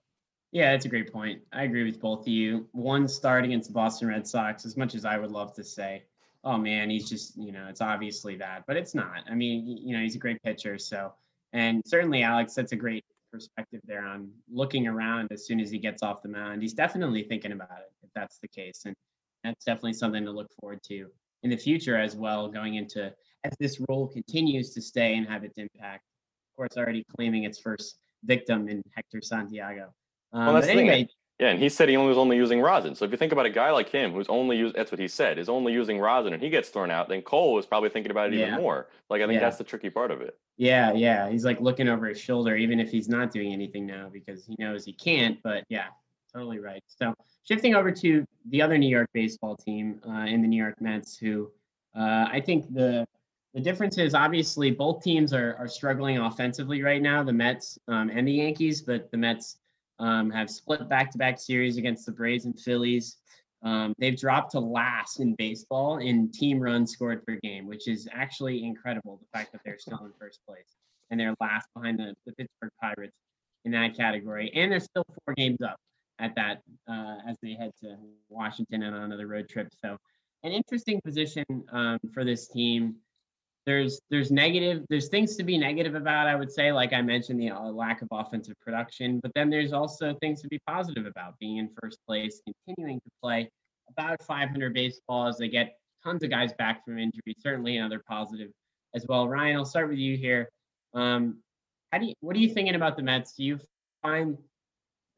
Yeah, 0.52 0.72
that's 0.72 0.86
a 0.86 0.90
great 0.90 1.12
point. 1.12 1.42
I 1.54 1.64
agree 1.64 1.84
with 1.84 2.00
both 2.00 2.22
of 2.22 2.28
you. 2.28 2.68
One 2.72 3.08
start 3.08 3.46
against 3.46 3.70
the 3.70 3.74
Boston 3.74 4.08
Red 4.08 4.28
Sox, 4.28 4.66
as 4.66 4.78
much 4.78 4.96
as 4.96 5.06
I 5.06 5.18
would 5.18 5.32
love 5.32 5.54
to 5.56 5.64
say, 5.64 6.04
oh 6.44 6.58
man, 6.58 6.90
he's 6.90 7.08
just, 7.08 7.38
you 7.38 7.52
know, 7.52 7.68
it's 7.70 7.82
obviously 7.82 8.36
that, 8.38 8.64
but 8.66 8.76
it's 8.76 8.96
not. 8.96 9.24
I 9.30 9.36
mean, 9.36 9.66
you 9.66 9.96
know, 9.96 10.02
he's 10.02 10.16
a 10.16 10.20
great 10.20 10.42
pitcher. 10.42 10.78
So, 10.78 11.14
and 11.54 11.84
certainly 11.86 12.24
Alex, 12.24 12.56
that's 12.56 12.72
a 12.72 12.78
great 12.78 13.04
perspective 13.32 13.82
there 13.86 14.06
on 14.06 14.32
looking 14.52 14.88
around 14.88 15.28
as 15.32 15.46
soon 15.46 15.60
as 15.60 15.70
he 15.70 15.78
gets 15.78 16.02
off 16.02 16.24
the 16.24 16.30
mound. 16.30 16.62
He's 16.62 16.74
definitely 16.74 17.24
thinking 17.24 17.52
about 17.52 17.80
it 17.80 17.92
if 18.04 18.10
that's 18.16 18.40
the 18.40 18.48
case. 18.48 18.84
And 18.86 18.96
that's 19.44 19.66
definitely 19.66 19.94
something 19.94 20.26
to 20.26 20.32
look 20.32 20.48
forward 20.60 20.82
to 20.88 21.08
in 21.44 21.50
the 21.50 21.58
future 21.58 21.98
as 21.98 22.16
well, 22.16 22.48
going 22.48 22.76
into 22.76 23.14
as 23.44 23.54
this 23.60 23.82
role 23.88 24.08
continues 24.08 24.74
to 24.74 24.82
stay 24.82 25.16
and 25.16 25.28
have 25.28 25.44
its 25.44 25.58
impact 25.58 26.04
Of 26.52 26.58
course, 26.58 26.78
already 26.78 27.06
claiming 27.16 27.44
its 27.44 27.60
first 27.60 28.00
victim 28.24 28.68
in 28.68 28.84
Hector 28.96 29.22
Santiago. 29.22 29.94
Um, 30.34 30.46
well, 30.46 30.54
that's 30.56 30.68
anyway. 30.68 31.08
Yeah, 31.40 31.52
and 31.52 31.60
he 31.60 31.70
said 31.70 31.88
he 31.88 31.96
only 31.96 32.10
was 32.10 32.18
only 32.18 32.36
using 32.36 32.60
rosin. 32.60 32.96
So 32.96 33.06
if 33.06 33.12
you 33.12 33.18
think 33.18 33.32
about 33.32 33.46
a 33.46 33.50
guy 33.50 33.72
like 33.72 33.88
him 33.88 34.12
who's 34.12 34.28
only 34.28 34.58
using 34.58 34.76
that's 34.76 34.92
what 34.92 35.00
he 35.00 35.08
said, 35.08 35.40
is 35.40 35.48
only 35.48 35.72
using 35.72 35.98
rosin 35.98 36.34
and 36.34 36.44
he 36.44 36.50
gets 36.50 36.68
thrown 36.68 36.92
out, 36.92 37.08
then 37.08 37.22
Cole 37.22 37.58
is 37.58 37.66
probably 37.66 37.90
thinking 37.90 38.12
about 38.12 38.34
it 38.34 38.38
yeah. 38.38 38.48
even 38.48 38.62
more. 38.62 38.90
Like 39.10 39.22
I 39.22 39.26
think 39.26 39.36
yeah. 39.36 39.46
that's 39.46 39.58
the 39.58 39.64
tricky 39.64 39.90
part 39.90 40.12
of 40.12 40.20
it. 40.20 40.38
Yeah, 40.58 40.92
yeah. 40.92 41.30
He's 41.30 41.46
like 41.46 41.62
looking 41.62 41.88
over 41.88 42.08
his 42.08 42.20
shoulder, 42.20 42.58
even 42.58 42.82
if 42.82 42.92
he's 42.92 43.08
not 43.08 43.32
doing 43.32 43.54
anything 43.54 43.86
now, 43.86 44.10
because 44.12 44.46
he 44.46 44.58
knows 44.60 44.84
he 44.84 44.92
can't. 44.92 45.42
But 45.42 45.64
yeah, 45.70 45.88
totally 46.34 46.60
right. 46.60 46.84
So 46.88 47.14
shifting 47.48 47.76
over 47.76 47.92
to 47.92 48.26
the 48.50 48.62
other 48.62 48.78
New 48.78 48.90
York 48.90 49.10
baseball 49.14 49.56
team 49.56 50.02
uh, 50.08 50.26
in 50.26 50.42
the 50.42 50.48
New 50.48 50.62
York 50.62 50.80
Mets, 50.80 51.18
who 51.18 51.52
uh, 51.96 52.28
I 52.32 52.42
think 52.46 52.74
the 52.74 53.06
the 53.54 53.62
difference 53.62 53.98
is 53.98 54.14
obviously 54.14 54.70
both 54.70 55.04
teams 55.04 55.34
are, 55.34 55.56
are 55.58 55.68
struggling 55.68 56.20
offensively 56.20 56.84
right 56.84 57.02
now, 57.02 57.24
the 57.24 57.34
Mets 57.34 57.80
um, 57.88 58.12
and 58.14 58.28
the 58.28 58.34
Yankees, 58.34 58.82
but 58.82 59.10
the 59.10 59.18
Mets 59.18 59.58
um, 59.98 60.30
have 60.30 60.52
split 60.52 60.88
back 60.88 61.10
to 61.12 61.18
back 61.18 61.40
series 61.40 61.78
against 61.78 62.06
the 62.06 62.12
Braves 62.12 62.46
and 62.46 62.58
Phillies. 62.60 63.18
Um, 63.64 63.94
they've 63.98 64.18
dropped 64.18 64.52
to 64.52 64.60
last 64.60 65.20
in 65.20 65.34
baseball 65.36 65.98
in 65.98 66.32
team 66.32 66.60
runs 66.60 66.92
scored 66.92 67.26
per 67.26 67.38
game, 67.42 67.68
which 67.68 67.88
is 67.88 68.08
actually 68.14 68.64
incredible. 68.64 69.18
The 69.18 69.38
fact 69.38 69.52
that 69.52 69.62
they're 69.66 69.80
still 69.80 70.06
in 70.06 70.12
first 70.20 70.40
place 70.48 70.76
and 71.10 71.20
they're 71.20 71.36
last 71.42 71.68
behind 71.74 71.98
the, 71.98 72.14
the 72.26 72.34
Pittsburgh 72.34 72.72
Pirates 72.80 73.18
in 73.66 73.72
that 73.72 73.98
category. 73.98 74.52
And 74.54 74.72
they're 74.72 74.80
still 74.80 75.04
four 75.26 75.34
games 75.34 75.62
up 75.62 75.78
at 76.20 76.36
that 76.36 76.62
uh, 76.88 77.18
as 77.28 77.38
they 77.42 77.54
head 77.54 77.72
to 77.82 77.96
Washington 78.30 78.84
and 78.84 78.96
on 78.96 79.04
another 79.04 79.28
road 79.28 79.50
trip. 79.50 79.70
So, 79.84 79.98
an 80.44 80.52
interesting 80.52 81.02
position 81.04 81.46
um, 81.72 82.00
for 82.14 82.24
this 82.24 82.48
team. 82.48 82.96
There's 83.66 84.00
there's 84.10 84.32
negative 84.32 84.86
there's 84.90 85.10
things 85.10 85.36
to 85.36 85.44
be 85.44 85.56
negative 85.56 85.94
about 85.94 86.28
i 86.28 86.34
would 86.34 86.52
say. 86.52 86.72
Like 86.72 86.92
i 86.94 87.02
mentioned 87.02 87.40
the 87.40 87.52
uh, 87.52 87.66
lack 87.66 88.02
of 88.02 88.08
offensive 88.10 88.56
production 88.62 89.20
but 89.20 89.32
then 89.36 89.50
there's 89.50 89.74
also 89.74 90.16
things 90.22 90.42
to 90.42 90.48
be 90.48 90.60
positive 90.66 91.06
about 91.06 91.38
being 91.40 91.58
in 91.58 91.70
first 91.80 92.00
place 92.08 92.42
continuing 92.46 93.00
to 93.02 93.10
play 93.22 93.48
about 93.90 94.24
500 94.24 94.74
baseball 94.74 95.28
as 95.28 95.38
they 95.38 95.50
get 95.50 95.76
tons 96.04 96.24
of 96.24 96.32
guys 96.32 96.52
back 96.54 96.84
from 96.84 96.98
injury 96.98 97.36
certainly 97.42 97.78
another 97.78 98.02
positive 98.10 98.50
as 98.96 99.06
well. 99.08 99.28
Ryan 99.28 99.58
i'll 99.58 99.66
start 99.66 99.90
with 99.90 100.00
you 100.00 100.18
here. 100.18 100.50
Um, 100.96 101.40
how 101.92 102.00
do 102.00 102.06
you 102.08 102.14
what 102.22 102.36
are 102.36 102.40
you 102.40 102.54
thinking 102.54 102.76
about 102.76 102.98
the 102.98 103.04
mets? 103.04 103.34
Do 103.34 103.44
you 103.44 103.60
find 104.02 104.38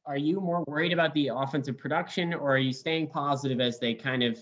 are 0.06 0.18
you 0.18 0.40
more 0.42 0.64
worried 0.68 0.94
about 0.94 1.14
the 1.14 1.30
offensive 1.34 1.78
production 1.78 2.34
or 2.34 2.54
are 2.54 2.58
you 2.58 2.74
staying 2.74 3.08
positive 3.08 3.60
as 3.60 3.80
they 3.80 3.94
kind 3.94 4.24
of 4.24 4.38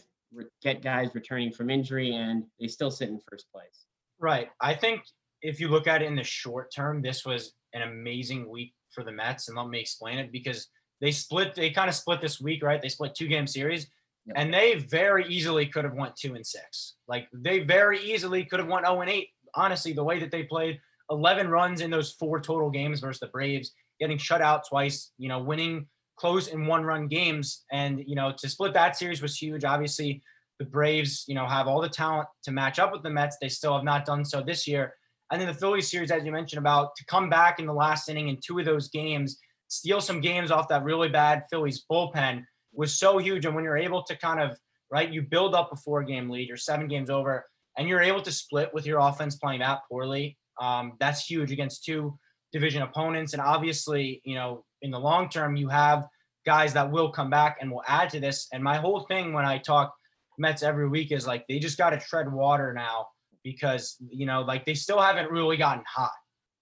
get 0.62 0.82
guys 0.82 1.10
returning 1.14 1.52
from 1.52 1.70
injury 1.70 2.14
and 2.16 2.44
they 2.60 2.68
still 2.68 2.92
sit 2.92 3.10
in 3.10 3.20
first 3.30 3.52
place 3.52 3.86
Right. 4.22 4.50
I 4.60 4.74
think 4.74 5.04
if 5.42 5.62
you 5.62 5.70
look 5.70 5.88
at 5.88 6.02
it 6.02 6.06
in 6.06 6.16
the 6.18 6.24
short 6.26 6.74
term, 6.76 7.02
this 7.02 7.26
was 7.26 7.54
an 7.74 7.84
amazing 7.84 8.50
week 8.50 8.74
for 8.92 9.04
the 9.06 9.14
Mets. 9.14 9.48
And 9.48 9.56
let 9.58 9.70
me 9.70 9.80
explain 9.80 10.18
it 10.20 10.30
because 10.32 10.68
they 11.00 11.12
split. 11.12 11.56
They 11.56 11.70
kind 11.70 11.88
of 11.88 11.96
split 11.96 12.20
this 12.20 12.42
week, 12.42 12.62
right? 12.62 12.82
They 12.82 12.90
split 12.90 13.16
two 13.16 13.28
game 13.28 13.48
series, 13.48 13.88
Yep. 14.26 14.36
and 14.38 14.54
they 14.54 14.76
very 14.76 15.26
easily 15.28 15.66
could 15.68 15.86
have 15.86 15.94
went 15.94 16.18
two 16.18 16.36
and 16.36 16.46
six. 16.46 16.96
Like 17.08 17.30
they 17.32 17.60
very 17.60 18.00
easily 18.04 18.44
could 18.44 18.60
have 18.60 18.68
went 18.68 18.86
zero 18.86 19.00
and 19.00 19.10
eight. 19.10 19.30
Honestly, 19.56 19.94
the 19.94 20.04
way 20.04 20.20
that 20.20 20.32
they 20.32 20.44
played, 20.44 20.82
eleven 21.10 21.48
runs 21.48 21.80
in 21.80 21.90
those 21.90 22.12
four 22.12 22.42
total 22.42 22.70
games 22.70 23.00
versus 23.00 23.22
the 23.22 23.28
Braves, 23.28 23.72
getting 24.00 24.18
shut 24.18 24.42
out 24.42 24.68
twice. 24.68 25.12
You 25.18 25.30
know, 25.30 25.40
winning 25.40 25.88
close 26.16 26.52
and 26.52 26.68
one 26.68 26.84
run 26.84 27.08
games, 27.08 27.66
and 27.72 28.04
you 28.06 28.16
know 28.16 28.34
to 28.38 28.50
split 28.50 28.74
that 28.74 28.98
series 28.98 29.22
was 29.22 29.38
huge. 29.38 29.64
Obviously, 29.64 30.22
the 30.60 30.66
Braves, 30.66 31.24
you 31.28 31.36
know, 31.36 31.48
have 31.48 31.68
all 31.68 31.82
the 31.82 31.90
talent 31.90 32.28
to 32.44 32.52
match 32.52 32.80
up 32.80 32.92
with 32.92 33.02
the 33.02 33.10
Mets. 33.10 33.38
They 33.42 33.50
still 33.50 33.74
have 33.74 33.84
not 33.84 34.06
done 34.06 34.26
so 34.26 34.42
this 34.42 34.68
year. 34.68 34.94
And 35.32 35.40
then 35.40 35.48
the 35.48 35.54
Phillies 35.54 35.90
series, 35.90 36.12
as 36.12 36.26
you 36.26 36.32
mentioned 36.32 36.60
about, 36.60 36.96
to 36.98 37.06
come 37.06 37.30
back 37.30 37.60
in 37.60 37.66
the 37.66 37.74
last 37.74 38.10
inning 38.10 38.30
in 38.30 38.38
two 38.44 38.60
of 38.60 38.66
those 38.66 38.90
games, 38.90 39.40
steal 39.68 40.02
some 40.02 40.22
games 40.22 40.52
off 40.52 40.68
that 40.70 40.84
really 40.84 41.08
bad 41.08 41.44
Phillies 41.50 41.86
bullpen 41.90 42.44
was 42.74 43.00
so 43.00 43.18
huge. 43.20 43.46
And 43.46 43.56
when 43.56 43.64
you're 43.64 43.78
able 43.78 44.04
to 44.04 44.18
kind 44.18 44.40
of, 44.42 44.58
right, 44.92 45.12
you 45.12 45.22
build 45.22 45.56
up 45.56 45.72
a 45.72 45.76
four 45.76 46.04
game 46.04 46.30
lead, 46.30 46.48
you're 46.48 46.58
seven 46.58 46.88
games 46.88 47.10
over, 47.10 47.46
and 47.78 47.88
you're 47.88 48.02
able 48.02 48.22
to 48.24 48.32
split 48.32 48.74
with 48.74 48.86
your 48.86 49.00
offense 49.00 49.36
playing 49.36 49.60
that 49.60 49.82
poorly, 49.90 50.38
um, 50.60 50.94
that's 51.00 51.26
huge 51.26 51.52
against 51.52 51.86
two 51.86 52.18
division 52.52 52.82
opponents. 52.82 53.34
And 53.34 53.42
obviously, 53.42 54.22
you 54.26 54.36
know, 54.36 54.64
in 54.82 54.92
the 54.92 55.00
long 55.00 55.30
term, 55.30 55.56
you 55.56 55.70
have 55.70 56.08
guys 56.46 56.74
that 56.74 56.92
will 56.92 57.12
come 57.12 57.30
back 57.30 57.58
and 57.62 57.72
will 57.72 57.84
add 57.88 58.10
to 58.12 58.20
this. 58.20 58.48
And 58.54 58.64
my 58.64 58.78
whole 58.78 59.02
thing 59.02 59.34
when 59.34 59.46
I 59.46 59.58
talk 59.58 59.94
Mets 60.38 60.64
every 60.64 60.88
week 60.88 61.12
is 61.12 61.28
like 61.28 61.46
they 61.48 61.60
just 61.60 61.78
got 61.78 61.90
to 61.90 62.00
tread 62.00 62.32
water 62.32 62.74
now 62.74 63.08
because 63.44 63.98
you 64.10 64.26
know 64.26 64.42
like 64.42 64.66
they 64.66 64.74
still 64.74 65.00
haven't 65.00 65.30
really 65.30 65.58
gotten 65.58 65.84
hot, 65.86 66.12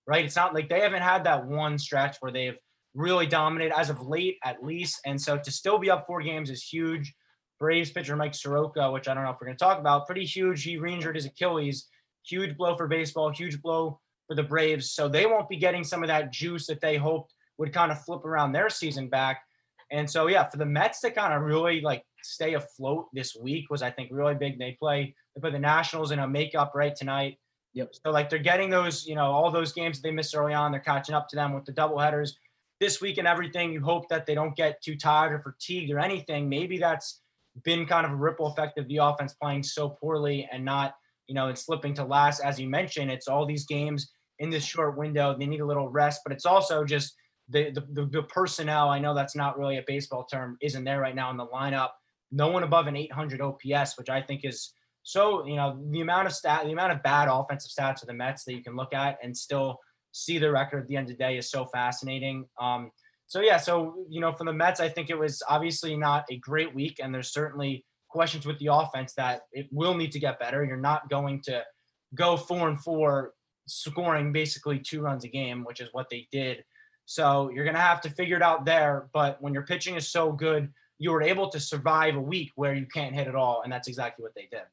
right? 0.07 0.25
It's 0.25 0.35
not 0.35 0.53
like 0.53 0.67
they 0.67 0.81
haven't 0.81 1.03
had 1.03 1.23
that 1.25 1.45
one 1.45 1.77
stretch 1.77 2.17
where 2.19 2.31
they've 2.31 2.57
really 2.95 3.27
dominated 3.27 3.77
as 3.77 3.89
of 3.91 4.01
late 4.01 4.37
at 4.43 4.63
least, 4.63 4.99
and 5.05 5.21
so 5.21 5.37
to 5.37 5.51
still 5.51 5.77
be 5.77 5.91
up 5.91 6.05
four 6.07 6.21
games 6.21 6.49
is 6.49 6.63
huge. 6.63 7.13
Braves 7.59 7.91
pitcher 7.91 8.15
Mike 8.15 8.35
Soroka, 8.35 8.91
which 8.91 9.07
I 9.07 9.13
don't 9.13 9.23
know 9.23 9.31
if 9.31 9.37
we're 9.39 9.47
going 9.47 9.57
to 9.57 9.63
talk 9.63 9.79
about, 9.79 10.05
pretty 10.05 10.25
huge. 10.25 10.63
He 10.63 10.77
re-injured 10.77 11.15
his 11.15 11.25
Achilles. 11.25 11.87
Huge 12.23 12.55
blow 12.55 12.75
for 12.77 12.87
baseball. 12.87 13.31
Huge 13.31 13.59
blow 13.61 13.99
for 14.27 14.35
the 14.35 14.43
Braves. 14.43 14.91
So 14.91 15.07
they 15.07 15.25
won't 15.25 15.49
be 15.49 15.57
getting 15.57 15.83
some 15.83 16.03
of 16.03 16.07
that 16.07 16.31
juice 16.31 16.67
that 16.67 16.81
they 16.81 16.97
hoped 16.97 17.33
would 17.57 17.73
kind 17.73 17.91
of 17.91 18.03
flip 18.03 18.25
around 18.25 18.51
their 18.51 18.69
season 18.69 19.09
back. 19.09 19.41
And 19.91 20.09
so 20.09 20.27
yeah, 20.27 20.47
for 20.49 20.57
the 20.57 20.65
Mets 20.65 21.01
to 21.01 21.11
kind 21.11 21.33
of 21.33 21.41
really 21.41 21.81
like 21.81 22.03
stay 22.21 22.55
afloat 22.55 23.07
this 23.13 23.35
week 23.35 23.69
was 23.69 23.81
I 23.81 23.89
think 23.89 24.09
really 24.11 24.35
big. 24.35 24.59
They 24.59 24.73
play 24.79 25.15
they 25.33 25.41
play 25.41 25.51
the 25.51 25.59
Nationals 25.59 26.11
in 26.11 26.19
a 26.19 26.27
makeup 26.27 26.73
right 26.75 26.95
tonight. 26.95 27.37
Yep. 27.73 27.93
So 28.03 28.11
like 28.11 28.29
they're 28.29 28.39
getting 28.39 28.69
those, 28.69 29.05
you 29.05 29.15
know, 29.15 29.25
all 29.25 29.51
those 29.51 29.71
games 29.71 30.01
they 30.01 30.11
missed 30.11 30.35
early 30.35 30.53
on, 30.53 30.71
they're 30.71 30.81
catching 30.81 31.15
up 31.15 31.27
to 31.29 31.35
them 31.35 31.53
with 31.53 31.65
the 31.65 31.73
doubleheaders 31.73 32.31
this 32.79 33.01
week 33.01 33.17
and 33.17 33.27
everything. 33.27 33.71
You 33.71 33.81
hope 33.81 34.09
that 34.09 34.25
they 34.25 34.35
don't 34.35 34.55
get 34.55 34.81
too 34.81 34.95
tired 34.95 35.33
or 35.33 35.39
fatigued 35.39 35.91
or 35.91 35.99
anything. 35.99 36.49
Maybe 36.49 36.77
that's 36.77 37.21
been 37.63 37.85
kind 37.85 38.05
of 38.05 38.11
a 38.11 38.15
ripple 38.15 38.47
effect 38.47 38.77
of 38.77 38.87
the 38.87 38.97
offense 38.97 39.33
playing 39.33 39.63
so 39.63 39.89
poorly 39.89 40.47
and 40.51 40.65
not, 40.65 40.95
you 41.27 41.35
know, 41.35 41.47
it's 41.47 41.65
slipping 41.65 41.93
to 41.95 42.03
last. 42.03 42.39
As 42.39 42.59
you 42.59 42.67
mentioned, 42.69 43.11
it's 43.11 43.27
all 43.27 43.45
these 43.45 43.65
games 43.65 44.11
in 44.39 44.49
this 44.49 44.63
short 44.63 44.97
window. 44.97 45.35
They 45.37 45.45
need 45.45 45.61
a 45.61 45.65
little 45.65 45.89
rest, 45.89 46.21
but 46.23 46.33
it's 46.33 46.45
also 46.45 46.83
just 46.83 47.15
the, 47.49 47.71
the, 47.71 48.05
the 48.05 48.23
personnel, 48.23 48.89
I 48.89 48.99
know 48.99 49.13
that's 49.13 49.35
not 49.35 49.57
really 49.57 49.77
a 49.77 49.83
baseball 49.87 50.25
term, 50.25 50.57
isn't 50.61 50.83
there 50.83 50.99
right 50.99 51.15
now 51.15 51.31
in 51.31 51.37
the 51.37 51.47
lineup. 51.47 51.89
No 52.31 52.49
one 52.49 52.63
above 52.63 52.87
an 52.87 52.97
800 52.97 53.41
OPS, 53.41 53.97
which 53.97 54.09
I 54.09 54.21
think 54.21 54.41
is 54.43 54.73
so, 55.03 55.45
you 55.47 55.55
know, 55.55 55.81
the 55.91 56.01
amount 56.01 56.27
of 56.27 56.33
stat, 56.33 56.65
the 56.65 56.73
amount 56.73 56.91
of 56.91 57.01
bad 57.01 57.29
offensive 57.29 57.71
stats 57.71 58.01
of 58.01 58.07
the 58.07 58.13
Mets 58.13 58.43
that 58.43 58.53
you 58.53 58.61
can 58.61 58.75
look 58.75 58.93
at 58.93 59.17
and 59.23 59.35
still 59.35 59.79
see 60.11 60.37
the 60.37 60.51
record 60.51 60.81
at 60.81 60.87
the 60.87 60.97
end 60.97 61.09
of 61.09 61.17
the 61.17 61.23
day 61.23 61.37
is 61.37 61.49
so 61.49 61.65
fascinating. 61.67 62.45
Um, 62.59 62.91
so 63.27 63.39
yeah, 63.39 63.55
so 63.55 64.05
you 64.09 64.19
know, 64.19 64.33
for 64.33 64.43
the 64.43 64.51
Mets, 64.51 64.81
I 64.81 64.89
think 64.89 65.09
it 65.09 65.17
was 65.17 65.41
obviously 65.47 65.95
not 65.95 66.25
a 66.29 66.37
great 66.39 66.75
week, 66.75 66.99
and 67.01 67.13
there's 67.13 67.31
certainly 67.31 67.85
questions 68.09 68.45
with 68.45 68.59
the 68.59 68.67
offense 68.67 69.13
that 69.13 69.43
it 69.53 69.67
will 69.71 69.93
need 69.93 70.11
to 70.11 70.19
get 70.19 70.39
better. 70.39 70.65
You're 70.65 70.75
not 70.75 71.09
going 71.09 71.41
to 71.43 71.63
go 72.15 72.35
four 72.35 72.67
and 72.67 72.77
four, 72.77 73.33
scoring 73.67 74.31
basically 74.31 74.79
two 74.79 75.01
runs 75.01 75.23
a 75.23 75.27
game, 75.27 75.63
which 75.63 75.79
is 75.79 75.89
what 75.91 76.09
they 76.09 76.27
did. 76.31 76.63
So 77.05 77.49
you're 77.49 77.65
gonna 77.65 77.79
have 77.79 78.01
to 78.01 78.09
figure 78.09 78.35
it 78.35 78.41
out 78.41 78.65
there. 78.65 79.07
But 79.13 79.41
when 79.41 79.53
your 79.53 79.63
pitching 79.63 79.95
is 79.95 80.09
so 80.09 80.31
good, 80.31 80.73
you 80.99 81.11
were 81.11 81.21
able 81.21 81.49
to 81.49 81.59
survive 81.59 82.15
a 82.15 82.21
week 82.21 82.51
where 82.55 82.73
you 82.73 82.85
can't 82.85 83.15
hit 83.15 83.27
at 83.27 83.35
all, 83.35 83.61
and 83.61 83.71
that's 83.71 83.87
exactly 83.87 84.23
what 84.23 84.33
they 84.35 84.47
did. 84.51 84.63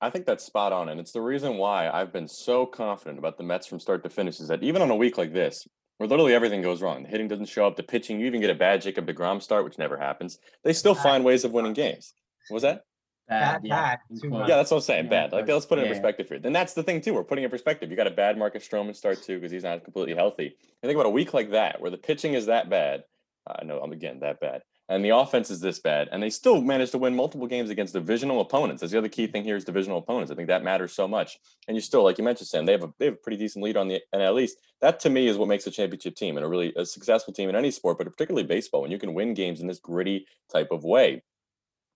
I 0.00 0.10
think 0.10 0.26
that's 0.26 0.44
spot 0.44 0.72
on. 0.72 0.88
And 0.88 1.00
it's 1.00 1.12
the 1.12 1.20
reason 1.20 1.56
why 1.56 1.88
I've 1.88 2.12
been 2.12 2.28
so 2.28 2.66
confident 2.66 3.18
about 3.18 3.38
the 3.38 3.44
Mets 3.44 3.66
from 3.66 3.80
start 3.80 4.02
to 4.02 4.10
finish 4.10 4.40
is 4.40 4.48
that 4.48 4.62
even 4.62 4.82
on 4.82 4.90
a 4.90 4.96
week 4.96 5.16
like 5.16 5.32
this, 5.32 5.66
where 5.96 6.08
literally 6.08 6.34
everything 6.34 6.60
goes 6.60 6.82
wrong, 6.82 7.02
the 7.02 7.08
hitting 7.08 7.28
doesn't 7.28 7.48
show 7.48 7.66
up, 7.66 7.76
the 7.76 7.82
pitching, 7.82 8.20
you 8.20 8.26
even 8.26 8.40
get 8.40 8.50
a 8.50 8.54
bad 8.54 8.82
Jacob 8.82 9.06
DeGrom 9.06 9.40
start, 9.40 9.64
which 9.64 9.78
never 9.78 9.96
happens, 9.96 10.38
they 10.62 10.72
still 10.72 10.94
find 10.94 11.24
ways 11.24 11.44
of 11.44 11.52
winning 11.52 11.72
games. 11.72 12.12
What 12.48 12.56
was 12.56 12.62
that? 12.64 12.84
Bad, 13.28 13.62
Bad, 13.62 13.64
yeah. 13.64 13.96
bad, 13.96 14.20
too 14.20 14.28
much. 14.28 14.48
Yeah, 14.48 14.56
that's 14.56 14.70
what 14.70 14.78
I'm 14.78 14.82
saying. 14.82 15.08
Bad. 15.08 15.32
Like, 15.32 15.48
let's 15.48 15.64
put 15.64 15.78
it 15.78 15.82
in 15.82 15.88
yeah. 15.88 15.94
perspective 15.94 16.28
here. 16.28 16.38
Then 16.38 16.52
that's 16.52 16.74
the 16.74 16.82
thing, 16.82 17.00
too. 17.00 17.14
We're 17.14 17.24
putting 17.24 17.44
in 17.44 17.50
perspective. 17.50 17.90
You 17.90 17.96
got 17.96 18.06
a 18.06 18.10
bad 18.10 18.36
Marcus 18.36 18.66
Stroman 18.68 18.94
start, 18.94 19.22
too, 19.22 19.36
because 19.36 19.50
he's 19.50 19.62
not 19.62 19.82
completely 19.82 20.14
healthy. 20.14 20.56
I 20.82 20.86
think 20.86 20.96
about 20.96 21.06
a 21.06 21.10
week 21.10 21.32
like 21.32 21.50
that, 21.52 21.80
where 21.80 21.90
the 21.90 21.96
pitching 21.96 22.34
is 22.34 22.46
that 22.46 22.68
bad. 22.68 23.04
Uh, 23.46 23.54
I 23.60 23.64
know 23.64 23.80
I'm 23.80 23.92
again 23.92 24.20
that 24.20 24.40
bad. 24.40 24.62
And 24.88 25.02
the 25.02 25.16
offense 25.16 25.50
is 25.50 25.60
this 25.60 25.78
bad. 25.78 26.08
And 26.12 26.22
they 26.22 26.28
still 26.28 26.60
managed 26.60 26.92
to 26.92 26.98
win 26.98 27.16
multiple 27.16 27.46
games 27.46 27.70
against 27.70 27.94
divisional 27.94 28.42
opponents. 28.42 28.80
That's 28.80 28.92
the 28.92 28.98
other 28.98 29.08
key 29.08 29.26
thing 29.26 29.42
here 29.42 29.56
is 29.56 29.64
divisional 29.64 29.98
opponents. 29.98 30.30
I 30.30 30.34
think 30.34 30.48
that 30.48 30.62
matters 30.62 30.92
so 30.92 31.08
much. 31.08 31.38
And 31.66 31.74
you 31.74 31.80
still, 31.80 32.04
like 32.04 32.18
you 32.18 32.24
mentioned, 32.24 32.48
Sam, 32.48 32.66
they 32.66 32.72
have 32.72 32.82
a 32.82 32.92
they 32.98 33.06
have 33.06 33.14
a 33.14 33.18
pretty 33.18 33.38
decent 33.38 33.64
lead 33.64 33.78
on 33.78 33.88
the 33.88 34.02
NL 34.14 34.42
East. 34.42 34.58
That 34.82 35.00
to 35.00 35.10
me 35.10 35.26
is 35.26 35.38
what 35.38 35.48
makes 35.48 35.66
a 35.66 35.70
championship 35.70 36.16
team 36.16 36.36
and 36.36 36.44
a 36.44 36.48
really 36.48 36.74
a 36.76 36.84
successful 36.84 37.32
team 37.32 37.48
in 37.48 37.56
any 37.56 37.70
sport, 37.70 37.96
but 37.96 38.06
particularly 38.10 38.46
baseball, 38.46 38.82
when 38.82 38.90
you 38.90 38.98
can 38.98 39.14
win 39.14 39.32
games 39.32 39.60
in 39.60 39.66
this 39.66 39.78
gritty 39.78 40.26
type 40.52 40.68
of 40.70 40.84
way. 40.84 41.22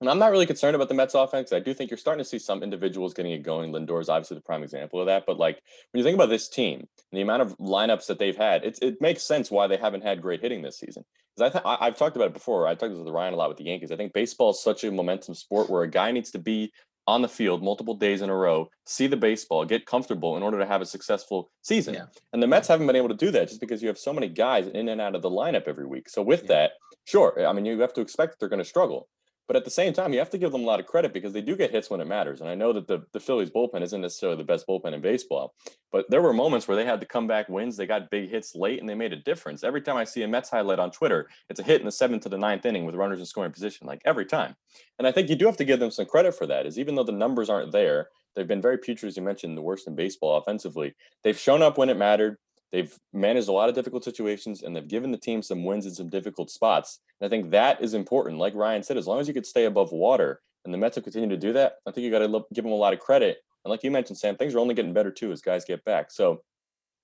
And 0.01 0.09
I'm 0.09 0.19
not 0.19 0.31
really 0.31 0.47
concerned 0.47 0.77
about 0.77 0.89
the 0.89 0.95
Mets 0.95 1.15
offense. 1.15 1.53
I 1.53 1.59
do 1.59 1.75
think 1.75 1.91
you're 1.91 1.99
starting 1.99 2.23
to 2.23 2.29
see 2.29 2.39
some 2.39 2.63
individuals 2.63 3.15
getting 3.15 3.33
it 3.33 3.43
going. 3.43 3.73
Lindor 3.73 4.01
is 4.01 4.09
obviously 4.09 4.37
the 4.37 4.43
prime 4.43 4.63
example 4.63 5.01
of 5.01 5.07
that. 5.07 5.25
But 5.27 5.39
like 5.39 5.61
when 5.93 5.99
you 5.99 6.05
think 6.05 6.15
about 6.15 6.29
this 6.29 6.49
team 6.49 6.81
and 6.81 7.19
the 7.19 7.23
amount 7.23 7.43
of 7.43 7.57
lineups 7.59 8.07
that 8.07 8.19
they've 8.19 8.37
had, 8.37 8.65
it's, 8.65 8.79
it 8.79 9.01
makes 9.01 9.23
sense 9.25 9.51
why 9.51 9.67
they 9.67 9.77
haven't 9.77 10.05
had 10.05 10.23
great 10.23 10.41
hitting 10.41 10.63
this 10.63 10.79
season. 10.79 11.05
Because 11.37 11.51
I 11.51 11.59
th- 11.61 11.79
I've 11.81 11.97
talked 11.97 12.15
about 12.15 12.29
it 12.29 12.35
before. 12.35 12.69
I 12.69 12.75
talked 12.77 12.95
with 12.95 13.09
Ryan 13.09 13.35
a 13.35 13.37
lot 13.37 13.49
with 13.49 13.59
the 13.59 13.65
Yankees. 13.65 13.91
I 13.91 13.97
think 13.97 14.13
baseball 14.13 14.51
is 14.51 14.63
such 14.63 14.85
a 14.85 14.93
momentum 14.93 15.35
sport 15.35 15.69
where 15.69 15.83
a 15.83 15.91
guy 15.91 16.13
needs 16.13 16.31
to 16.33 16.39
be 16.39 16.73
on 17.09 17.23
the 17.23 17.29
field 17.29 17.63
multiple 17.63 17.95
days 17.95 18.21
in 18.21 18.29
a 18.29 18.37
row, 18.37 18.69
see 18.85 19.07
the 19.07 19.17
baseball, 19.17 19.65
get 19.65 19.87
comfortable 19.87 20.37
in 20.37 20.43
order 20.43 20.59
to 20.59 20.67
have 20.67 20.83
a 20.83 20.87
successful 20.87 21.51
season. 21.63 21.95
Yeah. 21.95 22.05
And 22.35 22.43
the 22.43 22.47
Mets 22.47 22.69
haven't 22.69 22.87
been 22.87 22.97
able 22.97 23.09
to 23.09 23.15
do 23.15 23.31
that 23.31 23.49
just 23.49 23.61
because 23.61 23.81
you 23.81 23.89
have 23.89 23.97
so 23.97 24.13
many 24.13 24.29
guys 24.29 24.67
in 24.69 24.91
and 24.91 25.01
out 25.01 25.15
of 25.15 25.23
the 25.23 25.31
lineup 25.31 25.67
every 25.67 25.87
week. 25.87 26.09
So 26.11 26.23
with 26.23 26.43
Yeah. 26.43 26.49
that, 26.49 26.73
sure, 27.07 27.47
I 27.47 27.53
mean 27.55 27.65
you 27.65 27.81
have 27.81 27.95
to 27.95 28.03
expect 28.03 28.33
that 28.33 28.41
they're 28.41 28.51
going 28.51 28.59
to 28.63 28.65
struggle. 28.65 29.09
But 29.49 29.57
at 29.57 29.65
the 29.65 29.71
same 29.71 29.95
time, 29.95 30.13
you 30.13 30.19
have 30.19 30.31
to 30.31 30.39
give 30.39 30.53
them 30.53 30.61
a 30.61 30.67
lot 30.67 30.79
of 30.79 30.87
credit 30.87 31.15
because 31.15 31.33
they 31.33 31.41
do 31.41 31.57
get 31.57 31.71
hits 31.71 31.89
when 31.89 32.03
it 32.03 32.07
matters. 32.07 32.43
And 32.43 32.51
I 32.51 32.55
know 32.55 32.75
that 32.75 32.87
the, 32.87 33.07
the 33.13 33.19
Phillies 33.19 33.49
bullpen 33.49 33.83
isn't 33.83 34.01
necessarily 34.03 34.37
the 34.37 34.45
best 34.45 34.67
bullpen 34.69 34.93
in 34.93 35.01
baseball, 35.01 35.55
but 35.91 36.05
there 36.11 36.21
were 36.21 36.35
moments 36.35 36.69
where 36.69 36.77
they 36.77 36.85
had 36.85 37.01
the 37.01 37.07
comeback 37.07 37.49
wins. 37.49 37.77
They 37.77 37.87
got 37.87 38.11
big 38.11 38.29
hits 38.29 38.55
late 38.55 38.79
and 38.79 38.87
they 38.87 38.95
made 38.95 39.15
a 39.15 39.17
difference. 39.17 39.65
Every 39.65 39.81
time 39.81 39.97
I 39.97 40.05
see 40.05 40.23
a 40.23 40.29
Mets 40.29 40.51
highlight 40.51 40.79
on 40.79 40.91
Twitter, 40.91 41.31
it's 41.49 41.61
a 41.61 41.65
hit 41.65 41.81
in 41.81 41.87
the 41.87 41.93
seventh 41.93 42.25
to 42.25 42.29
the 42.29 42.37
ninth 42.37 42.67
inning 42.67 42.85
with 42.85 42.95
runners 42.95 43.21
in 43.21 43.27
scoring 43.27 43.51
position, 43.51 43.87
like 43.87 44.03
every 44.05 44.27
time. 44.27 44.55
And 44.99 45.09
I 45.09 45.13
think 45.13 45.31
you 45.31 45.35
do 45.35 45.47
have 45.47 45.57
to 45.57 45.65
give 45.65 45.81
them 45.81 45.91
some 45.91 46.05
credit 46.05 46.35
for 46.35 46.47
that, 46.47 46.67
is 46.67 46.79
even 46.79 46.95
though 46.95 47.03
the 47.03 47.13
numbers 47.13 47.49
aren't 47.49 47.73
there, 47.73 48.11
they've 48.37 48.47
been 48.47 48.61
very 48.61 48.77
putrid, 48.77 49.09
as 49.09 49.17
you 49.17 49.23
mentioned, 49.23 49.57
the 49.57 49.63
worst 49.63 49.89
in 49.89 49.95
baseball 49.95 50.37
offensively. 50.37 50.95
They've 51.25 51.39
shown 51.39 51.63
up 51.63 51.79
when 51.79 51.89
it 51.89 51.97
mattered. 51.97 52.37
They've 52.73 52.95
managed 53.13 53.49
a 53.49 53.53
lot 53.53 53.69
of 53.69 53.75
difficult 53.75 54.05
situations 54.05 54.63
and 54.63 54.77
they've 54.77 54.87
given 54.87 55.11
the 55.11 55.19
team 55.19 55.43
some 55.43 55.65
wins 55.65 55.87
in 55.87 55.95
some 55.95 56.09
difficult 56.09 56.51
spots. 56.51 57.01
And 57.21 57.27
I 57.27 57.31
think 57.31 57.51
that 57.51 57.83
is 57.83 57.95
important. 57.95 58.39
Like 58.39 58.55
Ryan 58.55 58.83
said, 58.83 58.97
as 58.97 59.07
long 59.07 59.21
as 59.21 59.29
you 59.29 59.35
could 59.35 59.47
stay 59.47 59.65
above 59.65 59.93
water 59.93 60.41
and 60.65 60.75
the 60.75 60.79
Mets 60.79 60.97
have 60.97 61.05
continued 61.05 61.31
to 61.31 61.47
do 61.47 61.53
that, 61.55 61.77
I 61.87 61.91
think 61.91 62.05
you 62.05 62.11
got 62.11 62.19
to 62.19 62.45
give 62.53 62.65
them 62.65 62.73
a 62.73 62.77
lot 62.77 62.93
of 62.93 62.99
credit. 62.99 63.39
And 63.65 63.71
like 63.71 63.83
you 63.83 63.91
mentioned, 63.91 64.19
Sam, 64.19 64.37
things 64.37 64.55
are 64.55 64.59
only 64.59 64.75
getting 64.75 64.93
better 64.93 65.11
too 65.11 65.33
as 65.33 65.41
guys 65.41 65.65
get 65.65 65.85
back. 65.85 66.11
So 66.11 66.43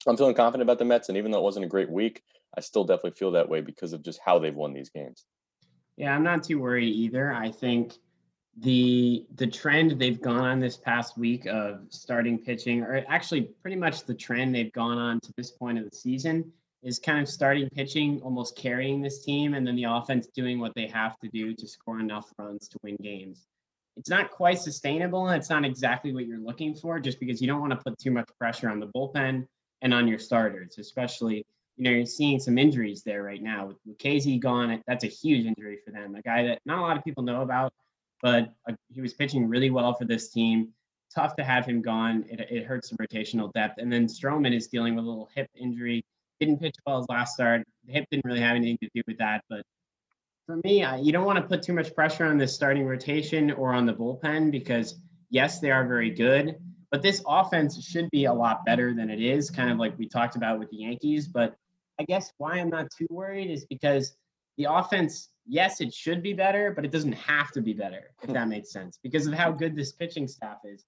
I'm 0.06 0.16
feeling 0.16 0.34
confident 0.34 0.68
about 0.68 0.78
the 0.78 0.84
Mets. 0.84 1.08
And 1.08 1.16
even 1.16 1.30
though 1.30 1.38
it 1.38 1.44
wasn't 1.44 1.64
a 1.64 1.68
great 1.68 1.90
week, 1.90 2.22
I 2.56 2.60
still 2.60 2.84
definitely 2.84 3.12
feel 3.12 3.32
that 3.32 3.48
way 3.48 3.60
because 3.62 3.92
of 3.92 4.02
just 4.02 4.20
how 4.24 4.38
they've 4.38 4.54
won 4.54 4.74
these 4.74 4.90
games. 4.90 5.24
Yeah, 5.96 6.14
I'm 6.14 6.24
not 6.24 6.44
too 6.44 6.58
worried 6.58 6.92
either. 6.94 7.32
I 7.32 7.50
think 7.50 7.94
the 8.58 9.26
the 9.34 9.46
trend 9.46 9.92
they've 9.92 10.20
gone 10.20 10.44
on 10.44 10.60
this 10.60 10.76
past 10.76 11.18
week 11.18 11.46
of 11.46 11.80
starting 11.90 12.38
pitching, 12.38 12.82
or 12.82 13.04
actually 13.08 13.42
pretty 13.62 13.76
much 13.76 14.04
the 14.04 14.14
trend 14.14 14.54
they've 14.54 14.72
gone 14.72 14.98
on 14.98 15.20
to 15.20 15.32
this 15.36 15.50
point 15.50 15.78
of 15.78 15.90
the 15.90 15.96
season, 15.96 16.52
is 16.82 16.98
kind 16.98 17.20
of 17.20 17.28
starting 17.28 17.68
pitching 17.70 18.20
almost 18.22 18.56
carrying 18.56 19.02
this 19.02 19.24
team, 19.24 19.54
and 19.54 19.66
then 19.66 19.76
the 19.76 19.84
offense 19.84 20.28
doing 20.28 20.60
what 20.60 20.74
they 20.74 20.86
have 20.86 21.18
to 21.20 21.28
do 21.28 21.54
to 21.54 21.66
score 21.66 21.98
enough 21.98 22.32
runs 22.38 22.68
to 22.68 22.78
win 22.82 22.96
games. 23.02 23.46
It's 23.96 24.10
not 24.10 24.30
quite 24.30 24.58
sustainable, 24.58 25.28
and 25.28 25.36
it's 25.36 25.50
not 25.50 25.64
exactly 25.64 26.12
what 26.12 26.26
you're 26.26 26.38
looking 26.38 26.74
for, 26.74 27.00
just 27.00 27.20
because 27.20 27.40
you 27.40 27.46
don't 27.46 27.60
want 27.60 27.72
to 27.72 27.78
put 27.78 27.98
too 27.98 28.10
much 28.10 28.28
pressure 28.38 28.68
on 28.68 28.80
the 28.80 28.88
bullpen 28.88 29.46
and 29.82 29.94
on 29.94 30.08
your 30.08 30.18
starters, 30.18 30.78
especially 30.78 31.44
you 31.76 31.84
know, 31.84 31.90
you're 31.90 32.06
seeing 32.06 32.38
some 32.38 32.56
injuries 32.56 33.02
there 33.02 33.22
right 33.22 33.42
now 33.42 33.66
with 33.66 33.76
Lucchesi 33.84 34.38
gone. 34.38 34.80
That's 34.86 35.02
a 35.02 35.08
huge 35.08 35.44
injury 35.44 35.78
for 35.84 35.90
them. 35.90 36.14
A 36.14 36.22
guy 36.22 36.44
that 36.44 36.60
not 36.64 36.78
a 36.78 36.82
lot 36.82 36.96
of 36.96 37.04
people 37.04 37.24
know 37.24 37.42
about, 37.42 37.72
but 38.22 38.52
uh, 38.68 38.74
he 38.90 39.00
was 39.00 39.14
pitching 39.14 39.48
really 39.48 39.70
well 39.70 39.94
for 39.94 40.04
this 40.04 40.30
team. 40.30 40.68
Tough 41.14 41.36
to 41.36 41.44
have 41.44 41.66
him 41.66 41.82
gone. 41.82 42.24
It, 42.28 42.40
it 42.50 42.64
hurts 42.64 42.90
the 42.90 42.96
rotational 42.96 43.52
depth. 43.52 43.78
And 43.78 43.92
then 43.92 44.06
Stroman 44.06 44.54
is 44.54 44.66
dealing 44.66 44.94
with 44.96 45.04
a 45.04 45.08
little 45.08 45.28
hip 45.34 45.48
injury. 45.54 46.04
didn't 46.40 46.60
pitch 46.60 46.74
well 46.86 46.98
his 46.98 47.06
last 47.08 47.34
start. 47.34 47.64
The 47.86 47.92
hip 47.92 48.06
didn't 48.10 48.24
really 48.24 48.40
have 48.40 48.56
anything 48.56 48.78
to 48.82 48.88
do 48.94 49.02
with 49.06 49.18
that. 49.18 49.44
But 49.48 49.62
for 50.46 50.60
me, 50.64 50.82
I, 50.82 50.96
you 50.96 51.12
don't 51.12 51.24
want 51.24 51.38
to 51.38 51.44
put 51.44 51.62
too 51.62 51.72
much 51.72 51.94
pressure 51.94 52.24
on 52.24 52.38
this 52.38 52.54
starting 52.54 52.84
rotation 52.84 53.52
or 53.52 53.72
on 53.72 53.86
the 53.86 53.94
bullpen 53.94 54.50
because 54.50 54.96
yes, 55.30 55.60
they 55.60 55.70
are 55.70 55.86
very 55.86 56.10
good, 56.10 56.56
but 56.90 57.02
this 57.02 57.22
offense 57.26 57.82
should 57.84 58.08
be 58.10 58.26
a 58.26 58.32
lot 58.32 58.64
better 58.64 58.94
than 58.94 59.10
it 59.10 59.20
is, 59.20 59.50
kind 59.50 59.70
of 59.70 59.78
like 59.78 59.98
we 59.98 60.08
talked 60.08 60.36
about 60.36 60.58
with 60.58 60.70
the 60.70 60.76
Yankees. 60.76 61.26
But 61.26 61.56
I 61.98 62.04
guess 62.04 62.32
why 62.38 62.58
I'm 62.58 62.70
not 62.70 62.88
too 62.96 63.06
worried 63.10 63.50
is 63.50 63.64
because 63.66 64.16
the 64.58 64.66
offense, 64.70 65.30
yes, 65.46 65.80
it 65.80 65.92
should 65.92 66.22
be 66.22 66.32
better, 66.32 66.72
but 66.72 66.84
it 66.84 66.90
doesn't 66.90 67.12
have 67.12 67.50
to 67.52 67.60
be 67.60 67.72
better, 67.72 68.10
if 68.22 68.32
that 68.32 68.48
makes 68.54 68.70
sense, 68.72 68.98
because 69.02 69.26
of 69.26 69.34
how 69.34 69.50
good 69.50 69.76
this 69.76 69.92
pitching 69.92 70.28
staff 70.28 70.58
is. 70.64 70.84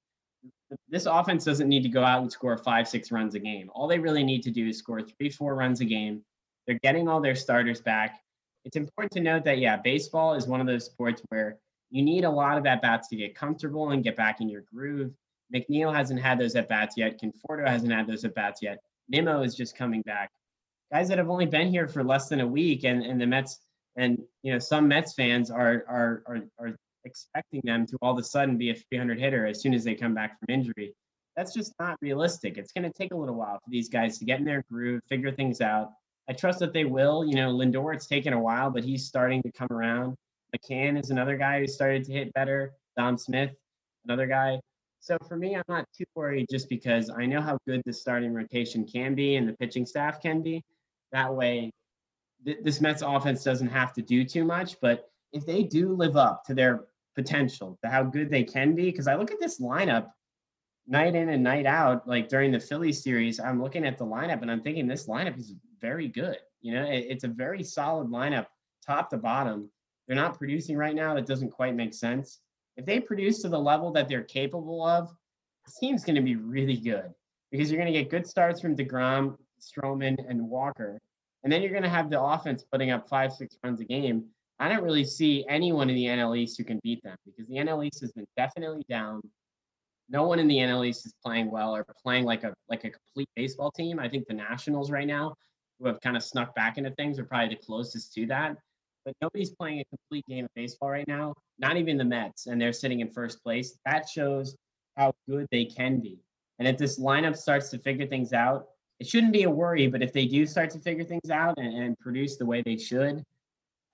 This 0.89 1.07
offense 1.07 1.45
doesn't 1.45 1.69
need 1.69 1.83
to 1.83 1.89
go 1.89 2.03
out 2.03 2.23
and 2.23 2.31
score 2.31 2.57
five, 2.57 2.89
six 2.89 3.13
runs 3.13 3.35
a 3.35 3.39
game. 3.39 3.71
All 3.75 3.87
they 3.87 3.99
really 3.99 4.25
need 4.25 4.43
to 4.43 4.51
do 4.51 4.69
is 4.69 4.79
score 4.79 5.01
three, 5.03 5.31
four 5.31 5.55
runs 5.55 5.81
a 5.81 5.85
game. 5.85 6.23
They're 6.67 6.81
getting 6.83 7.09
all 7.09 7.21
their 7.21 7.37
starters 7.37 7.81
back. 7.81 8.21
It's 8.65 8.77
important 8.77 9.13
to 9.13 9.21
note 9.21 9.45
that, 9.45 9.59
yeah, 9.59 9.77
baseball 9.77 10.35
is 10.35 10.49
one 10.49 10.61
of 10.61 10.67
those 10.67 10.85
sports 10.85 11.23
where 11.29 11.59
you 11.91 12.03
need 12.03 12.25
a 12.25 12.31
lot 12.31 12.59
of 12.59 12.67
at 12.67 12.83
bats 12.83 13.09
to 13.09 13.17
get 13.17 13.37
comfortable 13.37 13.91
and 13.91 14.03
get 14.03 14.17
back 14.17 14.41
in 14.41 14.49
your 14.49 14.63
groove. 14.63 15.13
McNeil 15.55 15.95
hasn't 15.95 16.21
had 16.21 16.39
those 16.39 16.57
at 16.57 16.69
bats 16.69 16.97
yet. 16.97 17.21
Conforto 17.21 17.67
hasn't 17.67 17.93
had 17.93 18.09
those 18.09 18.25
at 18.25 18.35
bats 18.35 18.61
yet. 18.61 18.81
Nimmo 19.09 19.43
is 19.43 19.55
just 19.55 19.77
coming 19.77 20.03
back. 20.03 20.31
Guys 20.93 21.09
that 21.09 21.19
have 21.19 21.31
only 21.31 21.47
been 21.47 21.69
here 21.69 21.87
for 21.87 22.03
less 22.03 22.29
than 22.29 22.41
a 22.41 22.47
week, 22.47 22.85
and, 22.85 23.05
and 23.05 23.21
the 23.21 23.27
Mets 23.27 23.61
and 23.97 24.23
you 24.43 24.53
know 24.53 24.59
some 24.59 24.89
Mets 24.89 25.15
fans 25.15 25.51
are 25.51 25.85
are 25.89 26.23
are 26.27 26.41
are 26.59 26.77
expecting 27.05 27.61
them 27.65 27.87
to 27.87 27.97
all 28.03 28.13
of 28.13 28.19
a 28.19 28.23
sudden 28.23 28.59
be 28.59 28.71
a 28.71 28.75
300 28.75 29.19
hitter 29.19 29.47
as 29.47 29.61
soon 29.61 29.73
as 29.73 29.85
they 29.85 29.95
come 29.95 30.15
back 30.15 30.39
from 30.39 30.53
injury. 30.53 30.93
That's 31.37 31.55
just 31.55 31.73
not 31.79 31.97
realistic. 32.01 32.59
It's 32.59 32.73
going 32.73 32.91
to 32.91 32.93
take 32.93 33.13
a 33.13 33.17
little 33.17 33.35
while 33.35 33.61
for 33.63 33.71
these 33.71 33.89
guys 33.89 34.19
to 34.19 34.25
get 34.25 34.41
in 34.41 34.45
their 34.45 34.65
groove, 34.71 35.03
figure 35.09 35.31
things 35.31 35.61
out. 35.61 35.93
I 36.29 36.33
trust 36.33 36.59
that 36.61 36.73
they 36.73 36.85
will. 36.85 37.25
You 37.25 37.37
know, 37.37 37.53
Lindor, 37.53 37.95
it's 37.95 38.07
taken 38.07 38.33
a 38.33 38.41
while, 38.41 38.71
but 38.71 38.83
he's 38.83 39.07
starting 39.07 39.43
to 39.43 39.53
come 39.53 39.69
around. 39.71 40.17
McCann 40.55 40.99
is 40.99 41.11
another 41.11 41.37
guy 41.37 41.61
who 41.61 41.67
started 41.67 42.05
to 42.05 42.13
hit 42.13 42.33
better. 42.33 42.73
Dom 42.97 43.19
Smith, 43.19 43.53
another 44.05 44.27
guy. 44.27 44.59
So 45.01 45.17
for 45.29 45.37
me, 45.37 45.55
I'm 45.55 45.63
not 45.69 45.85
too 45.97 46.07
worried 46.15 46.47
just 46.51 46.69
because 46.69 47.11
I 47.11 47.27
know 47.27 47.41
how 47.41 47.59
good 47.67 47.83
the 47.85 47.93
starting 47.93 48.35
rotation 48.35 48.85
can 48.85 49.15
be 49.15 49.37
and 49.37 49.49
the 49.49 49.53
pitching 49.53 49.87
staff 49.87 50.21
can 50.21 50.43
be. 50.43 50.65
That 51.13 51.33
way, 51.33 51.71
th- 52.47 52.59
this 52.63 52.81
Mets 52.81 53.03
offense 53.03 53.45
doesn't 53.45 53.69
have 53.69 53.93
to 53.95 54.03
do 54.03 54.25
too 54.25 54.45
much. 54.45 54.81
But 54.81 55.11
if 55.33 55.45
they 55.45 55.65
do 55.65 55.93
live 55.93 56.17
up 56.17 56.45
to 56.45 56.55
their 56.55 56.85
potential, 57.15 57.79
to 57.83 57.91
how 57.91 58.05
good 58.05 58.31
they 58.31 58.45
can 58.45 58.75
be, 58.75 58.85
because 58.85 59.09
I 59.09 59.17
look 59.17 59.31
at 59.31 59.41
this 59.41 59.61
lineup 59.61 60.09
night 60.87 61.15
in 61.15 61.29
and 61.29 61.43
night 61.43 61.67
out, 61.67 62.07
like 62.09 62.29
during 62.29 62.53
the 62.53 62.61
Philly 62.61 62.93
series, 62.93 63.41
I'm 63.41 63.63
looking 63.63 63.85
at 63.85 63.99
the 63.99 64.07
lineup 64.07 64.43
and 64.43 64.51
I'm 64.51 64.63
thinking 64.63 64.87
this 64.87 65.09
lineup 65.09 65.39
is 65.39 65.55
very 65.81 66.09
good. 66.09 66.39
You 66.63 66.75
know, 66.75 66.85
it, 66.85 67.07
it's 67.09 67.25
a 67.25 67.29
very 67.29 67.63
solid 67.63 68.09
lineup, 68.09 68.47
top 68.87 69.11
to 69.11 69.19
bottom. 69.19 69.71
They're 70.07 70.17
not 70.17 70.39
producing 70.39 70.77
right 70.77 70.95
now. 70.95 71.15
That 71.15 71.27
doesn't 71.27 71.51
quite 71.51 71.75
make 71.75 71.93
sense. 71.93 72.41
If 72.77 72.87
they 72.87 73.01
produce 73.01 73.43
to 73.43 73.49
the 73.49 73.59
level 73.59 73.91
that 73.93 74.09
they're 74.09 74.23
capable 74.23 74.85
of, 74.87 75.09
the 75.67 75.73
team's 75.81 76.05
going 76.05 76.17
to 76.17 76.23
be 76.23 76.37
really 76.37 76.77
good 76.77 77.13
because 77.51 77.71
you're 77.71 77.81
going 77.81 77.93
to 77.93 77.99
get 77.99 78.11
good 78.11 78.27
starts 78.27 78.61
from 78.61 78.77
DeGrom, 78.77 79.37
Stroman, 79.61 80.17
and 80.29 80.49
Walker. 80.49 81.01
And 81.47 81.53
then 81.53 81.63
you're 81.63 81.71
going 81.71 81.85
to 81.85 81.89
have 81.89 82.11
the 82.11 82.21
offense 82.21 82.65
putting 82.73 82.91
up 82.91 83.09
five, 83.09 83.33
six 83.33 83.57
runs 83.63 83.81
a 83.81 83.85
game. 83.85 84.25
I 84.59 84.69
don't 84.69 84.83
really 84.83 85.05
see 85.05 85.45
anyone 85.49 85.89
in 85.89 85.95
the 85.95 86.07
NL 86.07 86.37
East 86.37 86.59
who 86.59 86.65
can 86.65 86.81
beat 86.83 87.01
them 87.05 87.17
because 87.25 87.47
the 87.47 87.55
NL 87.55 87.87
East 87.87 88.01
has 88.01 88.11
been 88.11 88.27
definitely 88.37 88.85
down. 88.89 89.21
No 90.09 90.25
one 90.25 90.41
in 90.41 90.49
the 90.49 90.57
NL 90.57 90.85
East 90.85 91.07
is 91.07 91.15
playing 91.25 91.49
well 91.49 91.73
or 91.77 91.87
playing 92.03 92.25
like 92.25 92.43
a 92.43 92.53
like 92.69 92.83
a 92.83 92.91
complete 92.91 93.29
baseball 93.37 93.71
team. 93.71 94.01
I 94.01 94.09
think 94.09 94.27
the 94.27 94.35
Nationals 94.35 94.91
right 94.91 95.07
now, 95.07 95.37
who 95.79 95.87
have 95.87 96.01
kind 96.01 96.17
of 96.17 96.25
snuck 96.25 96.53
back 96.57 96.79
into 96.79 96.91
things, 96.97 97.17
are 97.21 97.25
probably 97.25 97.55
the 97.55 97.63
closest 97.65 98.13
to 98.15 98.27
that 98.27 98.57
but 99.05 99.15
nobody's 99.23 99.51
playing 99.51 99.79
a 99.79 99.85
complete 99.85 100.25
game 100.29 100.47
of 100.47 100.51
baseball 100.57 100.91
right 100.91 101.07
now, 101.07 101.33
not 101.61 101.77
even 101.77 101.97
the 101.97 102.05
Mets, 102.05 102.49
and 102.49 102.61
they're 102.61 102.73
sitting 102.73 102.99
in 102.99 103.09
first 103.09 103.41
place. 103.41 103.79
That 103.87 104.09
shows 104.09 104.57
how 104.97 105.15
good 105.29 105.47
they 105.53 105.65
can 105.65 106.01
be. 106.01 106.19
And 106.59 106.67
if 106.67 106.77
this 106.77 106.99
lineup 106.99 107.37
starts 107.37 107.71
to 107.71 107.79
figure 107.79 108.07
things 108.07 108.33
out, 108.33 108.67
it 108.99 109.07
shouldn't 109.07 109.33
be 109.33 109.43
a 109.45 109.51
worry, 109.51 109.87
but 109.89 110.03
if 110.03 110.13
they 110.13 110.27
do 110.27 110.47
start 110.47 110.71
to 110.71 110.79
figure 110.79 111.05
things 111.05 111.31
out 111.31 111.59
and, 111.59 111.75
and 111.75 111.99
produce 111.99 112.37
the 112.37 112.47
way 112.47 112.63
they 112.63 112.77
should, 112.77 113.23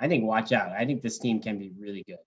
I 0.00 0.09
think 0.09 0.24
watch 0.24 0.53
out. 0.53 0.72
I 0.72 0.84
think 0.84 1.03
this 1.03 1.18
team 1.18 1.40
can 1.40 1.59
be 1.59 1.72
really 1.78 2.05
good. 2.07 2.18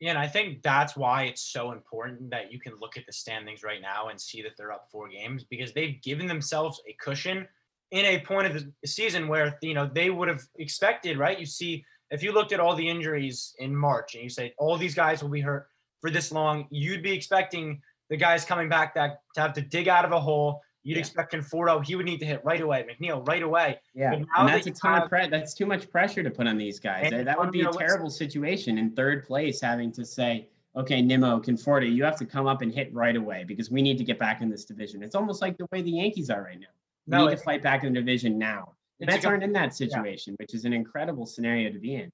Yeah, 0.00 0.10
and 0.10 0.18
I 0.18 0.26
think 0.26 0.62
that's 0.62 0.96
why 0.96 1.24
it's 1.24 1.42
so 1.42 1.70
important 1.70 2.30
that 2.30 2.52
you 2.52 2.58
can 2.58 2.74
look 2.80 2.96
at 2.96 3.06
the 3.06 3.12
standings 3.12 3.62
right 3.62 3.80
now 3.80 4.08
and 4.08 4.20
see 4.20 4.42
that 4.42 4.52
they're 4.56 4.72
up 4.72 4.88
four 4.90 5.08
games 5.08 5.44
because 5.44 5.72
they've 5.72 6.02
given 6.02 6.26
themselves 6.26 6.80
a 6.88 6.96
cushion 7.00 7.46
in 7.92 8.04
a 8.04 8.18
point 8.20 8.48
of 8.48 8.64
the 8.82 8.88
season 8.88 9.28
where 9.28 9.56
you 9.62 9.74
know 9.74 9.88
they 9.92 10.10
would 10.10 10.28
have 10.28 10.42
expected, 10.58 11.18
right? 11.18 11.38
You 11.38 11.46
see 11.46 11.84
if 12.10 12.22
you 12.22 12.32
looked 12.32 12.52
at 12.52 12.58
all 12.58 12.74
the 12.74 12.88
injuries 12.88 13.54
in 13.58 13.76
March 13.76 14.14
and 14.14 14.24
you 14.24 14.28
say 14.28 14.54
all 14.58 14.76
these 14.76 14.94
guys 14.94 15.22
will 15.22 15.30
be 15.30 15.40
hurt 15.40 15.68
for 16.00 16.10
this 16.10 16.32
long, 16.32 16.66
you'd 16.70 17.02
be 17.02 17.12
expecting 17.12 17.80
the 18.10 18.16
guys 18.16 18.44
coming 18.44 18.68
back 18.68 18.94
that 18.94 19.20
to 19.34 19.40
have 19.40 19.52
to 19.54 19.62
dig 19.62 19.88
out 19.88 20.04
of 20.04 20.12
a 20.12 20.20
hole. 20.20 20.60
You'd 20.84 20.96
yeah. 20.96 21.00
expect 21.00 21.32
Conforto, 21.32 21.84
he 21.84 21.94
would 21.94 22.06
need 22.06 22.18
to 22.20 22.26
hit 22.26 22.44
right 22.44 22.60
away. 22.60 22.84
McNeil, 22.84 23.26
right 23.26 23.42
away. 23.42 23.78
Yeah, 23.94 24.12
and 24.12 24.26
that's 24.36 24.64
that 24.64 24.70
a 24.72 24.74
ton 24.74 24.94
have, 24.94 25.02
of 25.04 25.08
pre- 25.10 25.28
That's 25.28 25.54
too 25.54 25.66
much 25.66 25.88
pressure 25.90 26.22
to 26.22 26.30
put 26.30 26.46
on 26.46 26.58
these 26.58 26.80
guys. 26.80 27.10
That 27.10 27.38
would 27.38 27.52
be 27.52 27.62
a 27.62 27.70
terrible 27.70 28.10
situation 28.10 28.78
in 28.78 28.90
third 28.90 29.24
place, 29.24 29.60
having 29.60 29.92
to 29.92 30.04
say, 30.04 30.48
okay, 30.74 31.00
Nimmo, 31.00 31.38
Conforto, 31.40 31.92
you 31.92 32.02
have 32.02 32.16
to 32.16 32.26
come 32.26 32.46
up 32.46 32.62
and 32.62 32.72
hit 32.72 32.92
right 32.92 33.14
away 33.14 33.44
because 33.44 33.70
we 33.70 33.82
need 33.82 33.98
to 33.98 34.04
get 34.04 34.18
back 34.18 34.42
in 34.42 34.50
this 34.50 34.64
division. 34.64 35.02
It's 35.02 35.14
almost 35.14 35.40
like 35.40 35.56
the 35.56 35.66
way 35.70 35.82
the 35.82 35.90
Yankees 35.90 36.30
are 36.30 36.42
right 36.42 36.58
now. 36.58 36.66
We 37.06 37.16
no, 37.16 37.26
need 37.26 37.36
to 37.36 37.42
fight 37.42 37.62
back 37.62 37.84
in 37.84 37.92
the 37.92 38.00
division 38.00 38.38
now. 38.38 38.72
The 38.98 39.06
Mets 39.06 39.24
aren't 39.24 39.42
in 39.42 39.52
that 39.52 39.74
situation, 39.74 40.32
yeah. 40.32 40.44
which 40.44 40.54
is 40.54 40.64
an 40.64 40.72
incredible 40.72 41.26
scenario 41.26 41.70
to 41.70 41.78
be 41.78 41.96
in. 41.96 42.10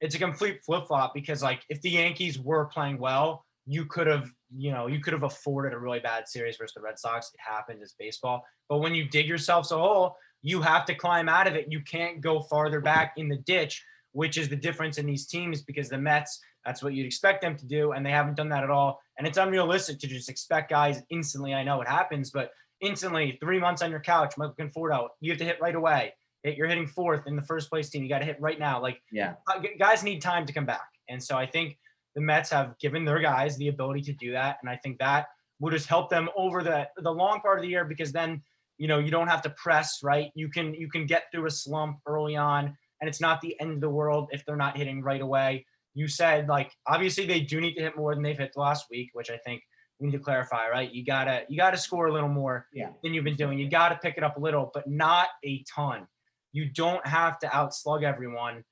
It's 0.00 0.14
a 0.14 0.18
complete 0.18 0.60
flip 0.64 0.86
flop 0.86 1.14
because, 1.14 1.42
like, 1.42 1.62
if 1.68 1.80
the 1.80 1.90
Yankees 1.90 2.38
were 2.38 2.66
playing 2.66 2.98
well, 2.98 3.44
you 3.68 3.84
could 3.84 4.06
have, 4.06 4.30
you 4.56 4.72
know, 4.72 4.86
you 4.86 4.98
could 4.98 5.12
have 5.12 5.24
afforded 5.24 5.74
a 5.74 5.78
really 5.78 6.00
bad 6.00 6.26
series 6.26 6.56
versus 6.56 6.74
the 6.74 6.80
Red 6.80 6.98
Sox. 6.98 7.30
It 7.34 7.40
happened. 7.40 7.80
It's 7.82 7.94
baseball. 7.98 8.42
But 8.66 8.78
when 8.78 8.94
you 8.94 9.06
dig 9.06 9.26
yourself 9.26 9.70
a 9.70 9.76
hole, 9.76 10.14
oh, 10.14 10.16
you 10.40 10.62
have 10.62 10.86
to 10.86 10.94
climb 10.94 11.28
out 11.28 11.46
of 11.46 11.54
it. 11.54 11.66
You 11.68 11.82
can't 11.82 12.22
go 12.22 12.40
farther 12.40 12.80
back 12.80 13.12
in 13.18 13.28
the 13.28 13.36
ditch, 13.36 13.84
which 14.12 14.38
is 14.38 14.48
the 14.48 14.56
difference 14.56 14.96
in 14.96 15.04
these 15.04 15.26
teams 15.26 15.60
because 15.60 15.90
the 15.90 15.98
Mets, 15.98 16.40
that's 16.64 16.82
what 16.82 16.94
you'd 16.94 17.04
expect 17.04 17.42
them 17.42 17.56
to 17.56 17.66
do, 17.66 17.92
and 17.92 18.06
they 18.06 18.10
haven't 18.10 18.36
done 18.36 18.48
that 18.48 18.64
at 18.64 18.70
all. 18.70 19.00
And 19.18 19.26
it's 19.26 19.36
unrealistic 19.36 19.98
to 19.98 20.06
just 20.06 20.30
expect 20.30 20.70
guys 20.70 21.02
instantly. 21.10 21.52
I 21.52 21.62
know 21.62 21.82
it 21.82 21.88
happens, 21.88 22.30
but 22.30 22.52
instantly, 22.80 23.36
three 23.38 23.58
months 23.58 23.82
on 23.82 23.90
your 23.90 24.00
couch, 24.00 24.34
Michael 24.38 24.54
Conforto, 24.54 25.08
you 25.20 25.30
have 25.32 25.38
to 25.40 25.44
hit 25.44 25.60
right 25.60 25.74
away. 25.74 26.14
You're 26.42 26.68
hitting 26.68 26.86
fourth 26.86 27.26
in 27.26 27.36
the 27.36 27.42
first 27.42 27.68
place 27.68 27.90
team. 27.90 28.02
You 28.02 28.08
got 28.08 28.20
to 28.20 28.24
hit 28.24 28.40
right 28.40 28.58
now. 28.58 28.80
Like, 28.80 29.02
yeah, 29.12 29.34
guys 29.78 30.02
need 30.02 30.22
time 30.22 30.46
to 30.46 30.52
come 30.54 30.64
back. 30.64 30.88
And 31.08 31.22
so 31.22 31.36
I 31.36 31.44
think 31.44 31.76
the 32.18 32.24
Mets 32.24 32.50
have 32.50 32.76
given 32.80 33.04
their 33.04 33.20
guys 33.20 33.56
the 33.56 33.68
ability 33.68 34.02
to 34.02 34.12
do 34.12 34.32
that. 34.32 34.58
And 34.60 34.68
I 34.68 34.76
think 34.76 34.98
that 34.98 35.26
will 35.60 35.70
just 35.70 35.86
help 35.86 36.10
them 36.10 36.28
over 36.36 36.64
the 36.64 36.88
the 36.96 37.12
long 37.12 37.40
part 37.40 37.58
of 37.58 37.62
the 37.62 37.68
year 37.68 37.84
because 37.84 38.10
then 38.10 38.42
you 38.76 38.88
know 38.88 38.98
you 38.98 39.10
don't 39.10 39.28
have 39.28 39.42
to 39.42 39.50
press 39.50 40.00
right 40.04 40.30
you 40.36 40.48
can 40.48 40.72
you 40.74 40.88
can 40.88 41.04
get 41.04 41.24
through 41.32 41.46
a 41.46 41.50
slump 41.50 41.98
early 42.06 42.36
on 42.36 42.76
and 43.00 43.08
it's 43.08 43.20
not 43.20 43.40
the 43.40 43.60
end 43.60 43.72
of 43.72 43.80
the 43.80 43.90
world 43.90 44.28
if 44.30 44.44
they're 44.44 44.54
not 44.54 44.76
hitting 44.76 45.02
right 45.02 45.20
away 45.20 45.66
you 45.94 46.06
said 46.06 46.46
like 46.48 46.70
obviously 46.86 47.26
they 47.26 47.40
do 47.40 47.60
need 47.60 47.74
to 47.74 47.80
hit 47.80 47.96
more 47.96 48.14
than 48.14 48.22
they've 48.22 48.38
hit 48.38 48.52
last 48.54 48.86
week 48.88 49.10
which 49.14 49.30
i 49.30 49.36
think 49.38 49.60
we 49.98 50.06
need 50.06 50.16
to 50.16 50.22
clarify, 50.22 50.68
right? 50.68 50.92
You 50.92 51.04
gotta 51.04 51.42
you 51.48 51.56
gotta 51.56 51.76
score 51.76 52.06
a 52.06 52.12
little 52.12 52.28
more 52.28 52.66
yeah. 52.72 52.90
than 53.02 53.14
you've 53.14 53.24
been 53.24 53.36
doing. 53.36 53.58
You 53.58 53.68
gotta 53.68 53.98
pick 54.00 54.16
it 54.16 54.22
up 54.22 54.36
a 54.36 54.40
little, 54.40 54.70
but 54.72 54.88
not 54.88 55.28
a 55.44 55.64
ton. 55.74 56.06
You 56.52 56.70
don't 56.70 57.04
have 57.06 57.38
to 57.40 57.48
outslug 57.48 58.04
everyone. 58.04 58.64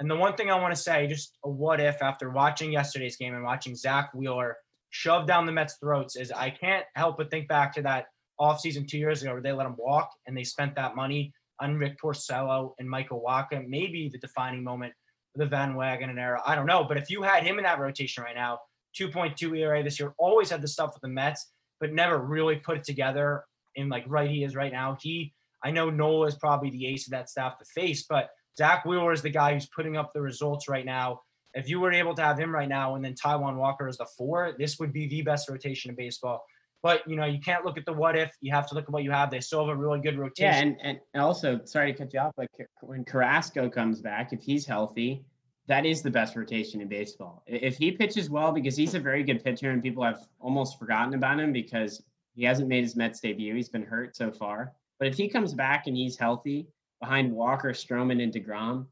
And 0.00 0.10
the 0.10 0.16
one 0.16 0.34
thing 0.34 0.50
I 0.50 0.58
want 0.58 0.74
to 0.74 0.80
say, 0.80 1.06
just 1.06 1.36
a 1.44 1.50
what 1.50 1.78
if 1.78 2.02
after 2.02 2.30
watching 2.30 2.72
yesterday's 2.72 3.16
game 3.16 3.34
and 3.34 3.44
watching 3.44 3.76
Zack 3.76 4.12
Wheeler 4.14 4.56
shove 4.88 5.26
down 5.26 5.44
the 5.46 5.52
Mets' 5.52 5.76
throats, 5.78 6.16
is 6.16 6.32
I 6.32 6.50
can't 6.50 6.86
help 6.96 7.18
but 7.18 7.30
think 7.30 7.48
back 7.48 7.74
to 7.74 7.82
that 7.82 8.06
offseason 8.40 8.88
two 8.88 8.98
years 8.98 9.22
ago 9.22 9.34
where 9.34 9.42
they 9.42 9.52
let 9.52 9.66
him 9.66 9.76
walk 9.78 10.10
and 10.26 10.36
they 10.36 10.42
spent 10.42 10.74
that 10.76 10.96
money 10.96 11.32
on 11.60 11.76
Rick 11.76 11.98
Porcello 12.02 12.72
and 12.78 12.88
Michael 12.88 13.22
Wacha. 13.24 13.68
Maybe 13.68 14.08
the 14.08 14.18
defining 14.18 14.64
moment 14.64 14.94
of 15.34 15.40
the 15.40 15.46
Van 15.46 15.74
Wagenen 15.74 16.18
era. 16.18 16.42
I 16.46 16.54
don't 16.54 16.66
know. 16.66 16.82
But 16.82 16.96
if 16.96 17.10
you 17.10 17.22
had 17.22 17.44
him 17.44 17.58
in 17.58 17.64
that 17.64 17.78
rotation 17.78 18.24
right 18.24 18.34
now, 18.34 18.58
2.2 18.98 19.58
ERA 19.58 19.82
this 19.82 20.00
year. 20.00 20.14
Always 20.18 20.50
had 20.50 20.62
the 20.62 20.68
stuff 20.68 20.94
with 20.94 21.02
the 21.02 21.08
Mets, 21.08 21.50
but 21.78 21.92
never 21.92 22.18
really 22.18 22.56
put 22.56 22.78
it 22.78 22.84
together 22.84 23.44
in 23.76 23.88
like 23.88 24.04
right 24.06 24.30
he 24.30 24.44
is 24.44 24.56
right 24.56 24.72
now. 24.72 24.96
He, 25.00 25.34
I 25.62 25.70
know 25.70 25.90
Nola 25.90 26.26
is 26.26 26.34
probably 26.34 26.70
the 26.70 26.86
ace 26.86 27.06
of 27.06 27.12
that 27.12 27.28
staff 27.28 27.58
to 27.58 27.64
face, 27.66 28.04
but 28.08 28.30
Zack 28.56 28.84
Wheeler 28.84 29.12
is 29.12 29.22
the 29.22 29.30
guy 29.30 29.54
who's 29.54 29.66
putting 29.66 29.96
up 29.96 30.12
the 30.12 30.20
results 30.20 30.68
right 30.68 30.84
now. 30.84 31.20
If 31.54 31.68
you 31.68 31.80
were 31.80 31.92
able 31.92 32.14
to 32.14 32.22
have 32.22 32.38
him 32.38 32.54
right 32.54 32.68
now 32.68 32.94
and 32.94 33.04
then 33.04 33.14
Taijuan 33.14 33.56
Walker 33.56 33.88
as 33.88 33.98
the 33.98 34.06
four, 34.16 34.54
this 34.58 34.78
would 34.78 34.92
be 34.92 35.08
the 35.08 35.22
best 35.22 35.48
rotation 35.48 35.90
in 35.90 35.96
baseball. 35.96 36.44
But 36.82 37.02
you 37.06 37.16
know, 37.16 37.26
you 37.26 37.40
can't 37.40 37.64
look 37.64 37.76
at 37.76 37.84
the 37.84 37.92
what 37.92 38.16
if. 38.16 38.32
You 38.40 38.52
have 38.52 38.68
to 38.68 38.74
look 38.74 38.84
at 38.84 38.90
what 38.90 39.02
you 39.02 39.10
have. 39.10 39.30
They 39.30 39.40
still 39.40 39.66
have 39.66 39.76
a 39.76 39.78
really 39.78 40.00
good 40.00 40.18
rotation. 40.18 40.76
Yeah, 40.78 40.88
and, 40.88 41.00
and 41.12 41.22
also, 41.22 41.60
sorry 41.64 41.92
to 41.92 41.98
cut 41.98 42.12
you 42.14 42.20
off, 42.20 42.32
but 42.36 42.48
when 42.80 43.04
Carrasco 43.04 43.68
comes 43.68 44.00
back, 44.00 44.32
if 44.32 44.40
he's 44.40 44.64
healthy, 44.64 45.24
that 45.66 45.84
is 45.84 46.02
the 46.02 46.10
best 46.10 46.36
rotation 46.36 46.80
in 46.80 46.88
baseball. 46.88 47.42
If 47.46 47.76
he 47.76 47.92
pitches 47.92 48.30
well, 48.30 48.50
because 48.50 48.76
he's 48.76 48.94
a 48.94 49.00
very 49.00 49.22
good 49.22 49.44
pitcher 49.44 49.70
and 49.70 49.82
people 49.82 50.02
have 50.02 50.26
almost 50.40 50.78
forgotten 50.78 51.14
about 51.14 51.38
him 51.38 51.52
because 51.52 52.02
he 52.34 52.44
hasn't 52.44 52.68
made 52.68 52.82
his 52.82 52.96
Mets 52.96 53.20
debut. 53.20 53.54
He's 53.54 53.68
been 53.68 53.84
hurt 53.84 54.16
so 54.16 54.32
far. 54.32 54.72
But 54.98 55.08
if 55.08 55.16
he 55.16 55.28
comes 55.28 55.54
back 55.54 55.86
and 55.86 55.96
he's 55.96 56.16
healthy 56.16 56.66
behind 57.00 57.32
Walker, 57.32 57.70
Stroman, 57.70 58.22
and 58.22 58.32
DeGrom, 58.32 58.86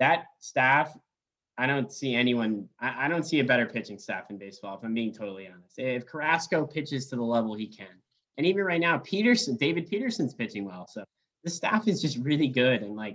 that 0.00 0.26
staff, 0.40 0.96
I 1.56 1.66
don't 1.66 1.92
see 1.92 2.14
anyone, 2.14 2.68
I, 2.80 3.06
I 3.06 3.08
don't 3.08 3.22
see 3.24 3.40
a 3.40 3.44
better 3.44 3.66
pitching 3.66 3.98
staff 3.98 4.30
in 4.30 4.38
baseball, 4.38 4.76
if 4.76 4.84
I'm 4.84 4.94
being 4.94 5.12
totally 5.12 5.46
honest. 5.46 5.78
If 5.78 6.06
Carrasco 6.06 6.66
pitches 6.66 7.06
to 7.10 7.16
the 7.16 7.22
level 7.22 7.54
he 7.54 7.66
can, 7.66 7.86
and 8.36 8.46
even 8.46 8.64
right 8.64 8.80
now, 8.80 8.98
Peterson, 8.98 9.56
David 9.56 9.88
Peterson's 9.88 10.34
pitching 10.34 10.64
well. 10.64 10.86
So 10.88 11.04
the 11.44 11.50
staff 11.50 11.86
is 11.86 12.02
just 12.02 12.18
really 12.18 12.48
good. 12.48 12.82
And 12.82 12.96
like, 12.96 13.14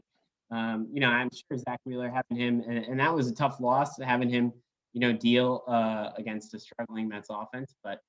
um, 0.51 0.87
you 0.93 1.01
know, 1.01 1.09
I'm 1.09 1.29
sure 1.29 1.57
Zack 1.57 1.79
Wheeler 1.85 2.09
having 2.09 2.37
him, 2.41 2.63
and, 2.67 2.85
and 2.85 2.99
that 2.99 3.13
was 3.13 3.29
a 3.29 3.35
tough 3.35 3.59
loss 3.59 3.99
having 3.99 4.29
him, 4.29 4.53
you 4.93 5.01
know, 5.01 5.11
deal 5.11 5.63
uh, 5.67 6.11
against 6.17 6.53
a 6.53 6.59
struggling 6.59 7.09
Mets 7.09 7.27
offense. 7.29 7.75
But 7.83 7.99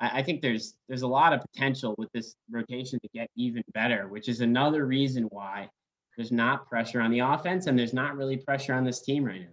I, 0.00 0.20
I 0.20 0.22
think 0.22 0.42
there's 0.42 0.74
there's 0.88 1.02
a 1.02 1.06
lot 1.08 1.32
of 1.32 1.40
potential 1.40 1.94
with 1.98 2.10
this 2.12 2.34
rotation 2.50 2.98
to 3.00 3.08
get 3.14 3.28
even 3.36 3.62
better, 3.72 4.08
which 4.08 4.28
is 4.28 4.40
another 4.40 4.86
reason 4.86 5.24
why 5.24 5.68
there's 6.16 6.32
not 6.32 6.68
pressure 6.68 7.00
on 7.00 7.10
the 7.10 7.20
offense 7.20 7.66
and 7.66 7.78
there's 7.78 7.94
not 7.94 8.16
really 8.16 8.36
pressure 8.36 8.74
on 8.74 8.84
this 8.84 9.00
team 9.00 9.24
right 9.24 9.40
now. 9.40 9.48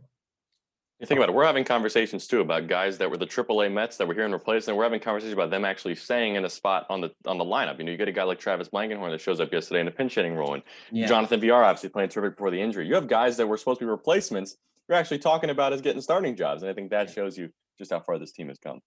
You 1.00 1.08
think 1.08 1.18
about 1.18 1.30
it, 1.30 1.36
we're 1.36 1.48
having 1.48 1.64
conversations 1.64 2.28
too 2.28 2.42
about 2.42 2.68
guys 2.68 3.00
that 3.00 3.10
were 3.10 3.18
the 3.18 3.26
AAA 3.26 3.74
Mets 3.74 3.98
that 3.98 4.08
were 4.08 4.14
here 4.14 4.24
and 4.24 4.32
replaced, 4.32 4.68
and 4.68 4.78
we're 4.78 4.84
having 4.84 5.00
conversations 5.00 5.34
about 5.34 5.50
them 5.50 5.66
actually 5.66 5.96
staying 5.96 6.36
in 6.36 6.46
a 6.46 6.50
spot 6.50 6.86
on 6.92 7.02
the 7.02 7.10
on 7.26 7.40
the 7.40 7.44
lineup. 7.44 7.80
You 7.80 7.86
know, 7.86 7.92
you 7.92 7.98
get 7.98 8.08
a 8.08 8.12
guy 8.12 8.22
like 8.22 8.40
Travis 8.40 8.70
Blankenhorn 8.70 9.10
that 9.10 9.20
shows 9.20 9.40
up 9.40 9.52
yesterday 9.52 9.82
in 9.82 9.88
a 9.88 9.92
pinch 9.92 10.14
hitting 10.14 10.36
role, 10.36 10.54
and 10.54 10.62
yeah. 10.92 11.08
Jonathan 11.08 11.42
Villar 11.42 11.64
obviously 11.64 11.90
playing 11.90 12.10
terrific 12.10 12.38
before 12.38 12.52
the 12.52 12.62
injury. 12.62 12.88
You 12.88 12.94
have 12.94 13.08
guys 13.08 13.36
that 13.38 13.48
were 13.48 13.58
supposed 13.58 13.80
to 13.80 13.86
be 13.86 13.90
replacements. 13.90 14.58
You're 14.88 14.98
actually 14.98 15.18
talking 15.18 15.50
about 15.50 15.74
as 15.74 15.82
getting 15.82 16.02
starting 16.02 16.36
jobs, 16.36 16.62
and 16.62 16.70
I 16.70 16.76
think 16.76 16.92
that 16.92 17.10
shows 17.10 17.36
you 17.36 17.50
just 17.80 17.90
how 17.90 18.00
far 18.00 18.20
this 18.20 18.32
team 18.32 18.50
has 18.50 18.60
come. 18.60 18.80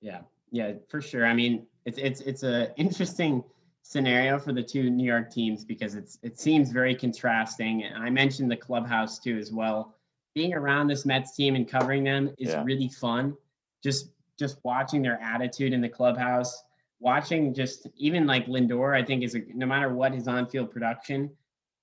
Yeah, 0.00 0.22
yeah, 0.54 0.72
for 0.88 1.02
sure. 1.02 1.26
I 1.26 1.34
mean, 1.34 1.66
it's 1.84 1.98
it's 1.98 2.20
it's 2.20 2.44
a 2.44 2.74
interesting 2.78 3.42
scenario 3.82 4.38
for 4.38 4.52
the 4.52 4.62
two 4.62 4.88
New 4.88 5.04
York 5.04 5.30
teams 5.30 5.64
because 5.64 5.96
it's 5.96 6.18
it 6.22 6.38
seems 6.38 6.70
very 6.70 6.94
contrasting. 6.94 7.82
And 7.82 8.02
I 8.02 8.08
mentioned 8.08 8.50
the 8.50 8.56
clubhouse 8.56 9.18
too 9.18 9.36
as 9.36 9.52
well 9.52 9.94
being 10.34 10.54
around 10.54 10.88
this 10.88 11.04
Mets 11.04 11.34
team 11.34 11.54
and 11.54 11.68
covering 11.68 12.04
them 12.04 12.34
is 12.38 12.50
yeah. 12.50 12.62
really 12.64 12.88
fun. 12.88 13.36
Just 13.82 14.10
just 14.38 14.58
watching 14.64 15.02
their 15.02 15.20
attitude 15.20 15.72
in 15.72 15.80
the 15.80 15.88
clubhouse, 15.88 16.62
watching 17.00 17.52
just 17.52 17.88
even 17.96 18.26
like 18.26 18.46
Lindor, 18.46 18.96
I 18.96 19.04
think 19.04 19.22
is 19.22 19.34
a, 19.34 19.42
no 19.54 19.66
matter 19.66 19.94
what 19.94 20.12
his 20.12 20.26
on-field 20.26 20.72
production, 20.72 21.30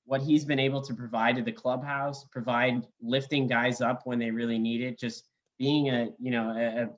what 0.05 0.21
he's 0.21 0.43
been 0.43 0.59
able 0.59 0.81
to 0.81 0.93
provide 0.93 1.37
to 1.37 1.41
the 1.41 1.51
clubhouse, 1.51 2.25
provide 2.25 2.85
lifting 3.01 3.47
guys 3.47 3.79
up 3.79 4.01
when 4.05 4.19
they 4.19 4.31
really 4.31 4.59
need 4.59 4.81
it, 4.81 4.97
just 4.97 5.27
being 5.57 5.89
a 5.89 6.09
you 6.19 6.31
know 6.31 6.49
a, 6.49 6.83
a 6.83 6.89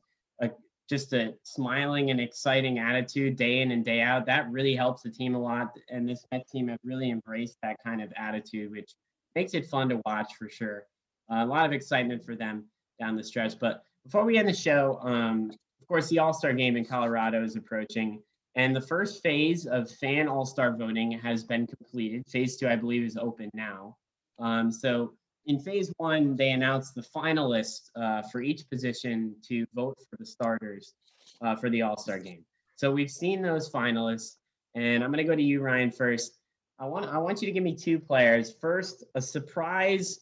just 0.90 1.14
a 1.14 1.34
smiling 1.44 2.12
and 2.12 2.20
exciting 2.20 2.80
attitude 2.80 3.36
day 3.36 3.62
in 3.62 3.72
and 3.72 3.86
day 3.86 4.02
out. 4.02 4.26
That 4.26 4.52
really 4.52 4.76
helps 4.76 5.02
the 5.02 5.10
team 5.10 5.36
a 5.36 5.40
lot. 5.40 5.76
And 5.90 6.08
this 6.08 6.26
Met 6.32 6.48
team 6.50 6.68
have 6.68 6.80
really 6.84 7.10
embraced 7.10 7.58
that 7.64 7.78
kind 7.84 8.02
of 8.02 8.12
attitude, 8.16 8.72
which 8.72 8.94
makes 9.36 9.54
it 9.54 9.68
fun 9.68 9.90
to 9.90 10.02
watch 10.06 10.34
for 10.38 10.50
sure. 10.50 10.86
Uh, 11.32 11.44
a 11.44 11.46
lot 11.46 11.66
of 11.66 11.72
excitement 11.72 12.24
for 12.24 12.36
them 12.36 12.66
down 13.00 13.16
the 13.16 13.24
stretch. 13.24 13.58
But 13.60 13.84
before 14.04 14.26
we 14.26 14.38
end 14.38 14.48
the 14.48 14.54
show, 14.54 15.00
um, 15.02 15.52
of 15.82 15.88
course, 15.88 16.10
the 16.10 16.20
All 16.20 16.34
Star 16.34 16.54
game 16.54 16.76
in 16.76 16.86
Colorado 16.86 17.44
is 17.44 17.56
approaching. 17.56 18.22
And 18.56 18.76
the 18.76 18.82
first 18.82 19.24
phase 19.24 19.66
of 19.66 19.90
fan 19.90 20.28
All 20.28 20.46
Star 20.46 20.76
voting 20.76 21.12
has 21.12 21.44
been 21.44 21.66
completed. 21.66 22.24
Phase 22.30 22.58
two, 22.58 22.68
I 22.68 22.76
believe, 22.76 23.04
is 23.04 23.18
open 23.18 23.50
now. 23.54 23.98
Um, 24.40 24.72
so 24.72 25.14
in 25.46 25.60
phase 25.60 25.92
one, 25.98 26.36
they 26.36 26.52
announced 26.52 26.96
the 26.96 27.02
finalists 27.02 27.90
uh, 27.96 28.22
for 28.24 28.42
each 28.42 28.70
position 28.70 29.36
to 29.48 29.66
vote 29.74 29.98
for 30.10 30.18
the 30.18 30.26
starters 30.26 30.94
uh, 31.42 31.56
for 31.56 31.70
the 31.70 31.82
All 31.82 31.98
Star 31.98 32.20
game. 32.20 32.46
So 32.76 32.92
we've 32.92 33.12
seen 33.12 33.42
those 33.42 33.70
finalists, 33.70 34.36
and 34.76 35.04
I'm 35.04 35.12
going 35.12 35.26
to 35.26 35.30
go 35.30 35.36
to 35.36 35.42
you, 35.42 35.62
Ryan, 35.62 35.92
first. 35.92 36.40
I 36.80 36.86
want 36.86 37.06
I 37.06 37.18
want 37.18 37.42
you 37.42 37.46
to 37.48 37.52
give 37.52 37.64
me 37.64 37.76
two 37.76 38.00
players. 38.00 38.56
First, 38.60 39.04
a 39.16 39.22
surprise 39.22 40.22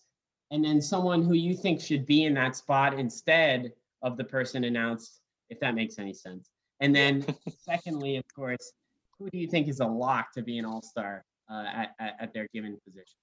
and 0.52 0.64
then 0.64 0.82
someone 0.82 1.24
who 1.24 1.34
you 1.34 1.56
think 1.56 1.82
should 1.82 2.06
be 2.06 2.26
in 2.26 2.34
that 2.34 2.58
spot 2.58 3.00
instead 3.00 3.72
of 4.02 4.18
the 4.18 4.24
person 4.24 4.66
announced, 4.66 5.22
if 5.50 5.60
that 5.62 5.76
makes 5.76 5.98
any 5.98 6.14
sense. 6.14 6.50
And 6.82 6.94
then, 6.94 7.26
secondly, 7.60 8.18
of 8.18 8.26
course, 8.36 8.74
who 9.18 9.30
do 9.30 9.38
you 9.38 9.48
think 9.48 9.70
is 9.70 9.80
a 9.80 9.86
lock 9.86 10.34
to 10.34 10.42
be 10.42 10.58
an 10.58 10.66
all 10.66 10.82
star 10.82 11.24
uh, 11.50 11.64
at, 11.74 11.96
at, 12.00 12.16
at 12.20 12.34
their 12.34 12.48
given 12.54 12.78
position? 12.86 13.21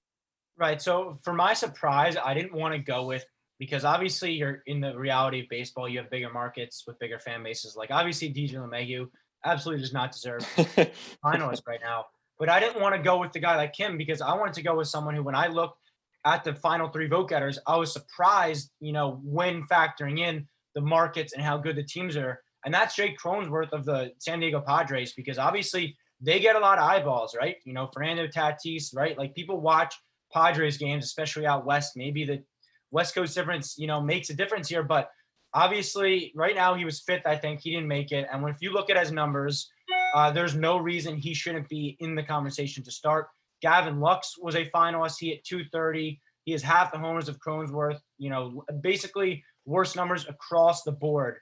Right. 0.59 0.83
So, 0.83 1.17
for 1.23 1.33
my 1.33 1.55
surprise, 1.55 2.17
I 2.17 2.35
didn't 2.35 2.53
want 2.53 2.75
to 2.75 2.81
go 2.81 3.07
with 3.07 3.25
because 3.59 3.85
obviously 3.85 4.33
you're 4.33 4.63
in 4.67 4.81
the 4.81 4.97
reality 4.97 5.41
of 5.41 5.49
baseball. 5.49 5.89
You 5.89 5.99
have 5.99 6.11
bigger 6.11 6.31
markets 6.31 6.85
with 6.87 6.99
bigger 6.99 7.19
fan 7.19 7.43
bases. 7.43 7.77
Like 7.77 7.91
obviously 7.91 8.33
DJ 8.33 8.55
LeMahieu 8.55 9.09
absolutely 9.45 9.83
does 9.83 9.93
not 9.93 10.13
deserve 10.13 10.41
finalist 11.25 11.67
right 11.67 11.81
now. 11.83 12.07
But 12.39 12.49
I 12.49 12.61
didn't 12.61 12.81
want 12.81 12.95
to 12.95 13.03
go 13.03 13.19
with 13.19 13.33
the 13.33 13.41
guy 13.41 13.57
like 13.57 13.75
him 13.75 13.99
because 13.99 14.21
I 14.21 14.35
wanted 14.35 14.55
to 14.55 14.63
go 14.63 14.77
with 14.77 14.87
someone 14.87 15.15
who, 15.15 15.25
when 15.25 15.35
I 15.35 15.49
looked 15.49 15.79
at 16.25 16.45
the 16.45 16.55
final 16.55 16.89
three 16.89 17.09
vote 17.09 17.29
getters, 17.29 17.59
I 17.67 17.77
was 17.77 17.93
surprised, 17.93 18.71
you 18.81 18.93
know, 18.93 19.21
when 19.25 19.65
factoring 19.65 20.21
in 20.21 20.47
the 20.75 20.81
markets 20.81 21.33
and 21.33 21.43
how 21.43 21.57
good 21.57 21.75
the 21.75 21.83
teams 21.83 22.17
are. 22.17 22.41
And 22.65 22.73
that's 22.73 22.95
Jake 22.95 23.19
Cronenworth 23.19 23.73
of 23.73 23.85
the 23.85 24.13
San 24.19 24.39
Diego 24.39 24.61
Padres 24.61 25.15
because 25.15 25.39
obviously 25.39 25.97
they 26.21 26.39
get 26.39 26.55
a 26.55 26.61
lot 26.61 26.79
of 26.79 26.85
eyeballs, 26.85 27.35
right? 27.37 27.57
You 27.65 27.73
know, 27.73 27.91
Fernando 27.93 28.29
Tatis, 28.29 28.95
right? 28.95 29.19
Like 29.19 29.35
people 29.35 29.61
watch 29.61 29.95
Padres 30.33 30.77
games, 30.77 31.05
especially 31.05 31.47
out 31.47 31.67
west. 31.67 31.97
Maybe 31.97 32.25
the 32.25 32.43
West 32.91 33.15
Coast 33.15 33.35
difference, 33.35 33.77
you 33.79 33.87
know, 33.87 34.01
makes 34.01 34.31
a 34.31 34.35
difference 34.35 34.69
here. 34.69 34.83
But 34.83 35.11
obviously, 35.55 36.33
right 36.35 36.55
now 36.55 36.75
he 36.75 36.85
was 36.85 37.01
fifth. 37.01 37.27
I 37.27 37.37
think 37.37 37.61
he 37.61 37.71
didn't 37.71 37.89
make 37.89 38.13
it. 38.13 38.29
And 38.33 38.43
when 38.43 38.53
if 38.53 38.61
you 38.61 38.73
look 38.73 38.91
at 38.91 38.99
his 38.99 39.13
numbers, 39.13 39.71
uh, 40.15 40.31
there's 40.31 40.55
no 40.55 40.79
reason 40.79 41.17
he 41.17 41.35
shouldn't 41.35 41.69
be 41.69 41.97
in 42.01 42.15
the 42.15 42.23
conversation 42.23 42.83
to 42.85 42.91
start. 42.91 43.29
Gavin 43.61 44.01
Lux 44.01 44.39
was 44.39 44.55
a 44.55 44.71
finalist. 44.71 45.17
He 45.19 45.31
hit 45.31 45.45
230. 45.45 46.21
He 46.45 46.53
has 46.53 46.63
half 46.63 46.93
the 46.93 46.99
homers 46.99 47.29
of 47.29 47.39
Cronenworth. 47.41 47.99
You 48.19 48.31
know, 48.31 48.65
basically 48.81 49.45
worse 49.65 49.95
numbers 49.97 50.27
across 50.29 50.83
the 50.83 50.93
board 50.93 51.37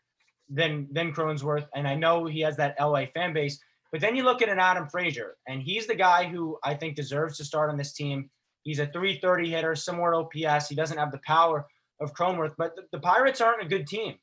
than 0.48 0.88
than 0.90 1.12
Cronenworth. 1.12 1.66
And 1.74 1.86
I 1.86 1.94
know 1.94 2.26
he 2.26 2.40
has 2.40 2.56
that 2.56 2.76
LA 2.80 3.06
fan 3.06 3.32
base. 3.32 3.60
But 3.92 4.00
then 4.00 4.16
you 4.16 4.24
look 4.24 4.42
at 4.42 4.48
an 4.48 4.58
Adam 4.58 4.88
Frazier, 4.88 5.36
and 5.46 5.62
he's 5.62 5.86
the 5.86 5.94
guy 5.94 6.24
who 6.24 6.58
I 6.64 6.74
think 6.74 6.96
deserves 6.96 7.36
to 7.38 7.44
start 7.44 7.70
on 7.70 7.76
this 7.76 7.92
team. 7.92 8.30
He's 8.66 8.80
a 8.80 8.86
330 8.86 9.48
hitter, 9.48 9.76
similar 9.76 10.16
OPS. 10.16 10.68
He 10.68 10.74
doesn't 10.74 10.98
have 10.98 11.12
the 11.12 11.20
power 11.24 11.64
of 12.00 12.12
Cronenworth, 12.14 12.54
but 12.58 12.72
the, 12.90 12.98
Pirates 12.98 13.40
aren't 13.40 13.62
a 13.62 13.68
good 13.68 13.86
team. 13.86 14.16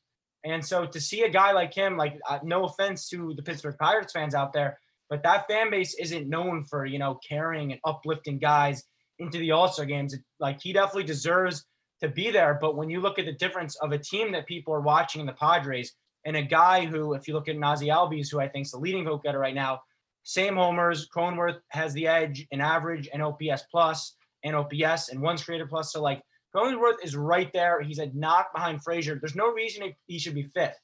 And 0.44 0.62
so 0.62 0.84
to 0.84 1.00
see 1.00 1.22
a 1.22 1.30
guy 1.30 1.52
like 1.52 1.72
him, 1.72 1.96
like 1.96 2.18
uh, 2.28 2.40
no 2.42 2.66
offense 2.66 3.08
to 3.08 3.32
the 3.34 3.42
Pittsburgh 3.42 3.76
Pirates 3.80 4.12
fans 4.12 4.34
out 4.34 4.52
there, 4.52 4.78
but 5.08 5.22
that 5.22 5.48
fan 5.48 5.70
base 5.70 5.94
isn't 5.94 6.28
known 6.28 6.62
for, 6.64 6.84
you 6.84 6.98
know, 6.98 7.18
carrying 7.26 7.72
and 7.72 7.80
uplifting 7.86 8.38
guys 8.38 8.84
into 9.18 9.38
the 9.38 9.52
All 9.52 9.66
Star 9.66 9.86
games. 9.86 10.14
Like 10.38 10.60
he 10.60 10.74
definitely 10.74 11.04
deserves 11.04 11.64
to 12.02 12.08
be 12.10 12.30
there. 12.30 12.58
But 12.60 12.76
when 12.76 12.90
you 12.90 13.00
look 13.00 13.18
at 13.18 13.24
the 13.24 13.32
difference 13.32 13.76
of 13.76 13.92
a 13.92 13.98
team 13.98 14.30
that 14.32 14.46
people 14.46 14.74
are 14.74 14.82
watching 14.82 15.22
in 15.22 15.26
the 15.26 15.32
Padres 15.32 15.94
and 16.26 16.36
a 16.36 16.42
guy 16.42 16.84
who, 16.84 17.14
if 17.14 17.26
you 17.26 17.32
look 17.32 17.48
at 17.48 17.56
Ozzie 17.56 17.88
Albies, 17.88 18.30
who 18.30 18.40
I 18.40 18.48
think 18.48 18.66
is 18.66 18.72
the 18.72 18.78
leading 18.78 19.06
vote 19.06 19.22
getter 19.22 19.38
right 19.38 19.54
now, 19.54 19.80
same 20.22 20.56
homers. 20.56 21.08
Cronenworth 21.08 21.60
has 21.68 21.94
the 21.94 22.06
edge 22.06 22.46
in 22.50 22.60
average 22.60 23.08
and 23.10 23.22
OPS 23.22 23.64
plus 23.70 24.16
and 24.44 24.54
OPS 24.54 25.08
and 25.08 25.20
runs 25.20 25.42
created 25.42 25.68
plus. 25.68 25.92
So 25.92 26.00
like 26.00 26.22
Cronenworth 26.54 27.02
is 27.02 27.16
right 27.16 27.52
there. 27.52 27.80
He's 27.82 27.98
a 27.98 28.10
knock 28.14 28.52
behind 28.54 28.82
Frazier. 28.82 29.18
There's 29.18 29.34
no 29.34 29.52
reason 29.52 29.92
he 30.06 30.18
should 30.18 30.34
be 30.34 30.50
fifth. 30.54 30.78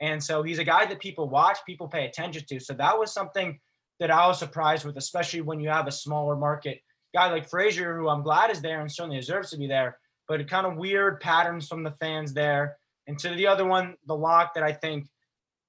And 0.00 0.22
so 0.22 0.42
he's 0.42 0.58
a 0.58 0.64
guy 0.64 0.84
that 0.84 1.00
people 1.00 1.28
watch, 1.28 1.58
people 1.64 1.88
pay 1.88 2.04
attention 2.06 2.44
to. 2.48 2.60
So 2.60 2.74
that 2.74 2.98
was 2.98 3.14
something 3.14 3.58
that 3.98 4.10
I 4.10 4.26
was 4.26 4.38
surprised 4.38 4.84
with, 4.84 4.98
especially 4.98 5.40
when 5.40 5.58
you 5.58 5.70
have 5.70 5.86
a 5.86 5.92
smaller 5.92 6.36
market 6.36 6.80
guy 7.14 7.30
like 7.30 7.48
Frazier, 7.48 7.96
who 7.96 8.08
I'm 8.08 8.22
glad 8.22 8.50
is 8.50 8.60
there 8.60 8.82
and 8.82 8.92
certainly 8.92 9.16
deserves 9.16 9.50
to 9.50 9.56
be 9.56 9.66
there, 9.66 9.98
but 10.28 10.46
kind 10.50 10.66
of 10.66 10.76
weird 10.76 11.20
patterns 11.20 11.66
from 11.66 11.82
the 11.82 11.92
fans 11.92 12.34
there. 12.34 12.76
And 13.06 13.18
to 13.20 13.30
the 13.30 13.46
other 13.46 13.64
one, 13.64 13.94
the 14.06 14.16
lock 14.16 14.52
that 14.54 14.64
I 14.64 14.72
think 14.72 15.06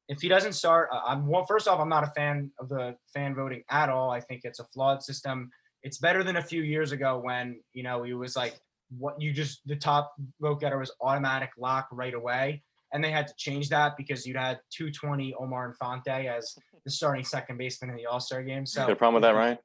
if 0.09 0.21
he 0.21 0.27
doesn't 0.27 0.53
start, 0.53 0.89
I'm 0.91 1.27
well, 1.27 1.45
first 1.45 1.67
off, 1.67 1.79
I'm 1.79 1.89
not 1.89 2.03
a 2.03 2.11
fan 2.15 2.51
of 2.59 2.69
the 2.69 2.95
fan 3.13 3.35
voting 3.35 3.63
at 3.69 3.89
all. 3.89 4.09
I 4.09 4.19
think 4.19 4.41
it's 4.43 4.59
a 4.59 4.65
flawed 4.65 5.03
system. 5.03 5.51
It's 5.83 5.97
better 5.97 6.23
than 6.23 6.37
a 6.37 6.41
few 6.41 6.63
years 6.63 6.91
ago 6.91 7.19
when, 7.19 7.59
you 7.73 7.83
know, 7.83 8.03
it 8.03 8.13
was 8.13 8.35
like 8.35 8.59
what 8.97 9.21
you 9.21 9.33
just 9.33 9.61
the 9.65 9.75
top 9.75 10.13
vote 10.39 10.61
getter 10.61 10.77
was 10.77 10.91
automatic 11.01 11.49
lock 11.57 11.87
right 11.91 12.13
away 12.13 12.63
and 12.93 13.03
they 13.03 13.11
had 13.11 13.27
to 13.27 13.33
change 13.35 13.69
that 13.69 13.97
because 13.97 14.25
you'd 14.25 14.37
had 14.37 14.59
220 14.71 15.33
Omar 15.39 15.67
Infante 15.67 16.27
as 16.27 16.55
the 16.85 16.91
starting 16.91 17.23
second 17.23 17.57
baseman 17.57 17.91
in 17.91 17.97
the 17.97 18.05
All 18.05 18.19
Star 18.19 18.41
game. 18.43 18.65
So, 18.65 18.85
you 18.87 18.93
a 18.93 18.95
problem 18.95 19.15
with 19.15 19.23
that, 19.23 19.35
right? 19.35 19.57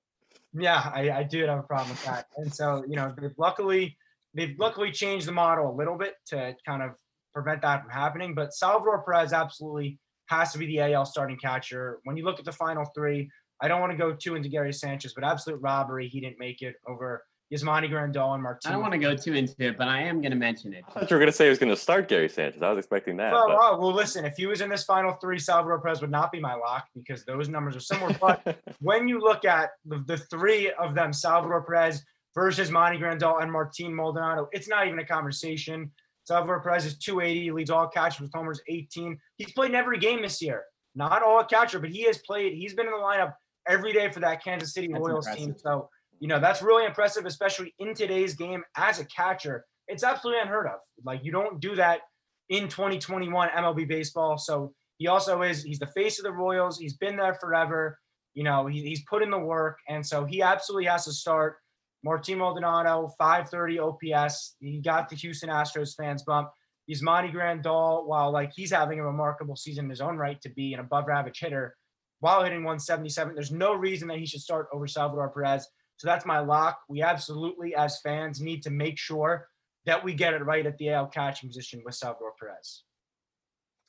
Yeah, 0.54 0.90
I, 0.92 1.10
I 1.10 1.22
did 1.22 1.48
have 1.48 1.60
a 1.60 1.62
problem 1.62 1.90
with 1.90 2.04
that. 2.04 2.26
And 2.36 2.52
so, 2.52 2.84
you 2.86 2.96
know, 2.96 3.14
they've 3.18 3.32
luckily 3.38 3.96
they've 4.34 4.54
luckily 4.58 4.90
changed 4.90 5.26
the 5.26 5.32
model 5.32 5.70
a 5.70 5.74
little 5.74 5.96
bit 5.96 6.14
to 6.26 6.54
kind 6.66 6.82
of 6.82 6.92
prevent 7.32 7.62
that 7.62 7.82
from 7.82 7.90
happening. 7.90 8.34
But 8.34 8.54
Salvador 8.54 9.02
Perez 9.02 9.32
absolutely 9.32 9.98
has 10.26 10.52
to 10.52 10.58
be 10.58 10.66
the 10.66 10.80
AL 10.80 11.06
starting 11.06 11.36
catcher. 11.36 12.00
When 12.04 12.16
you 12.16 12.24
look 12.24 12.38
at 12.38 12.44
the 12.44 12.52
final 12.52 12.84
three, 12.94 13.30
I 13.62 13.68
don't 13.68 13.80
want 13.80 13.92
to 13.92 13.96
go 13.98 14.12
too 14.12 14.34
into 14.34 14.48
Gary 14.48 14.72
Sanchez, 14.72 15.14
but 15.14 15.24
absolute 15.24 15.60
robbery. 15.60 16.08
He 16.08 16.20
didn't 16.20 16.38
make 16.38 16.62
it 16.62 16.74
over 16.86 17.24
Yasmani 17.52 17.88
Grandal 17.90 18.34
and 18.34 18.42
Martin. 18.42 18.68
I 18.70 18.72
don't 18.72 18.80
want 18.80 18.92
to 18.94 18.98
go 18.98 19.14
too 19.14 19.34
into 19.34 19.54
it, 19.58 19.76
but 19.76 19.86
I 19.86 20.02
am 20.02 20.20
going 20.20 20.32
to 20.32 20.36
mention 20.38 20.72
it. 20.72 20.84
I 20.88 20.92
thought 20.92 21.10
you 21.10 21.14
were 21.14 21.20
going 21.20 21.30
to 21.30 21.36
say 21.36 21.44
he 21.44 21.50
was 21.50 21.58
going 21.58 21.70
to 21.70 21.76
start 21.76 22.08
Gary 22.08 22.28
Sanchez. 22.28 22.62
I 22.62 22.70
was 22.70 22.78
expecting 22.78 23.16
that. 23.18 23.32
Well, 23.32 23.48
but- 23.48 23.58
well, 23.58 23.80
well, 23.80 23.92
listen, 23.94 24.24
if 24.24 24.34
he 24.36 24.46
was 24.46 24.62
in 24.62 24.68
this 24.70 24.84
final 24.84 25.12
three, 25.20 25.38
Salvador 25.38 25.78
Perez 25.80 26.00
would 26.00 26.10
not 26.10 26.32
be 26.32 26.40
my 26.40 26.54
lock 26.54 26.86
because 26.94 27.24
those 27.24 27.48
numbers 27.48 27.76
are 27.76 27.80
similar. 27.80 28.14
But 28.20 28.58
when 28.80 29.06
you 29.06 29.20
look 29.20 29.44
at 29.44 29.70
the, 29.84 30.02
the 30.06 30.16
three 30.16 30.72
of 30.72 30.94
them, 30.94 31.12
Salvador 31.12 31.62
Perez 31.62 32.02
versus 32.34 32.70
Monty 32.70 32.98
Grandal 32.98 33.42
and 33.42 33.52
Martin 33.52 33.94
Maldonado, 33.94 34.48
it's 34.52 34.68
not 34.68 34.86
even 34.86 34.98
a 34.98 35.04
conversation. 35.06 35.90
Salvador 36.24 36.60
Perez 36.62 36.84
is 36.86 36.98
280, 36.98 37.50
leads 37.50 37.70
all 37.70 37.86
catchers 37.88 38.20
with 38.20 38.32
homers 38.32 38.60
18. 38.68 39.18
He's 39.36 39.52
played 39.52 39.70
in 39.70 39.76
every 39.76 39.98
game 39.98 40.22
this 40.22 40.40
year. 40.40 40.62
Not 40.94 41.22
all 41.22 41.40
a 41.40 41.44
catcher, 41.44 41.78
but 41.78 41.90
he 41.90 42.02
has 42.04 42.18
played. 42.18 42.54
He's 42.54 42.74
been 42.74 42.86
in 42.86 42.92
the 42.92 42.98
lineup 42.98 43.34
every 43.68 43.92
day 43.92 44.10
for 44.10 44.20
that 44.20 44.42
Kansas 44.42 44.72
City 44.74 44.88
That's 44.88 45.00
Royals 45.00 45.26
impressive. 45.26 45.46
team. 45.46 45.54
So, 45.58 45.88
you 46.20 46.28
know, 46.28 46.40
that's 46.40 46.62
really 46.62 46.84
impressive, 46.84 47.26
especially 47.26 47.74
in 47.78 47.94
today's 47.94 48.34
game 48.34 48.62
as 48.76 49.00
a 49.00 49.04
catcher. 49.06 49.64
It's 49.88 50.04
absolutely 50.04 50.42
unheard 50.42 50.66
of. 50.66 50.78
Like, 51.04 51.24
you 51.24 51.32
don't 51.32 51.60
do 51.60 51.74
that 51.76 52.00
in 52.48 52.68
2021 52.68 53.48
MLB 53.48 53.88
baseball. 53.88 54.38
So 54.38 54.72
he 54.98 55.08
also 55.08 55.42
is, 55.42 55.62
he's 55.62 55.78
the 55.78 55.86
face 55.88 56.18
of 56.18 56.24
the 56.24 56.32
Royals. 56.32 56.78
He's 56.78 56.96
been 56.96 57.16
there 57.16 57.34
forever. 57.34 57.98
You 58.34 58.44
know, 58.44 58.66
he, 58.66 58.82
he's 58.82 59.02
put 59.08 59.22
in 59.22 59.30
the 59.30 59.38
work. 59.38 59.78
And 59.88 60.06
so 60.06 60.24
he 60.24 60.42
absolutely 60.42 60.86
has 60.86 61.04
to 61.06 61.12
start. 61.12 61.56
Martin 62.04 62.38
Maldonado, 62.38 63.10
530 63.18 63.78
OPS. 63.78 64.56
He 64.60 64.80
got 64.80 65.08
the 65.08 65.16
Houston 65.16 65.50
Astros 65.50 65.94
fans 65.96 66.24
bump. 66.24 66.50
He's 66.86 67.02
Monty 67.02 67.30
Grandal, 67.30 68.06
while 68.06 68.32
like 68.32 68.52
he's 68.54 68.72
having 68.72 68.98
a 68.98 69.04
remarkable 69.04 69.54
season 69.54 69.84
in 69.84 69.90
his 69.90 70.00
own 70.00 70.16
right 70.16 70.40
to 70.42 70.50
be 70.50 70.74
an 70.74 70.80
above 70.80 71.08
average 71.08 71.38
hitter 71.38 71.76
while 72.22 72.44
hitting 72.44 72.60
177. 72.60 73.34
There's 73.34 73.50
no 73.50 73.74
reason 73.74 74.06
that 74.06 74.18
he 74.18 74.26
should 74.26 74.40
start 74.40 74.68
over 74.72 74.86
Salvador 74.86 75.28
Perez. 75.30 75.66
So 75.96 76.06
that's 76.06 76.24
my 76.24 76.38
lock. 76.38 76.78
We 76.88 77.02
absolutely, 77.02 77.74
as 77.74 77.98
fans, 78.00 78.40
need 78.40 78.62
to 78.62 78.70
make 78.70 78.96
sure 78.96 79.48
that 79.86 80.04
we 80.04 80.14
get 80.14 80.32
it 80.32 80.44
right 80.44 80.64
at 80.64 80.78
the 80.78 80.90
AL 80.90 81.08
catching 81.08 81.48
position 81.48 81.82
with 81.84 81.96
Salvador 81.96 82.32
Perez. 82.38 82.84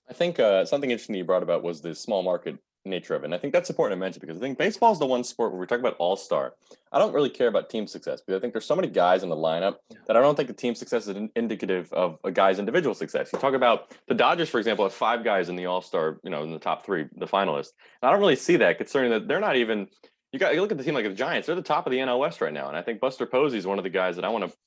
I 0.09 0.13
think 0.13 0.39
uh, 0.39 0.65
something 0.65 0.89
interesting 0.89 1.15
you 1.15 1.23
brought 1.23 1.43
about 1.43 1.61
was 1.61 1.81
the 1.81 1.93
small 1.93 2.23
market 2.23 2.57
nature 2.85 3.15
of 3.15 3.23
it. 3.23 3.25
And 3.25 3.35
I 3.35 3.37
think 3.37 3.53
that's 3.53 3.69
important 3.69 3.97
to 3.97 3.99
mention 3.99 4.19
because 4.19 4.37
I 4.37 4.39
think 4.39 4.57
baseball 4.57 4.91
is 4.91 4.99
the 4.99 5.05
one 5.05 5.23
sport 5.23 5.51
where 5.51 5.59
we're 5.59 5.65
talking 5.65 5.83
about 5.83 5.95
all 5.99 6.15
star. 6.15 6.53
I 6.91 6.99
don't 6.99 7.13
really 7.13 7.29
care 7.29 7.47
about 7.47 7.69
team 7.69 7.87
success 7.87 8.21
because 8.21 8.37
I 8.37 8.41
think 8.41 8.53
there's 8.53 8.65
so 8.65 8.75
many 8.75 8.87
guys 8.87 9.23
in 9.23 9.29
the 9.29 9.35
lineup 9.35 9.77
that 10.07 10.17
I 10.17 10.21
don't 10.21 10.35
think 10.35 10.47
the 10.47 10.53
team 10.53 10.75
success 10.75 11.07
is 11.07 11.17
indicative 11.35 11.91
of 11.93 12.17
a 12.23 12.31
guy's 12.31 12.59
individual 12.59 12.93
success. 12.93 13.29
You 13.31 13.39
talk 13.39 13.53
about 13.53 13.95
the 14.07 14.13
Dodgers, 14.13 14.49
for 14.49 14.59
example, 14.59 14.85
have 14.85 14.93
five 14.93 15.23
guys 15.23 15.49
in 15.49 15.55
the 15.55 15.65
all 15.65 15.81
star, 15.81 16.19
you 16.23 16.29
know, 16.29 16.43
in 16.43 16.51
the 16.51 16.59
top 16.59 16.85
three, 16.85 17.05
the 17.15 17.27
finalists. 17.27 17.71
And 18.01 18.09
I 18.09 18.11
don't 18.11 18.19
really 18.19 18.35
see 18.35 18.57
that 18.57 18.77
concerning 18.77 19.11
that 19.11 19.27
they're 19.27 19.39
not 19.39 19.55
even. 19.55 19.87
You 20.31 20.39
got 20.39 20.55
you 20.55 20.61
look 20.61 20.71
at 20.71 20.79
the 20.79 20.83
team 20.83 20.95
like 20.95 21.05
the 21.05 21.13
Giants; 21.13 21.45
they're 21.45 21.55
the 21.55 21.61
top 21.61 21.85
of 21.85 21.91
the 21.91 21.99
NL 21.99 22.17
West 22.17 22.41
right 22.41 22.51
now, 22.51 22.67
and 22.67 22.75
I 22.75 22.81
think 22.81 22.99
Buster 22.99 23.27
Posey 23.27 23.59
is 23.59 23.67
one 23.67 23.77
of 23.77 23.83
the 23.83 23.91
guys 23.91 24.15
that 24.15 24.25
I 24.25 24.29
want 24.29 24.45
to 24.45 24.57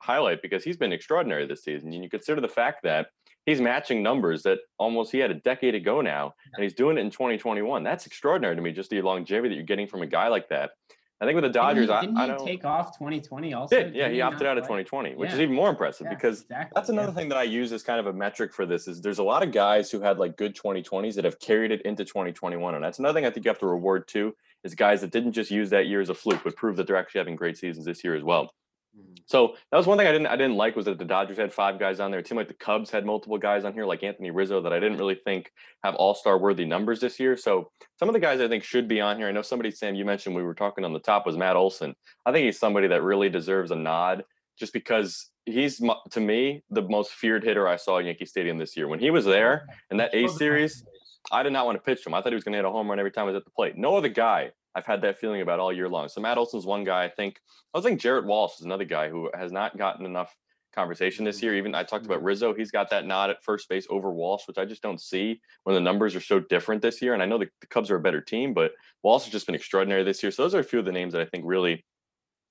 highlight 0.00 0.42
because 0.42 0.64
he's 0.64 0.76
been 0.76 0.92
extraordinary 0.92 1.46
this 1.46 1.64
season. 1.64 1.92
And 1.92 2.02
you 2.02 2.10
consider 2.10 2.42
the 2.42 2.48
fact 2.48 2.82
that 2.82 3.06
he's 3.46 3.60
matching 3.60 4.02
numbers 4.02 4.42
that 4.42 4.58
almost 4.78 5.12
he 5.12 5.18
had 5.18 5.30
a 5.30 5.34
decade 5.34 5.74
ago 5.74 6.00
now, 6.00 6.34
and 6.54 6.62
he's 6.62 6.74
doing 6.74 6.98
it 6.98 7.00
in 7.00 7.10
2021. 7.10 7.82
That's 7.82 8.06
extraordinary 8.06 8.56
to 8.56 8.62
me, 8.62 8.72
just 8.72 8.90
the 8.90 9.02
longevity 9.02 9.50
that 9.50 9.54
you're 9.54 9.64
getting 9.64 9.86
from 9.86 10.02
a 10.02 10.06
guy 10.06 10.28
like 10.28 10.48
that. 10.48 10.72
I 11.20 11.26
think 11.26 11.36
with 11.36 11.44
the 11.44 11.50
Dodgers, 11.50 11.86
didn't 11.86 12.00
he, 12.00 12.06
didn't 12.08 12.18
I, 12.18 12.24
I 12.24 12.26
don't. 12.26 12.44
take 12.44 12.64
off 12.64 12.98
2020 12.98 13.54
also? 13.54 13.76
Did 13.76 13.94
yeah, 13.94 14.04
Didn't 14.04 14.14
he 14.14 14.20
opted 14.20 14.46
out 14.46 14.58
of 14.58 14.64
2020, 14.64 15.14
which 15.14 15.32
is 15.32 15.40
even 15.40 15.54
more 15.54 15.70
impressive 15.70 16.06
Yeah, 16.06 16.14
because 16.14 16.42
exactly, 16.42 16.72
that's 16.74 16.88
another 16.88 17.08
yeah. 17.08 17.14
thing 17.14 17.28
that 17.28 17.38
I 17.38 17.44
use 17.44 17.72
as 17.72 17.82
kind 17.82 18.00
of 18.00 18.06
a 18.06 18.12
metric 18.12 18.52
for 18.52 18.66
this 18.66 18.88
is 18.88 19.00
there's 19.00 19.20
a 19.20 19.24
lot 19.24 19.42
of 19.42 19.52
guys 19.52 19.90
who 19.90 20.00
had 20.00 20.18
like 20.18 20.36
good 20.36 20.56
2020s 20.56 21.14
that 21.14 21.24
have 21.24 21.38
carried 21.38 21.70
it 21.70 21.82
into 21.82 22.04
2021. 22.04 22.74
And 22.74 22.84
that's 22.84 22.98
another 22.98 23.16
thing 23.16 23.24
I 23.24 23.30
think 23.30 23.46
you 23.46 23.50
have 23.50 23.60
to 23.60 23.66
reward 23.66 24.08
too, 24.08 24.34
is 24.64 24.74
guys 24.74 25.00
that 25.02 25.12
didn't 25.12 25.32
just 25.32 25.50
use 25.50 25.70
that 25.70 25.86
year 25.86 26.00
as 26.00 26.10
a 26.10 26.14
fluke, 26.14 26.42
but 26.42 26.56
prove 26.56 26.76
that 26.76 26.86
they're 26.86 26.96
actually 26.96 27.20
having 27.20 27.36
great 27.36 27.56
seasons 27.56 27.86
this 27.86 28.02
year 28.02 28.16
as 28.16 28.24
well. 28.24 28.50
Mhm. 28.96 29.18
So 29.26 29.56
that 29.70 29.76
was 29.76 29.86
one 29.86 29.98
thing 29.98 30.06
I 30.06 30.12
didn't 30.12 30.26
I 30.26 30.36
didn't 30.36 30.56
like 30.56 30.76
was 30.76 30.84
that 30.84 30.98
the 30.98 31.04
Dodgers 31.04 31.36
had 31.36 31.52
five 31.52 31.78
guys 31.78 32.00
on 32.00 32.10
there. 32.10 32.20
It 32.20 32.28
seemed 32.28 32.38
like 32.38 32.48
the 32.48 32.54
Cubs 32.54 32.90
had 32.90 33.04
multiple 33.04 33.38
guys 33.38 33.64
on 33.64 33.72
here, 33.72 33.84
like 33.84 34.02
Anthony 34.02 34.30
Rizzo, 34.30 34.60
that 34.62 34.72
I 34.72 34.80
didn't 34.80 34.98
really 34.98 35.18
think 35.24 35.50
have 35.82 35.94
all 35.94 36.14
star 36.14 36.38
worthy 36.38 36.64
numbers 36.64 37.00
this 37.00 37.18
year. 37.18 37.36
So 37.36 37.70
some 37.98 38.08
of 38.08 38.12
the 38.12 38.20
guys 38.20 38.40
I 38.40 38.48
think 38.48 38.64
should 38.64 38.88
be 38.88 39.00
on 39.00 39.16
here. 39.16 39.28
I 39.28 39.32
know 39.32 39.42
somebody, 39.42 39.70
Sam, 39.70 39.94
you 39.94 40.04
mentioned 40.04 40.34
we 40.34 40.42
were 40.42 40.54
talking 40.54 40.84
on 40.84 40.92
the 40.92 41.00
top 41.00 41.26
was 41.26 41.36
Matt 41.36 41.56
Olson. 41.56 41.94
I 42.26 42.32
think 42.32 42.44
he's 42.44 42.58
somebody 42.58 42.88
that 42.88 43.02
really 43.02 43.28
deserves 43.28 43.70
a 43.70 43.76
nod 43.76 44.24
just 44.58 44.72
because 44.72 45.30
he's 45.46 45.82
to 46.10 46.20
me 46.20 46.62
the 46.70 46.82
most 46.82 47.12
feared 47.12 47.44
hitter 47.44 47.66
I 47.66 47.76
saw 47.76 47.98
at 47.98 48.04
Yankee 48.04 48.26
Stadium 48.26 48.58
this 48.58 48.76
year. 48.76 48.88
When 48.88 49.00
he 49.00 49.10
was 49.10 49.24
there 49.24 49.66
in 49.90 49.96
that 49.96 50.14
A 50.14 50.28
series, 50.28 50.84
I 51.32 51.42
did 51.42 51.52
not 51.52 51.66
want 51.66 51.76
to 51.76 51.82
pitch 51.82 52.06
him. 52.06 52.14
I 52.14 52.22
thought 52.22 52.30
he 52.30 52.34
was 52.34 52.44
going 52.44 52.52
to 52.52 52.58
hit 52.58 52.64
a 52.64 52.70
home 52.70 52.88
run 52.88 52.98
every 52.98 53.10
time 53.10 53.24
he 53.24 53.32
was 53.32 53.36
at 53.36 53.44
the 53.44 53.50
plate. 53.50 53.76
No 53.76 53.96
other 53.96 54.08
guy 54.08 54.52
I've 54.74 54.86
had 54.86 55.02
that 55.02 55.18
feeling 55.18 55.40
about 55.40 55.60
all 55.60 55.72
year 55.72 55.88
long. 55.88 56.08
So 56.08 56.20
Matt 56.20 56.38
Olson's 56.38 56.66
one 56.66 56.84
guy. 56.84 57.04
I 57.04 57.08
think 57.08 57.38
I 57.72 57.78
was 57.78 57.84
think 57.84 58.00
Jared 58.00 58.26
Walsh 58.26 58.58
is 58.58 58.64
another 58.64 58.84
guy 58.84 59.08
who 59.08 59.30
has 59.34 59.52
not 59.52 59.76
gotten 59.76 60.04
enough 60.04 60.34
conversation 60.74 61.24
this 61.24 61.36
mm-hmm. 61.36 61.46
year. 61.46 61.56
Even 61.56 61.74
I 61.74 61.84
talked 61.84 62.04
about 62.04 62.18
mm-hmm. 62.18 62.26
Rizzo. 62.26 62.54
He's 62.54 62.70
got 62.70 62.90
that 62.90 63.06
nod 63.06 63.30
at 63.30 63.42
first 63.42 63.68
base 63.68 63.86
over 63.88 64.12
Walsh, 64.12 64.46
which 64.46 64.58
I 64.58 64.64
just 64.64 64.82
don't 64.82 65.00
see 65.00 65.40
when 65.62 65.74
the 65.74 65.80
numbers 65.80 66.14
are 66.14 66.20
so 66.20 66.40
different 66.40 66.82
this 66.82 67.00
year. 67.00 67.14
And 67.14 67.22
I 67.22 67.26
know 67.26 67.38
the, 67.38 67.48
the 67.60 67.66
Cubs 67.68 67.90
are 67.90 67.96
a 67.96 68.00
better 68.00 68.20
team, 68.20 68.52
but 68.52 68.72
Walsh 69.02 69.24
has 69.24 69.32
just 69.32 69.46
been 69.46 69.54
extraordinary 69.54 70.02
this 70.02 70.22
year. 70.22 70.32
So 70.32 70.42
those 70.42 70.54
are 70.54 70.60
a 70.60 70.64
few 70.64 70.78
of 70.78 70.84
the 70.84 70.92
names 70.92 71.12
that 71.12 71.22
I 71.22 71.26
think 71.26 71.44
really 71.46 71.84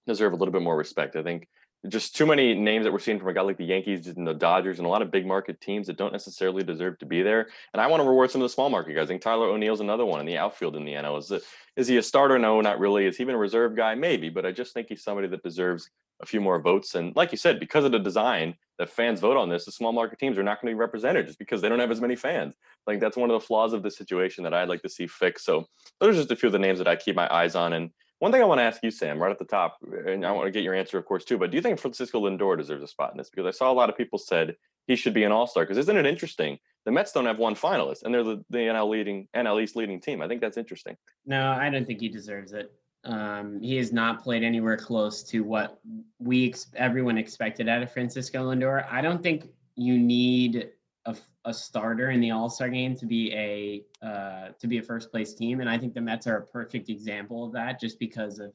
deserve 0.07 0.33
a 0.33 0.35
little 0.35 0.51
bit 0.51 0.61
more 0.61 0.77
respect. 0.77 1.15
I 1.15 1.23
think 1.23 1.47
just 1.89 2.15
too 2.15 2.25
many 2.25 2.53
names 2.55 2.85
that 2.85 2.93
we're 2.93 2.99
seeing 2.99 3.19
from 3.19 3.27
a 3.27 3.33
guy 3.33 3.41
like 3.41 3.57
the 3.57 3.65
Yankees 3.65 4.07
and 4.07 4.25
the 4.25 4.33
Dodgers 4.33 4.79
and 4.79 4.85
a 4.85 4.89
lot 4.89 5.01
of 5.01 5.11
big 5.11 5.25
market 5.25 5.59
teams 5.59 5.87
that 5.87 5.97
don't 5.97 6.13
necessarily 6.13 6.63
deserve 6.63 6.97
to 6.99 7.05
be 7.05 7.21
there. 7.21 7.47
And 7.73 7.81
I 7.81 7.87
want 7.87 8.01
to 8.01 8.07
reward 8.07 8.31
some 8.31 8.41
of 8.41 8.45
the 8.45 8.53
small 8.53 8.69
market 8.69 8.93
guys. 8.93 9.03
I 9.03 9.07
think 9.07 9.21
Tyler 9.21 9.49
O'Neill's 9.49 9.81
another 9.81 10.05
one 10.05 10.21
in 10.21 10.25
the 10.25 10.37
outfield 10.37 10.77
in 10.77 10.85
the 10.85 10.93
NL. 10.93 11.19
Is, 11.19 11.31
it, 11.31 11.43
is 11.75 11.87
he 11.87 11.97
a 11.97 12.03
starter? 12.03 12.39
No, 12.39 12.61
not 12.61 12.79
really. 12.79 13.05
Is 13.05 13.17
he 13.17 13.23
even 13.23 13.35
a 13.35 13.39
reserve 13.39 13.75
guy? 13.75 13.95
Maybe, 13.95 14.29
but 14.29 14.45
I 14.45 14.51
just 14.51 14.73
think 14.73 14.87
he's 14.87 15.03
somebody 15.03 15.27
that 15.27 15.43
deserves 15.43 15.89
a 16.21 16.25
few 16.25 16.39
more 16.39 16.59
votes. 16.61 16.95
And 16.95 17.13
like 17.15 17.31
you 17.31 17.37
said, 17.37 17.59
because 17.59 17.83
of 17.83 17.91
the 17.91 17.99
design 17.99 18.55
that 18.79 18.89
fans 18.89 19.19
vote 19.19 19.35
on 19.35 19.49
this, 19.49 19.65
the 19.65 19.71
small 19.71 19.91
market 19.91 20.19
teams 20.19 20.37
are 20.37 20.43
not 20.43 20.61
going 20.61 20.71
to 20.71 20.75
be 20.75 20.79
represented 20.79 21.27
just 21.27 21.37
because 21.37 21.61
they 21.61 21.69
don't 21.69 21.79
have 21.79 21.91
as 21.91 22.01
many 22.01 22.15
fans. 22.15 22.55
Like 22.87 23.01
that's 23.01 23.17
one 23.17 23.29
of 23.29 23.39
the 23.39 23.45
flaws 23.45 23.73
of 23.73 23.83
the 23.83 23.91
situation 23.91 24.43
that 24.45 24.53
I'd 24.53 24.69
like 24.69 24.81
to 24.83 24.89
see 24.89 25.05
fixed. 25.05 25.45
So 25.45 25.67
those 25.99 26.15
are 26.15 26.19
just 26.19 26.31
a 26.31 26.35
few 26.35 26.47
of 26.47 26.53
the 26.53 26.59
names 26.59 26.79
that 26.79 26.87
I 26.87 26.95
keep 26.95 27.15
my 27.15 27.31
eyes 27.31 27.55
on. 27.55 27.73
And 27.73 27.91
one 28.23 28.31
thing 28.31 28.41
I 28.41 28.45
want 28.45 28.59
to 28.59 28.63
ask 28.63 28.81
you, 28.81 28.89
Sam, 28.89 29.21
right 29.21 29.31
at 29.31 29.37
the 29.37 29.43
top, 29.43 29.79
and 30.07 30.25
I 30.25 30.31
want 30.31 30.47
to 30.47 30.51
get 30.51 30.63
your 30.63 30.73
answer, 30.73 30.97
of 30.97 31.03
course, 31.03 31.25
too. 31.25 31.37
But 31.37 31.51
do 31.51 31.57
you 31.57 31.61
think 31.61 31.77
Francisco 31.77 32.21
Lindor 32.21 32.57
deserves 32.57 32.81
a 32.81 32.87
spot 32.87 33.11
in 33.11 33.17
this? 33.17 33.29
Because 33.29 33.45
I 33.45 33.51
saw 33.51 33.69
a 33.69 33.73
lot 33.73 33.89
of 33.89 33.97
people 33.97 34.17
said 34.17 34.55
he 34.87 34.95
should 34.95 35.13
be 35.13 35.25
an 35.25 35.33
All 35.33 35.45
Star. 35.45 35.63
Because 35.63 35.77
isn't 35.77 35.97
it 35.97 36.05
interesting? 36.05 36.57
The 36.85 36.91
Mets 36.93 37.11
don't 37.11 37.25
have 37.25 37.37
one 37.37 37.53
finalist, 37.53 38.03
and 38.03 38.13
they're 38.13 38.23
the, 38.23 38.41
the 38.49 38.59
NL 38.59 38.87
leading 38.87 39.27
NL 39.35 39.61
East 39.61 39.75
leading 39.75 39.99
team. 39.99 40.21
I 40.21 40.29
think 40.29 40.39
that's 40.39 40.55
interesting. 40.55 40.95
No, 41.25 41.51
I 41.51 41.69
don't 41.69 41.85
think 41.85 41.99
he 41.99 42.07
deserves 42.07 42.53
it. 42.53 42.71
Um, 43.03 43.59
he 43.59 43.75
has 43.75 43.91
not 43.91 44.23
played 44.23 44.41
anywhere 44.41 44.77
close 44.77 45.21
to 45.23 45.41
what 45.41 45.81
we 46.19 46.47
ex- 46.47 46.67
everyone 46.77 47.17
expected 47.17 47.67
out 47.67 47.83
of 47.83 47.91
Francisco 47.91 48.49
Lindor. 48.49 48.85
I 48.89 49.01
don't 49.01 49.21
think 49.21 49.49
you 49.75 49.99
need 49.99 50.69
a, 51.05 51.15
a 51.45 51.53
starter 51.53 52.11
in 52.11 52.19
the 52.19 52.31
All 52.31 52.49
Star 52.49 52.69
game 52.69 52.95
to 52.95 53.05
be 53.05 53.33
a 53.33 54.05
uh, 54.05 54.49
to 54.59 54.67
be 54.67 54.77
a 54.77 54.81
first 54.81 55.11
place 55.11 55.33
team, 55.33 55.59
and 55.59 55.69
I 55.69 55.77
think 55.77 55.93
the 55.93 56.01
Mets 56.01 56.27
are 56.27 56.37
a 56.37 56.45
perfect 56.45 56.89
example 56.89 57.45
of 57.45 57.51
that, 57.53 57.79
just 57.79 57.99
because 57.99 58.39
of 58.39 58.53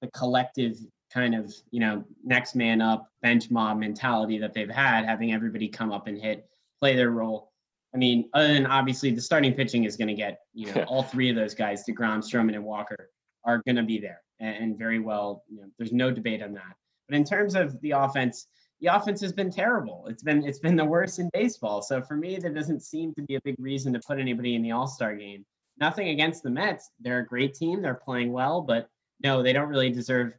the 0.00 0.08
collective 0.08 0.78
kind 1.12 1.34
of 1.34 1.54
you 1.70 1.80
know 1.80 2.04
next 2.24 2.54
man 2.54 2.80
up 2.80 3.08
bench 3.20 3.50
mob 3.50 3.78
mentality 3.78 4.38
that 4.38 4.54
they've 4.54 4.70
had, 4.70 5.04
having 5.04 5.32
everybody 5.32 5.68
come 5.68 5.92
up 5.92 6.06
and 6.06 6.18
hit, 6.18 6.46
play 6.80 6.96
their 6.96 7.10
role. 7.10 7.50
I 7.94 7.98
mean, 7.98 8.30
other 8.32 8.54
than 8.54 8.66
obviously 8.66 9.10
the 9.10 9.20
starting 9.20 9.52
pitching 9.52 9.84
is 9.84 9.96
going 9.96 10.08
to 10.08 10.14
get 10.14 10.40
you 10.54 10.72
know 10.72 10.82
all 10.88 11.02
three 11.02 11.30
of 11.30 11.36
those 11.36 11.54
guys, 11.54 11.84
Degrom, 11.88 12.18
Stroman, 12.18 12.54
and 12.54 12.64
Walker 12.64 13.10
are 13.44 13.60
going 13.66 13.76
to 13.76 13.82
be 13.82 13.98
there 13.98 14.20
and, 14.40 14.56
and 14.56 14.78
very 14.78 14.98
well. 14.98 15.44
You 15.48 15.62
know, 15.62 15.66
there's 15.78 15.92
no 15.92 16.10
debate 16.10 16.42
on 16.42 16.54
that. 16.54 16.76
But 17.08 17.16
in 17.16 17.24
terms 17.24 17.54
of 17.54 17.80
the 17.80 17.90
offense, 17.90 18.46
the 18.82 18.94
offense 18.94 19.20
has 19.20 19.32
been 19.32 19.50
terrible. 19.50 20.04
It's 20.08 20.24
been 20.24 20.44
it's 20.44 20.58
been 20.58 20.74
the 20.74 20.84
worst 20.84 21.20
in 21.20 21.30
baseball. 21.32 21.80
So 21.82 22.02
for 22.02 22.16
me, 22.16 22.36
there 22.36 22.52
doesn't 22.52 22.82
seem 22.82 23.14
to 23.14 23.22
be 23.22 23.36
a 23.36 23.40
big 23.42 23.54
reason 23.58 23.92
to 23.92 24.00
put 24.00 24.18
anybody 24.18 24.56
in 24.56 24.62
the 24.62 24.72
All 24.72 24.88
Star 24.88 25.14
game. 25.14 25.46
Nothing 25.78 26.08
against 26.08 26.42
the 26.42 26.50
Mets; 26.50 26.90
they're 27.00 27.20
a 27.20 27.26
great 27.26 27.54
team. 27.54 27.80
They're 27.80 27.94
playing 27.94 28.32
well, 28.32 28.60
but 28.60 28.88
no, 29.22 29.40
they 29.40 29.52
don't 29.52 29.68
really 29.68 29.90
deserve 29.90 30.32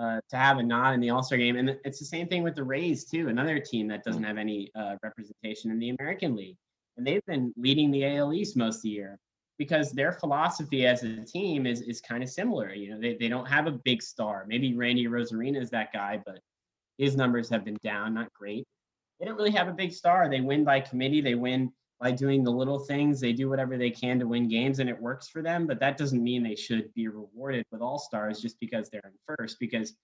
uh, 0.00 0.20
to 0.30 0.36
have 0.36 0.56
a 0.56 0.62
nod 0.62 0.94
in 0.94 1.00
the 1.00 1.10
All 1.10 1.22
Star 1.22 1.36
game. 1.36 1.56
And 1.56 1.78
it's 1.84 1.98
the 1.98 2.06
same 2.06 2.28
thing 2.28 2.42
with 2.42 2.54
the 2.54 2.64
Rays 2.64 3.04
too, 3.04 3.28
another 3.28 3.58
team 3.60 3.88
that 3.88 4.04
doesn't 4.04 4.24
have 4.24 4.38
any 4.38 4.70
uh, 4.74 4.96
representation 5.02 5.70
in 5.70 5.78
the 5.78 5.90
American 5.90 6.34
League, 6.34 6.56
and 6.96 7.06
they've 7.06 7.24
been 7.26 7.52
leading 7.58 7.90
the 7.90 8.06
AL 8.06 8.32
East 8.32 8.56
most 8.56 8.76
of 8.76 8.82
the 8.82 8.88
year 8.88 9.18
because 9.58 9.92
their 9.92 10.12
philosophy 10.12 10.86
as 10.86 11.02
a 11.02 11.24
team 11.26 11.66
is 11.66 11.82
is 11.82 12.00
kind 12.00 12.22
of 12.22 12.30
similar. 12.30 12.72
You 12.72 12.92
know, 12.92 13.00
they, 13.00 13.18
they 13.20 13.28
don't 13.28 13.46
have 13.46 13.66
a 13.66 13.72
big 13.84 14.02
star. 14.02 14.46
Maybe 14.48 14.74
Randy 14.74 15.06
Arozarena 15.06 15.60
is 15.60 15.68
that 15.70 15.92
guy, 15.92 16.22
but 16.24 16.38
his 16.98 17.16
numbers 17.16 17.48
have 17.50 17.64
been 17.64 17.78
down, 17.82 18.14
not 18.14 18.32
great. 18.32 18.66
They 19.18 19.26
don't 19.26 19.36
really 19.36 19.52
have 19.52 19.68
a 19.68 19.72
big 19.72 19.92
star. 19.92 20.28
They 20.28 20.40
win 20.40 20.64
by 20.64 20.80
committee. 20.80 21.20
They 21.20 21.34
win 21.34 21.72
by 22.00 22.10
doing 22.10 22.42
the 22.42 22.50
little 22.50 22.80
things. 22.80 23.20
They 23.20 23.32
do 23.32 23.48
whatever 23.48 23.78
they 23.78 23.90
can 23.90 24.18
to 24.18 24.26
win 24.26 24.48
games, 24.48 24.80
and 24.80 24.90
it 24.90 25.00
works 25.00 25.28
for 25.28 25.42
them. 25.42 25.66
But 25.66 25.78
that 25.80 25.96
doesn't 25.96 26.22
mean 26.22 26.42
they 26.42 26.56
should 26.56 26.92
be 26.94 27.08
rewarded 27.08 27.64
with 27.70 27.80
all 27.80 27.98
stars 27.98 28.40
just 28.40 28.58
because 28.58 28.90
they're 28.90 29.02
in 29.04 29.36
first. 29.36 29.58
Because 29.60 29.94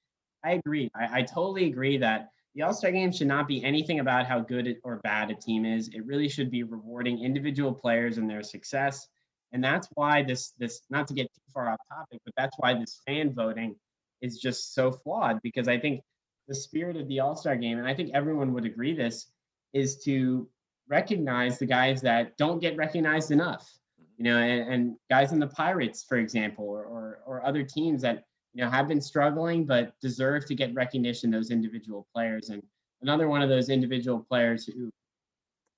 I 0.44 0.52
agree. 0.52 0.90
I, 0.94 1.20
I 1.20 1.22
totally 1.22 1.66
agree 1.66 1.98
that 1.98 2.30
the 2.54 2.62
All 2.62 2.72
Star 2.72 2.90
game 2.90 3.12
should 3.12 3.26
not 3.26 3.48
be 3.48 3.62
anything 3.64 4.00
about 4.00 4.26
how 4.26 4.40
good 4.40 4.76
or 4.84 4.96
bad 4.96 5.30
a 5.30 5.34
team 5.34 5.64
is. 5.64 5.88
It 5.88 6.04
really 6.06 6.28
should 6.28 6.50
be 6.50 6.62
rewarding 6.62 7.22
individual 7.22 7.72
players 7.72 8.18
and 8.18 8.28
their 8.28 8.42
success. 8.42 9.06
And 9.52 9.62
that's 9.62 9.88
why 9.94 10.22
this 10.22 10.52
this 10.58 10.82
not 10.90 11.08
to 11.08 11.14
get 11.14 11.32
too 11.34 11.42
far 11.52 11.70
off 11.70 11.80
topic, 11.88 12.20
but 12.24 12.34
that's 12.36 12.56
why 12.58 12.74
this 12.74 13.00
fan 13.06 13.32
voting 13.32 13.76
is 14.20 14.38
just 14.38 14.74
so 14.74 14.92
flawed 14.92 15.40
because 15.42 15.68
I 15.68 15.78
think 15.78 16.02
the 16.48 16.54
spirit 16.54 16.96
of 16.96 17.06
the 17.08 17.20
All 17.20 17.36
Star 17.36 17.56
game, 17.56 17.78
and 17.78 17.86
I 17.86 17.94
think 17.94 18.10
everyone 18.14 18.52
would 18.54 18.64
agree 18.64 18.94
this, 18.94 19.26
is 19.72 20.02
to 20.04 20.48
recognize 20.88 21.58
the 21.58 21.66
guys 21.66 22.00
that 22.00 22.36
don't 22.38 22.58
get 22.58 22.76
recognized 22.76 23.30
enough. 23.30 23.70
You 24.16 24.24
know, 24.24 24.38
and, 24.38 24.72
and 24.72 24.96
guys 25.10 25.32
in 25.32 25.38
the 25.38 25.46
Pirates, 25.46 26.04
for 26.08 26.16
example, 26.16 26.64
or, 26.64 26.84
or 26.84 27.20
or 27.26 27.46
other 27.46 27.62
teams 27.62 28.02
that 28.02 28.24
you 28.54 28.64
know 28.64 28.70
have 28.70 28.88
been 28.88 29.00
struggling 29.00 29.64
but 29.64 29.92
deserve 30.00 30.46
to 30.46 30.54
get 30.54 30.74
recognition. 30.74 31.30
Those 31.30 31.50
individual 31.50 32.06
players, 32.12 32.48
and 32.48 32.62
another 33.02 33.28
one 33.28 33.42
of 33.42 33.48
those 33.48 33.68
individual 33.68 34.24
players 34.28 34.66
who 34.66 34.90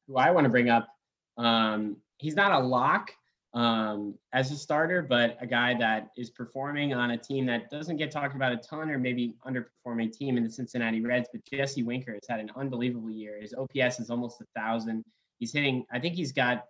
who 0.06 0.16
I 0.16 0.30
want 0.30 0.44
to 0.44 0.48
bring 0.48 0.70
up. 0.70 0.88
Um, 1.36 1.96
he's 2.18 2.34
not 2.34 2.52
a 2.52 2.64
lock 2.64 3.12
um, 3.52 4.14
as 4.32 4.52
a 4.52 4.56
starter, 4.56 5.02
but 5.02 5.36
a 5.40 5.46
guy 5.46 5.74
that 5.78 6.10
is 6.16 6.30
performing 6.30 6.94
on 6.94 7.12
a 7.12 7.18
team 7.18 7.46
that 7.46 7.68
doesn't 7.70 7.96
get 7.96 8.10
talked 8.10 8.36
about 8.36 8.52
a 8.52 8.56
ton 8.56 8.90
or 8.90 8.98
maybe 8.98 9.34
underperforming 9.44 10.12
team 10.12 10.36
in 10.36 10.44
the 10.44 10.50
Cincinnati 10.50 11.00
Reds. 11.00 11.28
But 11.32 11.44
Jesse 11.44 11.82
Winker 11.82 12.12
has 12.12 12.28
had 12.28 12.40
an 12.40 12.50
unbelievable 12.56 13.10
year. 13.10 13.38
His 13.40 13.54
OPS 13.54 13.98
is 13.98 14.10
almost 14.10 14.40
a 14.40 14.44
thousand. 14.56 15.04
He's 15.38 15.52
hitting, 15.52 15.84
I 15.92 15.98
think 15.98 16.14
he's 16.14 16.32
got 16.32 16.64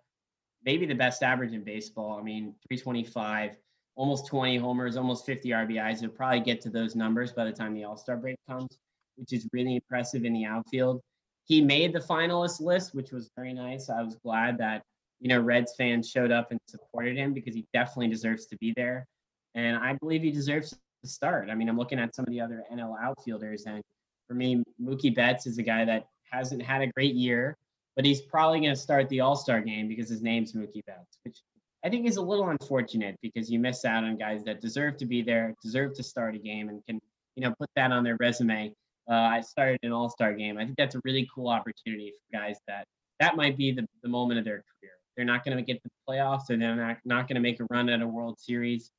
maybe 0.65 0.85
the 0.85 0.95
best 0.95 1.21
average 1.21 1.53
in 1.53 1.63
baseball. 1.63 2.17
I 2.19 2.23
mean, 2.23 2.55
325, 2.67 3.57
almost 3.95 4.25
20 4.27 4.57
homers, 4.57 4.97
almost 4.97 5.25
50 5.25 5.49
RBIs. 5.49 5.99
He'll 5.99 6.09
probably 6.09 6.39
get 6.39 6.61
to 6.61 6.69
those 6.69 6.95
numbers 6.95 7.31
by 7.31 7.45
the 7.45 7.51
time 7.51 7.75
the 7.75 7.83
All 7.83 7.97
Star 7.97 8.17
break 8.17 8.37
comes, 8.49 8.79
which 9.17 9.33
is 9.33 9.47
really 9.53 9.75
impressive 9.75 10.25
in 10.25 10.33
the 10.33 10.45
outfield. 10.45 11.01
He 11.45 11.61
made 11.61 11.93
the 11.93 11.99
finalist 11.99 12.61
list, 12.61 12.95
which 12.95 13.11
was 13.11 13.29
very 13.35 13.53
nice. 13.53 13.89
I 13.89 14.01
was 14.01 14.15
glad 14.23 14.57
that 14.59 14.83
you 15.21 15.29
know, 15.29 15.39
Reds 15.39 15.75
fans 15.77 16.09
showed 16.09 16.31
up 16.31 16.51
and 16.51 16.59
supported 16.67 17.15
him 17.15 17.31
because 17.33 17.53
he 17.53 17.65
definitely 17.73 18.09
deserves 18.09 18.47
to 18.47 18.57
be 18.57 18.73
there. 18.75 19.07
And 19.53 19.77
I 19.77 19.93
believe 19.93 20.23
he 20.23 20.31
deserves 20.31 20.71
to 20.71 21.09
start. 21.09 21.49
I 21.49 21.55
mean, 21.55 21.69
I'm 21.69 21.77
looking 21.77 21.99
at 21.99 22.15
some 22.15 22.25
of 22.25 22.31
the 22.31 22.41
other 22.41 22.63
NL 22.73 22.95
outfielders, 23.01 23.65
and 23.65 23.83
for 24.27 24.33
me, 24.33 24.63
Mookie 24.81 25.13
Betts 25.13 25.45
is 25.45 25.57
a 25.59 25.63
guy 25.63 25.85
that 25.85 26.07
hasn't 26.31 26.63
had 26.63 26.81
a 26.81 26.87
great 26.87 27.13
year, 27.13 27.55
but 27.95 28.03
he's 28.03 28.21
probably 28.21 28.61
going 28.61 28.73
to 28.73 28.79
start 28.79 29.09
the 29.09 29.19
All 29.19 29.35
Star 29.35 29.61
game 29.61 29.87
because 29.87 30.09
his 30.09 30.23
name's 30.23 30.53
Mookie 30.53 30.85
Betts, 30.85 31.19
which 31.23 31.37
I 31.83 31.89
think 31.89 32.07
is 32.07 32.17
a 32.17 32.21
little 32.21 32.49
unfortunate 32.49 33.17
because 33.21 33.51
you 33.51 33.59
miss 33.59 33.85
out 33.85 34.03
on 34.03 34.17
guys 34.17 34.43
that 34.45 34.61
deserve 34.61 34.97
to 34.97 35.05
be 35.05 35.21
there, 35.21 35.53
deserve 35.61 35.93
to 35.95 36.03
start 36.03 36.35
a 36.35 36.39
game, 36.39 36.69
and 36.69 36.83
can 36.85 36.99
you 37.35 37.43
know 37.43 37.53
put 37.59 37.69
that 37.75 37.91
on 37.91 38.03
their 38.03 38.17
resume. 38.19 38.73
Uh, 39.09 39.13
I 39.13 39.41
started 39.41 39.79
an 39.83 39.91
All 39.91 40.09
Star 40.09 40.33
game. 40.33 40.57
I 40.57 40.65
think 40.65 40.77
that's 40.77 40.95
a 40.95 41.01
really 41.03 41.29
cool 41.33 41.49
opportunity 41.49 42.11
for 42.11 42.37
guys 42.37 42.57
that 42.67 42.85
that 43.19 43.35
might 43.35 43.57
be 43.57 43.71
the, 43.71 43.85
the 44.01 44.09
moment 44.09 44.39
of 44.39 44.45
their 44.45 44.63
career. 44.63 44.93
They're 45.15 45.25
not 45.25 45.43
going 45.43 45.57
to 45.57 45.63
get 45.63 45.81
the 45.83 45.89
playoffs, 46.07 46.49
or 46.49 46.57
they're 46.57 46.75
not, 46.75 46.97
not 47.05 47.27
going 47.27 47.35
to 47.35 47.41
make 47.41 47.59
a 47.59 47.65
run 47.69 47.89
at 47.89 48.01
a 48.01 48.07
World 48.07 48.39
Series. 48.39 48.91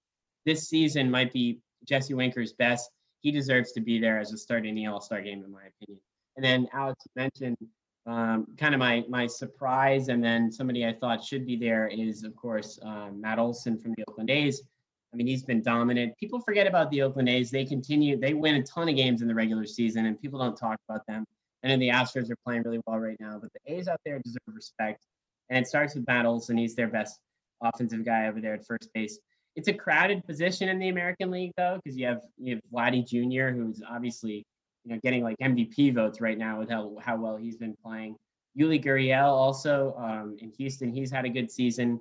This 0.44 0.68
season 0.68 1.10
might 1.10 1.32
be 1.32 1.60
Jesse 1.86 2.14
Winker's 2.14 2.52
best. 2.52 2.90
He 3.20 3.30
deserves 3.30 3.72
to 3.72 3.80
be 3.80 3.98
there 3.98 4.18
as 4.18 4.32
a 4.32 4.38
start 4.38 4.66
in 4.66 4.74
the 4.74 4.86
All 4.86 5.00
Star 5.00 5.20
game, 5.20 5.42
in 5.44 5.50
my 5.50 5.62
opinion. 5.62 6.00
And 6.36 6.44
then 6.44 6.68
Alex 6.72 7.04
mentioned 7.14 7.56
um, 8.06 8.46
kind 8.56 8.74
of 8.74 8.80
my 8.80 9.04
my 9.08 9.26
surprise, 9.26 10.08
and 10.08 10.22
then 10.22 10.50
somebody 10.50 10.84
I 10.84 10.92
thought 10.92 11.22
should 11.22 11.46
be 11.46 11.56
there 11.56 11.86
is, 11.86 12.24
of 12.24 12.34
course, 12.34 12.78
um, 12.82 13.20
Matt 13.20 13.38
Olson 13.38 13.78
from 13.78 13.94
the 13.96 14.04
Oakland 14.08 14.30
A's. 14.30 14.62
I 15.12 15.16
mean, 15.16 15.26
he's 15.26 15.44
been 15.44 15.62
dominant. 15.62 16.16
People 16.18 16.40
forget 16.40 16.66
about 16.66 16.90
the 16.90 17.02
Oakland 17.02 17.28
A's. 17.28 17.50
They 17.50 17.66
continue, 17.66 18.18
they 18.18 18.32
win 18.32 18.54
a 18.54 18.62
ton 18.62 18.88
of 18.88 18.96
games 18.96 19.20
in 19.20 19.28
the 19.28 19.34
regular 19.34 19.66
season, 19.66 20.06
and 20.06 20.20
people 20.20 20.38
don't 20.38 20.56
talk 20.56 20.78
about 20.88 21.06
them. 21.06 21.26
And 21.62 21.70
then 21.70 21.78
the 21.78 21.90
Astros 21.90 22.30
are 22.30 22.36
playing 22.44 22.62
really 22.62 22.80
well 22.86 22.98
right 22.98 23.18
now, 23.20 23.38
but 23.40 23.50
the 23.52 23.74
A's 23.74 23.88
out 23.88 24.00
there 24.04 24.20
deserve 24.24 24.40
respect 24.48 25.04
and 25.51 25.59
it 25.59 25.68
starts 25.68 25.95
with 25.95 26.07
battles, 26.07 26.51
and 26.51 26.59
he's 26.59 26.74
their 26.74 26.88
best 26.88 27.18
offensive 27.62 28.05
guy 28.05 28.26
over 28.26 28.40
there 28.40 28.55
at 28.55 28.66
first 28.66 28.90
base. 28.95 29.18
It's 29.55 29.68
a 29.68 29.72
crowded 29.74 30.24
position 30.24 30.68
in 30.68 30.78
the 30.78 30.88
American 30.88 31.30
League 31.30 31.53
though, 31.57 31.78
because 31.82 31.97
you 31.97 32.07
have 32.07 32.22
you 32.38 32.55
have 32.55 32.62
Vladdy 32.72 33.07
Jr., 33.07 33.55
who's 33.55 33.82
obviously 33.88 34.47
you 34.84 34.95
know 34.95 35.01
getting 35.03 35.22
like 35.22 35.36
MVP 35.38 35.95
votes 35.95 36.20
right 36.20 36.38
now 36.38 36.59
with 36.59 36.70
how 36.70 36.97
how 37.01 37.16
well 37.16 37.36
he's 37.36 37.57
been 37.57 37.76
playing. 37.84 38.16
Yuli 38.59 38.82
Gurriel 38.82 39.28
also 39.28 39.95
um, 39.99 40.36
in 40.40 40.51
Houston, 40.59 40.93
he's 40.93 41.11
had 41.11 41.24
a 41.24 41.30
good 41.30 41.51
season. 41.51 42.01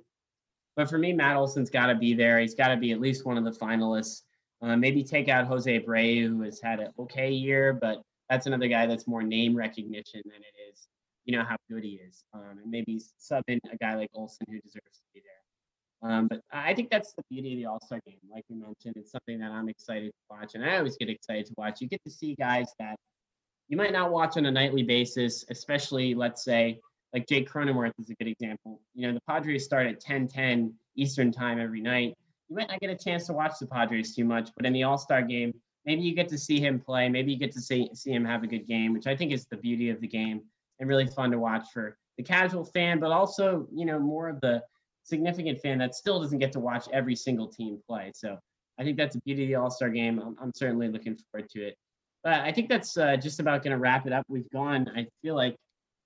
But 0.76 0.88
for 0.88 0.98
me, 0.98 1.12
Matt 1.12 1.36
Olson's 1.36 1.70
got 1.70 1.86
to 1.86 1.94
be 1.94 2.14
there. 2.14 2.40
He's 2.40 2.54
got 2.54 2.68
to 2.68 2.76
be 2.76 2.92
at 2.92 3.00
least 3.00 3.26
one 3.26 3.36
of 3.36 3.44
the 3.44 3.50
finalists. 3.50 4.22
Uh, 4.62 4.76
maybe 4.76 5.02
take 5.02 5.28
out 5.28 5.46
Jose 5.46 5.80
Abreu, 5.80 6.28
who 6.28 6.42
has 6.42 6.60
had 6.60 6.80
an 6.80 6.88
okay 6.98 7.30
year, 7.30 7.72
but 7.74 8.00
that's 8.30 8.46
another 8.46 8.68
guy 8.68 8.86
that's 8.86 9.06
more 9.06 9.22
name 9.22 9.54
recognition 9.54 10.22
than 10.24 10.40
it 10.40 10.70
is 10.70 10.88
you 11.24 11.36
know 11.36 11.44
how 11.44 11.56
good 11.70 11.84
he 11.84 12.00
is, 12.08 12.24
um, 12.34 12.58
and 12.62 12.70
maybe 12.70 13.00
sub 13.18 13.44
in 13.48 13.60
a 13.70 13.76
guy 13.76 13.94
like 13.94 14.10
Olson 14.14 14.46
who 14.48 14.58
deserves 14.60 14.98
to 14.98 15.04
be 15.14 15.20
there. 15.20 16.10
Um, 16.10 16.26
but 16.26 16.40
I 16.52 16.74
think 16.74 16.90
that's 16.90 17.12
the 17.14 17.22
beauty 17.30 17.52
of 17.52 17.58
the 17.58 17.66
All 17.66 17.80
Star 17.84 18.00
game. 18.06 18.18
Like 18.30 18.44
we 18.48 18.56
mentioned, 18.56 18.96
it's 18.96 19.12
something 19.12 19.38
that 19.38 19.52
I'm 19.52 19.68
excited 19.68 20.08
to 20.08 20.36
watch, 20.36 20.54
and 20.54 20.64
I 20.64 20.78
always 20.78 20.96
get 20.96 21.08
excited 21.08 21.46
to 21.46 21.54
watch. 21.56 21.80
You 21.80 21.88
get 21.88 22.02
to 22.04 22.10
see 22.10 22.34
guys 22.34 22.68
that 22.78 22.96
you 23.68 23.76
might 23.76 23.92
not 23.92 24.10
watch 24.10 24.36
on 24.36 24.46
a 24.46 24.50
nightly 24.50 24.82
basis, 24.82 25.44
especially 25.48 26.14
let's 26.14 26.44
say 26.44 26.80
like 27.12 27.28
Jake 27.28 27.48
Cronenworth 27.48 27.92
is 28.00 28.10
a 28.10 28.14
good 28.14 28.28
example. 28.28 28.80
You 28.94 29.06
know, 29.06 29.14
the 29.14 29.20
Padres 29.28 29.64
start 29.64 29.86
at 29.86 30.00
10:10 30.00 30.72
Eastern 30.96 31.30
time 31.30 31.60
every 31.60 31.80
night. 31.80 32.14
You 32.48 32.56
might 32.56 32.68
not 32.68 32.80
get 32.80 32.90
a 32.90 32.96
chance 32.96 33.26
to 33.26 33.32
watch 33.32 33.52
the 33.60 33.66
Padres 33.66 34.14
too 34.14 34.24
much, 34.24 34.50
but 34.56 34.66
in 34.66 34.72
the 34.72 34.82
All 34.82 34.98
Star 34.98 35.22
game, 35.22 35.52
maybe 35.86 36.02
you 36.02 36.14
get 36.14 36.28
to 36.30 36.38
see 36.38 36.58
him 36.58 36.80
play. 36.80 37.08
Maybe 37.08 37.32
you 37.32 37.38
get 37.38 37.52
to 37.52 37.60
see 37.60 37.90
see 37.94 38.10
him 38.10 38.24
have 38.24 38.42
a 38.42 38.48
good 38.48 38.66
game, 38.66 38.92
which 38.92 39.06
I 39.06 39.16
think 39.16 39.32
is 39.32 39.46
the 39.46 39.56
beauty 39.56 39.90
of 39.90 40.00
the 40.00 40.08
game 40.08 40.42
and 40.82 40.88
really 40.88 41.06
fun 41.06 41.30
to 41.30 41.38
watch 41.38 41.68
for 41.72 41.96
the 42.18 42.24
casual 42.24 42.64
fan, 42.64 42.98
but 42.98 43.12
also, 43.12 43.66
you 43.72 43.86
know, 43.86 44.00
more 44.00 44.28
of 44.28 44.40
the 44.40 44.60
significant 45.04 45.60
fan 45.60 45.78
that 45.78 45.94
still 45.94 46.20
doesn't 46.20 46.40
get 46.40 46.50
to 46.52 46.60
watch 46.60 46.86
every 46.92 47.14
single 47.14 47.46
team 47.46 47.78
play. 47.88 48.10
So 48.14 48.36
I 48.78 48.82
think 48.82 48.96
that's 48.96 49.14
the 49.14 49.20
beauty 49.24 49.44
of 49.44 49.48
the 49.48 49.54
All 49.54 49.70
Star 49.70 49.88
game. 49.88 50.18
I'm, 50.18 50.36
I'm, 50.42 50.52
certainly 50.54 50.88
looking 50.88 51.16
forward 51.30 51.48
to 51.50 51.68
it. 51.68 51.76
But 52.24 52.40
I 52.40 52.52
think 52.52 52.68
that's 52.68 52.96
uh, 52.96 53.16
just 53.16 53.38
about 53.38 53.62
going 53.62 53.72
to 53.72 53.78
wrap 53.78 54.06
it 54.06 54.12
up. 54.12 54.24
We've 54.28 54.50
gone, 54.50 54.90
I 54.94 55.06
feel 55.22 55.36
like, 55.36 55.54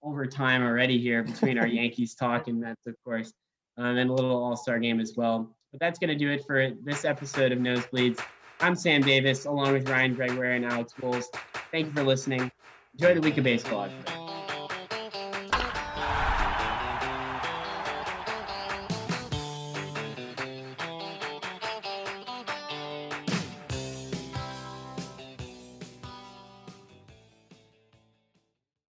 over 0.03 0.27
time 0.27 0.63
already 0.63 1.01
here 1.01 1.23
between 1.25 1.59
our 1.59 1.67
Yankees 1.81 2.15
talk 2.15 2.47
and 2.47 2.63
that's, 2.63 2.87
of 2.87 2.95
course, 3.03 3.33
um, 3.79 3.97
and 3.97 4.11
a 4.11 4.13
little 4.13 4.37
All 4.37 4.57
Star 4.57 4.79
game 4.79 5.01
as 5.01 5.15
well. 5.17 5.57
But 5.73 5.81
that's 5.81 5.99
going 5.99 6.11
to 6.11 6.17
do 6.17 6.31
it 6.31 6.45
for 6.47 6.71
this 6.85 7.07
episode 7.07 7.51
of 7.51 7.59
Nosebleeds. 7.59 8.23
I'm 8.61 8.77
Sam 8.77 9.01
Davis, 9.01 9.47
along 9.47 9.73
with 9.73 9.89
Ryan 9.89 10.15
Gregory 10.15 10.55
and 10.55 10.67
Alex 10.67 10.93
Wolves. 11.01 11.31
Thank 11.73 11.87
you 11.87 11.93
for 11.93 12.03
listening. 12.03 12.53
Enjoy 12.95 13.15
the 13.15 13.21
week 13.23 13.39
of 13.39 13.45
baseball, 13.45 13.85
everybody. 13.85 14.26